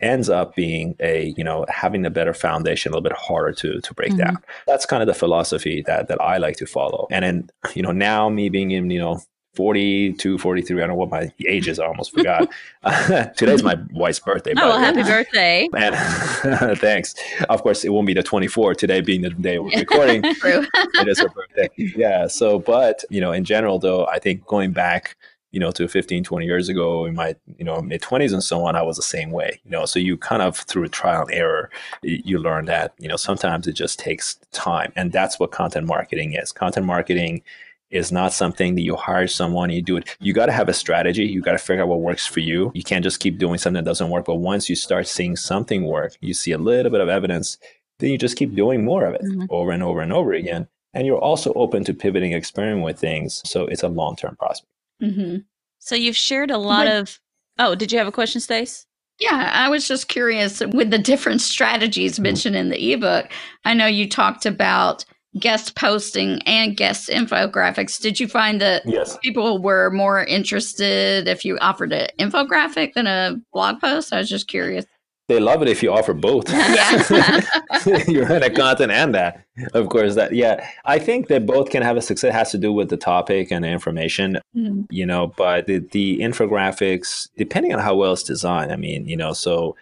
ends 0.00 0.28
up 0.28 0.54
being 0.54 0.94
a 1.00 1.34
you 1.36 1.42
know 1.42 1.66
having 1.68 2.06
a 2.06 2.10
better 2.10 2.32
foundation 2.32 2.90
a 2.90 2.92
little 2.92 3.02
bit 3.02 3.18
harder 3.18 3.52
to 3.52 3.80
to 3.80 3.92
break 3.94 4.10
mm-hmm. 4.10 4.18
down 4.18 4.38
that's 4.64 4.86
kind 4.86 5.02
of 5.02 5.08
the 5.08 5.14
philosophy 5.14 5.82
that 5.86 6.06
that 6.06 6.20
i 6.20 6.36
like 6.36 6.56
to 6.56 6.66
follow 6.66 7.08
and 7.10 7.24
then 7.24 7.50
you 7.74 7.82
know 7.82 7.90
now 7.90 8.28
me 8.28 8.48
being 8.48 8.70
in 8.70 8.90
you 8.90 8.98
know 9.00 9.20
42, 9.58 10.38
43. 10.38 10.76
I 10.76 10.80
don't 10.82 10.90
know 10.90 10.94
what 10.94 11.10
my 11.10 11.32
age 11.44 11.66
is. 11.66 11.80
I 11.80 11.86
almost 11.86 12.12
forgot. 12.12 12.48
Today's 13.36 13.64
my 13.64 13.76
wife's 13.92 14.20
birthday. 14.20 14.52
Oh, 14.56 14.68
well, 14.68 14.78
happy 14.78 15.02
birthday. 15.02 15.68
And 15.76 15.96
thanks. 16.78 17.16
Of 17.48 17.64
course, 17.64 17.84
it 17.84 17.88
won't 17.88 18.06
be 18.06 18.14
the 18.14 18.22
24 18.22 18.76
today 18.76 19.00
being 19.00 19.22
the 19.22 19.30
day 19.30 19.58
we're 19.58 19.70
recording. 19.76 20.22
True. 20.34 20.64
it 20.74 21.08
is 21.08 21.18
her 21.18 21.28
birthday. 21.30 21.68
Yeah. 21.76 22.28
So, 22.28 22.60
but, 22.60 23.02
you 23.10 23.20
know, 23.20 23.32
in 23.32 23.42
general, 23.42 23.80
though, 23.80 24.06
I 24.06 24.20
think 24.20 24.46
going 24.46 24.70
back, 24.70 25.16
you 25.50 25.58
know, 25.58 25.72
to 25.72 25.88
15, 25.88 26.22
20 26.22 26.46
years 26.46 26.68
ago 26.68 27.04
in 27.06 27.16
my, 27.16 27.34
you 27.56 27.64
know, 27.64 27.82
mid 27.82 28.00
20s 28.00 28.32
and 28.32 28.44
so 28.44 28.64
on, 28.64 28.76
I 28.76 28.82
was 28.82 28.94
the 28.94 29.02
same 29.02 29.32
way, 29.32 29.60
you 29.64 29.72
know. 29.72 29.86
So 29.86 29.98
you 29.98 30.16
kind 30.16 30.40
of 30.40 30.56
through 30.56 30.86
trial 30.90 31.22
and 31.22 31.32
error, 31.32 31.68
you 32.02 32.38
learn 32.38 32.66
that, 32.66 32.94
you 33.00 33.08
know, 33.08 33.16
sometimes 33.16 33.66
it 33.66 33.72
just 33.72 33.98
takes 33.98 34.38
time. 34.52 34.92
And 34.94 35.10
that's 35.10 35.40
what 35.40 35.50
content 35.50 35.88
marketing 35.88 36.34
is. 36.34 36.52
Content 36.52 36.86
marketing 36.86 37.42
is 37.90 38.12
not 38.12 38.32
something 38.32 38.74
that 38.74 38.82
you 38.82 38.96
hire 38.96 39.26
someone, 39.26 39.70
you 39.70 39.82
do 39.82 39.96
it. 39.96 40.16
You 40.20 40.32
got 40.32 40.46
to 40.46 40.52
have 40.52 40.68
a 40.68 40.74
strategy. 40.74 41.24
You 41.24 41.40
got 41.40 41.52
to 41.52 41.58
figure 41.58 41.82
out 41.82 41.88
what 41.88 42.00
works 42.00 42.26
for 42.26 42.40
you. 42.40 42.70
You 42.74 42.82
can't 42.82 43.02
just 43.02 43.20
keep 43.20 43.38
doing 43.38 43.58
something 43.58 43.82
that 43.82 43.88
doesn't 43.88 44.10
work. 44.10 44.26
But 44.26 44.36
once 44.36 44.68
you 44.68 44.76
start 44.76 45.06
seeing 45.06 45.36
something 45.36 45.84
work, 45.84 46.16
you 46.20 46.34
see 46.34 46.52
a 46.52 46.58
little 46.58 46.90
bit 46.90 47.00
of 47.00 47.08
evidence, 47.08 47.56
then 47.98 48.10
you 48.10 48.18
just 48.18 48.36
keep 48.36 48.54
doing 48.54 48.84
more 48.84 49.04
of 49.06 49.14
it 49.14 49.22
mm-hmm. 49.22 49.44
over 49.50 49.70
and 49.70 49.82
over 49.82 50.00
and 50.00 50.12
over 50.12 50.32
again. 50.32 50.68
And 50.94 51.06
you're 51.06 51.18
also 51.18 51.52
open 51.54 51.84
to 51.84 51.94
pivoting, 51.94 52.32
experimenting 52.32 52.82
with 52.82 52.98
things. 52.98 53.42
So 53.44 53.66
it's 53.66 53.82
a 53.82 53.88
long 53.88 54.16
term 54.16 54.36
prospect. 54.36 54.72
Mm-hmm. 55.02 55.38
So 55.78 55.94
you've 55.94 56.16
shared 56.16 56.50
a 56.50 56.58
lot 56.58 56.86
but, 56.86 56.96
of. 56.96 57.20
Oh, 57.58 57.74
did 57.74 57.90
you 57.90 57.98
have 57.98 58.06
a 58.06 58.12
question, 58.12 58.40
Stace? 58.40 58.86
Yeah, 59.18 59.50
I 59.52 59.68
was 59.68 59.88
just 59.88 60.08
curious 60.08 60.60
with 60.60 60.90
the 60.90 60.98
different 60.98 61.40
strategies 61.40 62.14
mm-hmm. 62.14 62.22
mentioned 62.22 62.54
mm-hmm. 62.54 62.66
in 62.66 62.68
the 62.70 62.92
ebook. 62.92 63.30
I 63.64 63.74
know 63.74 63.86
you 63.86 64.08
talked 64.08 64.46
about 64.46 65.04
guest 65.38 65.74
posting 65.74 66.40
and 66.42 66.76
guest 66.76 67.08
infographics. 67.08 68.00
Did 68.00 68.18
you 68.18 68.28
find 68.28 68.60
that 68.60 68.82
yes. 68.86 69.18
people 69.22 69.60
were 69.60 69.90
more 69.90 70.24
interested 70.24 71.28
if 71.28 71.44
you 71.44 71.58
offered 71.58 71.92
an 71.92 72.08
infographic 72.18 72.94
than 72.94 73.06
a 73.06 73.36
blog 73.52 73.80
post? 73.80 74.12
I 74.12 74.18
was 74.18 74.28
just 74.28 74.48
curious. 74.48 74.86
They 75.28 75.40
love 75.40 75.60
it 75.60 75.68
if 75.68 75.82
you 75.82 75.92
offer 75.92 76.14
both. 76.14 76.48
Yeah. 76.58 77.40
You're 78.08 78.32
in 78.32 78.42
a 78.42 78.50
content 78.50 78.90
and 78.90 79.14
that. 79.14 79.44
Of 79.74 79.88
course, 79.88 80.14
that 80.14 80.32
yeah. 80.32 80.66
I 80.86 80.98
think 80.98 81.28
that 81.28 81.46
both 81.46 81.70
can 81.70 81.82
have 81.82 81.96
a 81.96 82.02
success. 82.02 82.30
It 82.30 82.32
has 82.32 82.50
to 82.52 82.58
do 82.58 82.72
with 82.72 82.88
the 82.88 82.96
topic 82.96 83.52
and 83.52 83.64
the 83.64 83.68
information, 83.68 84.38
mm-hmm. 84.56 84.82
you 84.90 85.04
know, 85.04 85.28
but 85.36 85.66
the, 85.66 85.78
the 85.78 86.18
infographics, 86.20 87.28
depending 87.36 87.74
on 87.74 87.78
how 87.78 87.94
well 87.94 88.14
it's 88.14 88.22
designed, 88.22 88.72
I 88.72 88.76
mean, 88.76 89.06
you 89.06 89.16
know, 89.16 89.32
so 89.32 89.76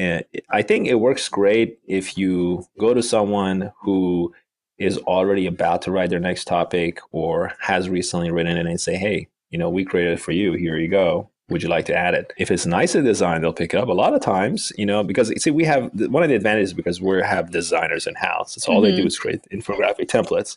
uh, 0.00 0.20
I 0.50 0.62
think 0.62 0.88
it 0.88 0.94
works 0.94 1.28
great 1.28 1.78
if 1.86 2.16
you 2.16 2.64
go 2.78 2.94
to 2.94 3.02
someone 3.02 3.72
who 3.82 4.32
is 4.78 4.98
already 4.98 5.46
about 5.46 5.82
to 5.82 5.90
write 5.90 6.10
their 6.10 6.20
next 6.20 6.46
topic 6.46 7.00
or 7.12 7.52
has 7.60 7.88
recently 7.88 8.30
written 8.30 8.56
it 8.56 8.66
and 8.66 8.80
say, 8.80 8.96
hey, 8.96 9.28
you 9.50 9.58
know, 9.58 9.70
we 9.70 9.84
created 9.84 10.14
it 10.14 10.20
for 10.20 10.32
you. 10.32 10.52
Here 10.52 10.76
you 10.76 10.88
go. 10.88 11.30
Would 11.50 11.62
you 11.62 11.68
like 11.68 11.84
to 11.86 11.94
add 11.94 12.14
it? 12.14 12.32
If 12.38 12.50
it's 12.50 12.66
nicely 12.66 13.02
designed, 13.02 13.44
they'll 13.44 13.52
pick 13.52 13.74
it 13.74 13.76
up. 13.76 13.88
A 13.88 13.92
lot 13.92 14.14
of 14.14 14.22
times, 14.22 14.72
you 14.76 14.86
know, 14.86 15.04
because 15.04 15.32
see, 15.42 15.50
we 15.50 15.64
have 15.64 15.90
one 16.10 16.22
of 16.22 16.30
the 16.30 16.34
advantages 16.34 16.72
because 16.72 17.00
we 17.00 17.20
have 17.22 17.50
designers 17.50 18.06
in 18.06 18.14
house. 18.14 18.56
It's 18.56 18.66
all 18.66 18.76
mm-hmm. 18.76 18.84
they 18.84 18.90
do 18.92 18.98
mm-hmm. 18.98 19.08
is 19.08 19.18
create 19.18 19.42
infographic 19.52 20.06
templates. 20.06 20.56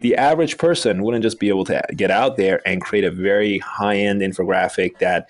The 0.00 0.14
average 0.14 0.58
person 0.58 1.02
wouldn't 1.02 1.24
just 1.24 1.40
be 1.40 1.48
able 1.48 1.64
to 1.64 1.82
get 1.96 2.12
out 2.12 2.36
there 2.36 2.62
and 2.66 2.80
create 2.80 3.04
a 3.04 3.10
very 3.10 3.58
high 3.58 3.96
end 3.96 4.20
infographic 4.22 4.98
that 4.98 5.28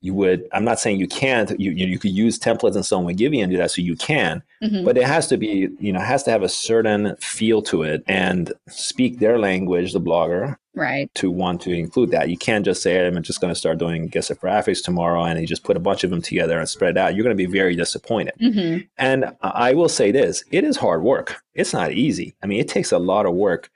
you 0.00 0.14
would 0.14 0.46
i'm 0.52 0.64
not 0.64 0.78
saying 0.78 0.98
you 0.98 1.08
can't 1.08 1.58
you, 1.58 1.70
you, 1.70 1.86
you 1.86 1.98
could 1.98 2.10
use 2.10 2.38
templates 2.38 2.74
and 2.74 2.86
so 2.86 2.98
on 2.98 3.18
you 3.18 3.40
and 3.40 3.50
do 3.50 3.56
that 3.56 3.70
so 3.70 3.80
you 3.80 3.96
can 3.96 4.42
mm-hmm. 4.62 4.84
but 4.84 4.96
it 4.96 5.04
has 5.04 5.26
to 5.26 5.36
be 5.36 5.68
you 5.78 5.92
know 5.92 6.00
has 6.00 6.22
to 6.22 6.30
have 6.30 6.42
a 6.42 6.48
certain 6.48 7.16
feel 7.16 7.62
to 7.62 7.82
it 7.82 8.02
and 8.06 8.52
speak 8.68 9.18
their 9.18 9.38
language 9.38 9.92
the 9.92 10.00
blogger 10.00 10.56
right. 10.76 11.12
to 11.14 11.30
want 11.30 11.60
to 11.62 11.72
include 11.72 12.10
that. 12.12 12.28
You 12.28 12.36
can't 12.36 12.64
just 12.64 12.82
say 12.82 13.04
i'm 13.04 13.22
just 13.22 13.40
going 13.40 13.52
to 13.52 13.58
start 13.58 13.78
doing 13.78 14.06
guest 14.06 14.30
graphics 14.30 14.84
tomorrow 14.84 15.24
and 15.24 15.40
you 15.40 15.46
just 15.46 15.64
put 15.64 15.76
a 15.76 15.80
bunch 15.80 16.04
of 16.04 16.10
them 16.10 16.22
together 16.22 16.58
and 16.58 16.68
spread 16.68 16.90
it 16.90 16.98
out. 16.98 17.14
You're 17.14 17.24
going 17.24 17.36
to 17.36 17.46
be 17.46 17.50
very 17.50 17.74
disappointed. 17.74 18.34
Mm-hmm. 18.40 18.84
and 18.98 19.34
i 19.42 19.72
will 19.72 19.88
say 19.88 20.12
this 20.12 20.44
it 20.52 20.62
is 20.62 20.76
hard 20.76 21.02
work. 21.02 21.42
It's 21.54 21.72
not 21.72 21.92
easy. 21.92 22.36
I 22.42 22.46
mean 22.46 22.60
it 22.60 22.68
takes 22.68 22.92
a 22.92 22.98
lot 22.98 23.26
of 23.26 23.34
work 23.34 23.70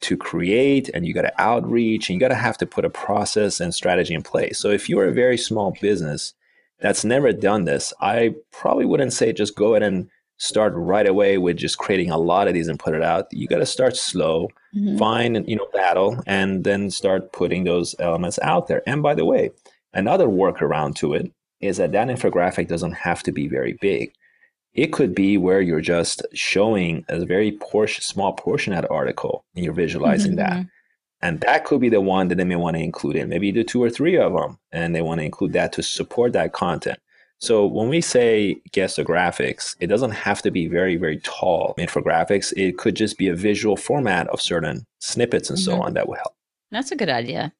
to 0.00 0.16
create 0.16 0.90
and 0.92 1.06
you 1.06 1.14
got 1.14 1.22
to 1.22 1.40
outreach 1.40 2.08
and 2.08 2.14
you 2.14 2.20
got 2.20 2.28
to 2.28 2.34
have 2.34 2.58
to 2.58 2.66
put 2.66 2.84
a 2.84 2.90
process 2.90 3.60
and 3.60 3.74
strategy 3.74 4.14
in 4.14 4.22
place. 4.22 4.58
So 4.58 4.70
if 4.70 4.88
you're 4.88 5.08
a 5.08 5.12
very 5.12 5.36
small 5.36 5.76
business 5.80 6.34
that's 6.80 7.04
never 7.04 7.32
done 7.32 7.64
this, 7.64 7.92
I 8.00 8.34
probably 8.50 8.84
wouldn't 8.84 9.12
say 9.12 9.32
just 9.32 9.56
go 9.56 9.74
ahead 9.74 9.82
and 9.82 10.08
start 10.38 10.72
right 10.74 11.06
away 11.06 11.38
with 11.38 11.56
just 11.56 11.78
creating 11.78 12.10
a 12.10 12.18
lot 12.18 12.48
of 12.48 12.54
these 12.54 12.68
and 12.68 12.78
put 12.78 12.94
it 12.94 13.02
out. 13.02 13.32
You 13.32 13.46
got 13.46 13.58
to 13.58 13.66
start 13.66 13.96
slow, 13.96 14.48
mm-hmm. 14.74 14.98
find, 14.98 15.48
you 15.48 15.56
know, 15.56 15.68
battle 15.72 16.22
and 16.26 16.64
then 16.64 16.90
start 16.90 17.32
putting 17.32 17.64
those 17.64 17.94
elements 17.98 18.38
out 18.42 18.68
there. 18.68 18.82
And 18.86 19.02
by 19.02 19.14
the 19.14 19.24
way, 19.24 19.50
another 19.92 20.26
workaround 20.26 20.96
to 20.96 21.14
it 21.14 21.30
is 21.60 21.76
that 21.78 21.92
that 21.92 22.08
infographic 22.08 22.68
doesn't 22.68 22.92
have 22.92 23.22
to 23.22 23.32
be 23.32 23.48
very 23.48 23.74
big. 23.80 24.12
It 24.74 24.92
could 24.92 25.14
be 25.14 25.38
where 25.38 25.60
you're 25.60 25.80
just 25.80 26.22
showing 26.32 27.04
a 27.08 27.24
very 27.24 27.52
portion, 27.52 28.02
small 28.02 28.32
portion 28.32 28.72
of 28.72 28.82
that 28.82 28.90
article 28.90 29.44
and 29.54 29.64
you're 29.64 29.74
visualizing 29.74 30.32
mm-hmm. 30.32 30.56
that. 30.56 30.66
And 31.22 31.40
that 31.40 31.64
could 31.64 31.80
be 31.80 31.88
the 31.88 32.00
one 32.00 32.28
that 32.28 32.34
they 32.34 32.44
may 32.44 32.56
want 32.56 32.76
to 32.76 32.82
include 32.82 33.16
in. 33.16 33.28
Maybe 33.28 33.50
do 33.52 33.64
two 33.64 33.82
or 33.82 33.88
three 33.88 34.18
of 34.18 34.32
them 34.32 34.58
and 34.72 34.94
they 34.94 35.00
want 35.00 35.20
to 35.20 35.24
include 35.24 35.52
that 35.52 35.72
to 35.74 35.82
support 35.82 36.32
that 36.32 36.52
content. 36.52 36.98
So 37.38 37.66
when 37.66 37.88
we 37.88 38.00
say 38.00 38.56
guest 38.72 38.98
graphics, 38.98 39.76
it 39.80 39.86
doesn't 39.86 40.12
have 40.12 40.42
to 40.42 40.50
be 40.50 40.66
very, 40.66 40.96
very 40.96 41.18
tall 41.20 41.74
infographics. 41.78 42.52
It 42.56 42.78
could 42.78 42.96
just 42.96 43.18
be 43.18 43.28
a 43.28 43.34
visual 43.34 43.76
format 43.76 44.28
of 44.28 44.40
certain 44.40 44.84
snippets 44.98 45.50
and 45.50 45.58
mm-hmm. 45.58 45.76
so 45.76 45.82
on 45.82 45.94
that 45.94 46.08
will 46.08 46.16
help. 46.16 46.34
That's 46.70 46.90
a 46.90 46.96
good 46.96 47.10
idea. 47.10 47.52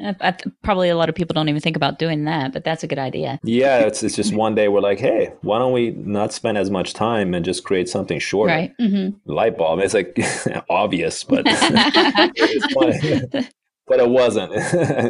I, 0.00 0.36
probably 0.62 0.88
a 0.88 0.96
lot 0.96 1.08
of 1.08 1.14
people 1.14 1.34
don't 1.34 1.48
even 1.48 1.60
think 1.60 1.76
about 1.76 1.98
doing 1.98 2.24
that, 2.24 2.52
but 2.52 2.64
that's 2.64 2.82
a 2.82 2.86
good 2.86 2.98
idea. 2.98 3.38
Yeah, 3.42 3.78
it's 3.80 4.02
it's 4.02 4.16
just 4.16 4.34
one 4.34 4.54
day 4.54 4.68
we're 4.68 4.80
like, 4.80 4.98
hey, 4.98 5.32
why 5.42 5.58
don't 5.58 5.72
we 5.72 5.90
not 5.90 6.32
spend 6.32 6.58
as 6.58 6.70
much 6.70 6.94
time 6.94 7.34
and 7.34 7.44
just 7.44 7.64
create 7.64 7.88
something 7.88 8.18
shorter? 8.18 8.52
Right. 8.52 8.74
Mm-hmm. 8.80 9.30
Light 9.30 9.58
bulb. 9.58 9.80
It's 9.80 9.94
like 9.94 10.18
obvious, 10.70 11.24
but 11.24 11.42
it's 11.46 13.48
but 13.86 14.00
it 14.00 14.08
wasn't 14.08 14.52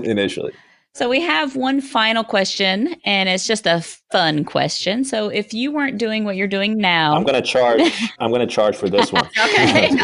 initially. 0.04 0.52
So 0.94 1.08
we 1.08 1.20
have 1.20 1.54
one 1.54 1.80
final 1.80 2.24
question, 2.24 2.96
and 3.04 3.28
it's 3.28 3.46
just 3.46 3.66
a 3.66 3.84
fun 4.10 4.44
question. 4.44 5.04
So 5.04 5.28
if 5.28 5.52
you 5.52 5.70
weren't 5.70 5.98
doing 5.98 6.24
what 6.24 6.34
you're 6.34 6.48
doing 6.48 6.76
now, 6.76 7.14
I'm 7.14 7.22
going 7.22 7.40
to 7.40 7.42
charge. 7.42 7.82
I'm 8.18 8.30
going 8.30 8.40
to 8.40 8.52
charge 8.52 8.74
for 8.74 8.88
this 8.88 9.12
one. 9.12 9.28
okay. 9.44 9.96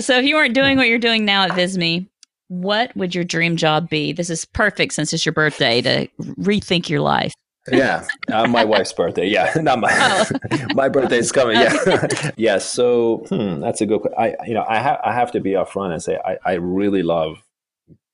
so 0.00 0.16
if 0.16 0.24
you 0.24 0.36
weren't 0.36 0.54
doing 0.54 0.78
what 0.78 0.86
you're 0.86 0.98
doing 0.98 1.24
now 1.24 1.42
at 1.42 1.50
Visme, 1.50 2.06
what 2.50 2.94
would 2.96 3.14
your 3.14 3.22
dream 3.22 3.56
job 3.56 3.88
be? 3.88 4.12
This 4.12 4.28
is 4.28 4.44
perfect 4.44 4.92
since 4.92 5.12
it's 5.12 5.24
your 5.24 5.32
birthday 5.32 5.80
to 5.82 6.08
rethink 6.40 6.88
your 6.88 7.00
life. 7.00 7.32
yeah, 7.70 8.04
uh, 8.32 8.48
my 8.48 8.64
wife's 8.64 8.92
birthday. 8.92 9.28
Yeah, 9.28 9.52
not 9.62 9.78
my 9.78 9.90
oh. 9.92 10.66
my 10.74 10.88
birthday's 10.88 11.30
coming. 11.30 11.56
Yeah, 11.60 12.08
yeah. 12.36 12.58
So 12.58 13.18
hmm, 13.28 13.60
that's 13.60 13.80
a 13.80 13.86
good. 13.86 14.02
I 14.18 14.34
you 14.46 14.54
know 14.54 14.64
I 14.68 14.80
have 14.80 14.98
I 15.04 15.12
have 15.12 15.30
to 15.32 15.40
be 15.40 15.50
upfront 15.52 15.92
and 15.92 16.02
say 16.02 16.18
I 16.24 16.38
I 16.44 16.52
really 16.54 17.04
love 17.04 17.40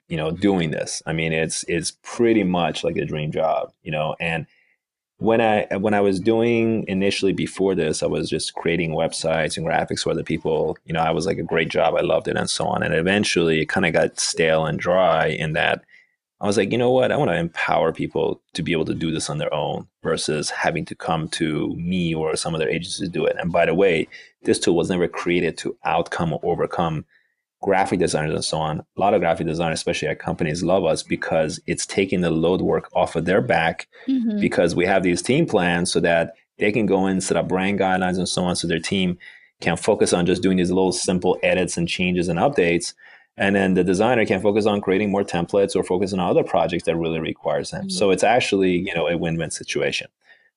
you 0.09 0.18
know 0.18 0.33
doing 0.33 0.70
this. 0.70 1.03
I 1.07 1.14
mean 1.14 1.33
it's 1.33 1.64
it's 1.66 1.96
pretty 2.03 2.44
much 2.44 2.85
like 2.85 2.96
a 2.96 3.07
dream 3.07 3.33
job. 3.33 3.72
You 3.83 3.92
know, 3.92 4.16
and 4.20 4.46
when 5.18 5.40
I 5.40 5.66
when 5.76 5.94
I 5.94 6.00
was 6.00 6.20
doing 6.20 6.85
initially 6.88 7.33
before 7.33 7.74
this, 7.74 8.02
I 8.02 8.07
was 8.07 8.29
just 8.29 8.55
creating 8.55 8.92
websites 8.92 9.57
and 9.57 9.66
graphics 9.66 10.02
for 10.02 10.11
other 10.11 10.22
people. 10.22 10.76
You 10.85 10.92
know, 10.92 11.00
I 11.00 11.11
was 11.11 11.26
like 11.26 11.38
a 11.38 11.42
great 11.42 11.68
job. 11.68 11.94
I 11.94 12.02
loved 12.02 12.29
it 12.29 12.37
and 12.37 12.50
so 12.50 12.66
on. 12.66 12.83
And 12.83 12.94
eventually, 12.94 13.62
it 13.62 13.68
kind 13.68 13.87
of 13.87 13.92
got 13.92 14.20
stale 14.20 14.66
and 14.66 14.79
dry 14.79 15.29
in 15.29 15.55
that 15.55 15.85
I 16.40 16.46
was 16.46 16.59
like, 16.59 16.70
you 16.70 16.76
know 16.76 16.90
what? 16.90 17.12
I 17.12 17.16
want 17.16 17.31
to 17.31 17.37
empower 17.37 17.92
people 17.92 18.42
to 18.52 18.62
be 18.62 18.72
able 18.72 18.85
to 18.87 18.94
do 18.94 19.11
this 19.11 19.31
on 19.31 19.38
their 19.38 19.52
own 19.55 19.87
versus 20.02 20.50
having 20.50 20.85
to 20.87 20.94
come 20.94 21.29
to 21.31 21.74
me 21.76 22.14
or 22.14 22.37
some 22.37 22.55
other 22.55 22.68
agency 22.68 23.07
to 23.07 23.11
do 23.11 23.24
it. 23.24 23.37
And 23.40 23.50
by 23.50 23.64
the 23.64 23.74
way, 23.74 24.07
this 24.42 24.59
tool 24.59 24.76
was 24.76 24.90
never 24.90 25.09
created 25.09 25.57
to 25.59 25.76
outcome 25.85 26.35
or 26.35 26.40
overcome 26.42 27.07
graphic 27.62 27.98
designers 27.98 28.34
and 28.34 28.44
so 28.44 28.58
on, 28.58 28.80
a 28.80 29.00
lot 29.00 29.14
of 29.14 29.20
graphic 29.20 29.46
designers, 29.46 29.78
especially 29.78 30.08
at 30.08 30.18
companies, 30.18 30.62
love 30.62 30.84
us 30.84 31.02
because 31.02 31.60
it's 31.66 31.86
taking 31.86 32.20
the 32.20 32.30
load 32.30 32.60
work 32.60 32.88
off 32.94 33.16
of 33.16 33.24
their 33.24 33.40
back 33.40 33.88
mm-hmm. 34.08 34.38
because 34.40 34.74
we 34.74 34.86
have 34.86 35.02
these 35.02 35.22
team 35.22 35.46
plans 35.46 35.90
so 35.90 36.00
that 36.00 36.34
they 36.58 36.72
can 36.72 36.86
go 36.86 37.06
in, 37.06 37.20
set 37.20 37.36
up 37.36 37.48
brand 37.48 37.78
guidelines 37.78 38.18
and 38.18 38.28
so 38.28 38.44
on 38.44 38.56
so 38.56 38.66
their 38.66 38.78
team 38.78 39.18
can 39.60 39.76
focus 39.76 40.12
on 40.12 40.26
just 40.26 40.42
doing 40.42 40.58
these 40.58 40.70
little 40.70 40.92
simple 40.92 41.38
edits 41.42 41.76
and 41.76 41.88
changes 41.88 42.28
and 42.28 42.38
updates. 42.38 42.94
And 43.38 43.54
then 43.56 43.74
the 43.74 43.84
designer 43.84 44.24
can 44.24 44.40
focus 44.40 44.66
on 44.66 44.80
creating 44.80 45.10
more 45.10 45.24
templates 45.24 45.76
or 45.76 45.82
focus 45.82 46.12
on 46.12 46.20
other 46.20 46.42
projects 46.42 46.84
that 46.84 46.96
really 46.96 47.20
requires 47.20 47.70
them. 47.70 47.82
Mm-hmm. 47.82 47.90
So 47.90 48.10
it's 48.10 48.24
actually, 48.24 48.72
you 48.72 48.94
know, 48.94 49.08
a 49.08 49.16
win-win 49.16 49.50
situation. 49.50 50.08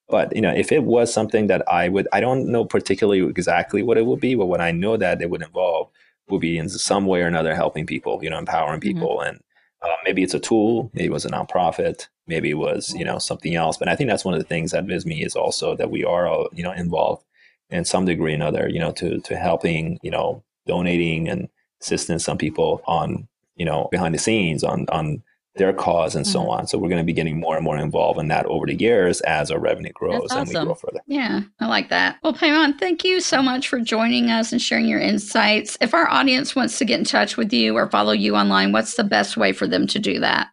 But 0.09 0.35
you 0.35 0.41
know, 0.41 0.51
if 0.51 0.71
it 0.71 0.83
was 0.83 1.13
something 1.13 1.47
that 1.47 1.61
I 1.71 1.87
would, 1.87 2.07
I 2.11 2.19
don't 2.19 2.47
know 2.47 2.65
particularly 2.65 3.21
exactly 3.29 3.83
what 3.83 3.97
it 3.97 4.05
would 4.05 4.19
be, 4.19 4.35
but 4.35 4.47
what 4.47 4.61
I 4.61 4.71
know 4.71 4.97
that 4.97 5.21
it 5.21 5.29
would 5.29 5.43
involve 5.43 5.89
will 6.29 6.39
be 6.39 6.57
in 6.57 6.69
some 6.69 7.05
way 7.05 7.21
or 7.21 7.27
another 7.27 7.55
helping 7.55 7.85
people, 7.85 8.19
you 8.23 8.29
know, 8.29 8.37
empowering 8.37 8.79
mm-hmm. 8.79 8.99
people. 8.99 9.17
Mm-hmm. 9.17 9.29
And 9.29 9.39
uh, 9.81 9.95
maybe 10.03 10.23
it's 10.23 10.33
a 10.33 10.39
tool, 10.39 10.91
maybe 10.93 11.05
it 11.05 11.11
was 11.11 11.25
a 11.25 11.29
nonprofit, 11.29 12.07
maybe 12.27 12.49
it 12.51 12.57
was, 12.57 12.93
you 12.93 13.05
know, 13.05 13.17
something 13.17 13.55
else. 13.55 13.77
But 13.77 13.87
I 13.87 13.95
think 13.95 14.09
that's 14.09 14.25
one 14.25 14.33
of 14.33 14.39
the 14.39 14.47
things 14.47 14.71
that 14.71 14.85
Visme 14.85 15.25
is 15.25 15.35
also 15.35 15.75
that 15.75 15.91
we 15.91 16.03
are, 16.03 16.27
all, 16.27 16.49
you 16.53 16.63
know, 16.63 16.71
involved 16.73 17.23
in 17.69 17.85
some 17.85 18.05
degree 18.05 18.33
or 18.33 18.35
another, 18.35 18.67
you 18.67 18.79
know, 18.79 18.91
to, 18.93 19.19
to 19.19 19.37
helping, 19.37 19.99
you 20.01 20.11
know, 20.11 20.43
donating 20.67 21.29
and 21.29 21.49
assisting 21.81 22.19
some 22.19 22.37
people 22.37 22.81
on 22.85 23.27
you 23.59 23.65
know, 23.65 23.89
behind 23.91 24.15
the 24.15 24.19
scenes 24.19 24.63
on 24.63 24.87
on 24.89 25.21
their 25.59 25.71
cause 25.71 26.15
and 26.15 26.25
so 26.25 26.39
Mhm. 26.39 26.49
on. 26.49 26.67
So 26.67 26.79
we're 26.79 26.89
going 26.89 26.97
to 27.01 27.05
be 27.05 27.13
getting 27.13 27.39
more 27.39 27.55
and 27.55 27.63
more 27.63 27.77
involved 27.77 28.19
in 28.19 28.27
that 28.29 28.47
over 28.47 28.65
the 28.65 28.73
years 28.73 29.21
as 29.21 29.51
our 29.51 29.59
revenue 29.59 29.91
grows 29.93 30.31
and 30.31 30.47
we 30.49 30.55
awesome. 30.55 30.65
grow 30.65 30.73
further. 30.73 31.01
Yeah, 31.05 31.41
I 31.59 31.67
like 31.67 31.89
that. 31.89 32.15
Well, 32.23 32.33
Payman, 32.33 32.79
thank 32.79 33.03
you 33.03 33.19
so 33.19 33.43
much 33.43 33.67
for 33.67 33.79
joining 33.79 34.31
us 34.31 34.51
and 34.51 34.59
sharing 34.59 34.87
your 34.87 34.99
insights. 34.99 35.77
If 35.79 35.93
our 35.93 36.09
audience 36.09 36.55
wants 36.55 36.79
to 36.79 36.85
get 36.85 36.97
in 36.97 37.05
touch 37.05 37.37
with 37.37 37.53
you 37.53 37.75
or 37.77 37.87
follow 37.89 38.13
you 38.13 38.35
online, 38.35 38.71
what's 38.71 38.95
the 38.95 39.03
best 39.03 39.37
way 39.37 39.51
for 39.51 39.67
them 39.67 39.85
to 39.85 39.99
do 39.99 40.19
that? 40.19 40.47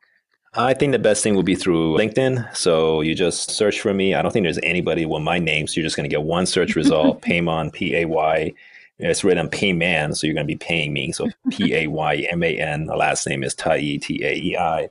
I 0.59 0.73
think 0.75 0.93
the 0.93 0.99
best 0.99 1.23
thing 1.23 1.37
would 1.37 1.45
be 1.47 1.55
through 1.55 1.97
LinkedIn. 1.99 2.57
So 2.57 3.01
you 3.03 3.15
just 3.15 3.51
search 3.51 3.79
for 3.81 3.93
me. 3.95 4.15
I 4.15 4.23
don't 4.23 4.31
think 4.33 4.45
there's 4.45 4.59
anybody 4.63 5.05
with 5.07 5.23
my 5.23 5.39
name. 5.39 5.67
So 5.67 5.75
you're 5.81 5.87
just 5.87 5.97
going 5.97 6.09
to 6.09 6.15
get 6.15 6.23
one 6.23 6.47
search 6.47 6.75
result, 6.77 7.23
Payman, 7.23 7.73
P 7.73 7.95
A 7.95 8.05
Y. 8.07 8.53
It's 8.99 9.23
written 9.23 9.45
on 9.45 9.51
Payman, 9.51 10.17
so 10.17 10.27
you're 10.27 10.33
going 10.33 10.47
to 10.47 10.51
be 10.51 10.57
paying 10.57 10.95
me. 10.95 11.13
So 11.13 11.29
P 11.51 11.75
A 11.75 11.87
Y 11.89 12.27
M 12.31 12.43
A 12.43 12.59
N. 12.59 12.87
The 12.87 12.97
last 12.97 13.27
name 13.29 13.45
is 13.45 13.55
Taei, 13.55 14.01
T 14.01 14.25
A 14.25 14.33
E 14.35 14.57
I. 14.57 14.89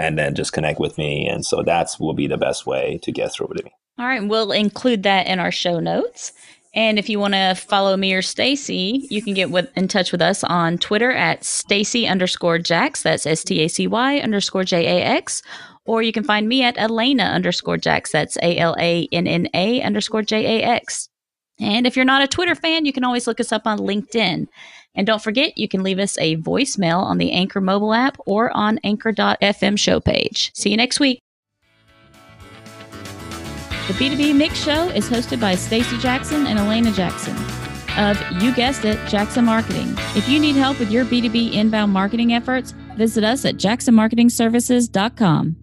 And 0.00 0.18
then 0.18 0.34
just 0.34 0.54
connect 0.54 0.80
with 0.80 0.96
me. 0.96 1.28
And 1.28 1.44
so 1.44 1.62
that's 1.62 2.00
will 2.00 2.14
be 2.14 2.26
the 2.26 2.38
best 2.38 2.66
way 2.66 2.98
to 3.02 3.12
get 3.12 3.32
through 3.32 3.48
to 3.48 3.62
me. 3.62 3.70
All 3.98 4.06
right, 4.06 4.26
we'll 4.26 4.50
include 4.50 5.02
that 5.02 5.26
in 5.26 5.38
our 5.38 5.52
show 5.52 5.78
notes. 5.78 6.32
And 6.74 6.98
if 6.98 7.08
you 7.08 7.18
want 7.18 7.34
to 7.34 7.54
follow 7.54 7.96
me 7.96 8.14
or 8.14 8.22
Stacy, 8.22 9.06
you 9.10 9.22
can 9.22 9.34
get 9.34 9.50
with, 9.50 9.68
in 9.76 9.88
touch 9.88 10.12
with 10.12 10.22
us 10.22 10.42
on 10.44 10.78
Twitter 10.78 11.10
at 11.10 11.44
Stacy 11.44 12.06
underscore 12.06 12.58
Jax. 12.58 13.02
That's 13.02 13.26
S 13.26 13.44
T 13.44 13.60
A 13.60 13.68
C 13.68 13.86
Y 13.86 14.18
underscore 14.18 14.64
J 14.64 14.86
A 14.86 15.04
X. 15.04 15.42
Or 15.84 16.00
you 16.02 16.12
can 16.12 16.24
find 16.24 16.48
me 16.48 16.62
at 16.62 16.76
Alanna 16.76 17.32
underscore 17.32 17.76
Jax. 17.76 18.12
That's 18.12 18.38
A 18.38 18.56
L 18.56 18.76
A 18.78 19.08
N 19.12 19.26
N 19.26 19.48
A 19.52 19.82
underscore 19.82 20.22
J 20.22 20.60
A 20.60 20.64
X. 20.64 21.08
And 21.58 21.86
if 21.86 21.94
you're 21.94 22.04
not 22.06 22.22
a 22.22 22.28
Twitter 22.28 22.54
fan, 22.54 22.86
you 22.86 22.92
can 22.92 23.04
always 23.04 23.26
look 23.26 23.40
us 23.40 23.52
up 23.52 23.66
on 23.66 23.78
LinkedIn. 23.78 24.46
And 24.94 25.06
don't 25.06 25.22
forget, 25.22 25.56
you 25.56 25.68
can 25.68 25.82
leave 25.82 25.98
us 25.98 26.18
a 26.18 26.36
voicemail 26.36 27.02
on 27.02 27.18
the 27.18 27.32
Anchor 27.32 27.60
mobile 27.60 27.94
app 27.94 28.16
or 28.26 28.54
on 28.56 28.78
anchor.fm 28.84 29.78
show 29.78 30.00
page. 30.00 30.52
See 30.54 30.70
you 30.70 30.76
next 30.76 31.00
week. 31.00 31.20
The 33.86 33.94
B2B 33.94 34.36
Mix 34.36 34.62
Show 34.62 34.88
is 34.88 35.08
hosted 35.08 35.40
by 35.40 35.56
Stacy 35.56 35.98
Jackson 35.98 36.46
and 36.46 36.58
Alanna 36.58 36.94
Jackson 36.94 37.36
of, 37.98 38.42
you 38.42 38.54
guessed 38.54 38.84
it, 38.84 38.98
Jackson 39.08 39.44
Marketing. 39.44 39.94
If 40.14 40.28
you 40.28 40.38
need 40.38 40.56
help 40.56 40.78
with 40.78 40.90
your 40.90 41.04
B2B 41.04 41.52
inbound 41.52 41.92
marketing 41.92 42.32
efforts, 42.32 42.72
visit 42.96 43.24
us 43.24 43.44
at 43.44 43.56
jacksonmarketingservices.com. 43.56 45.56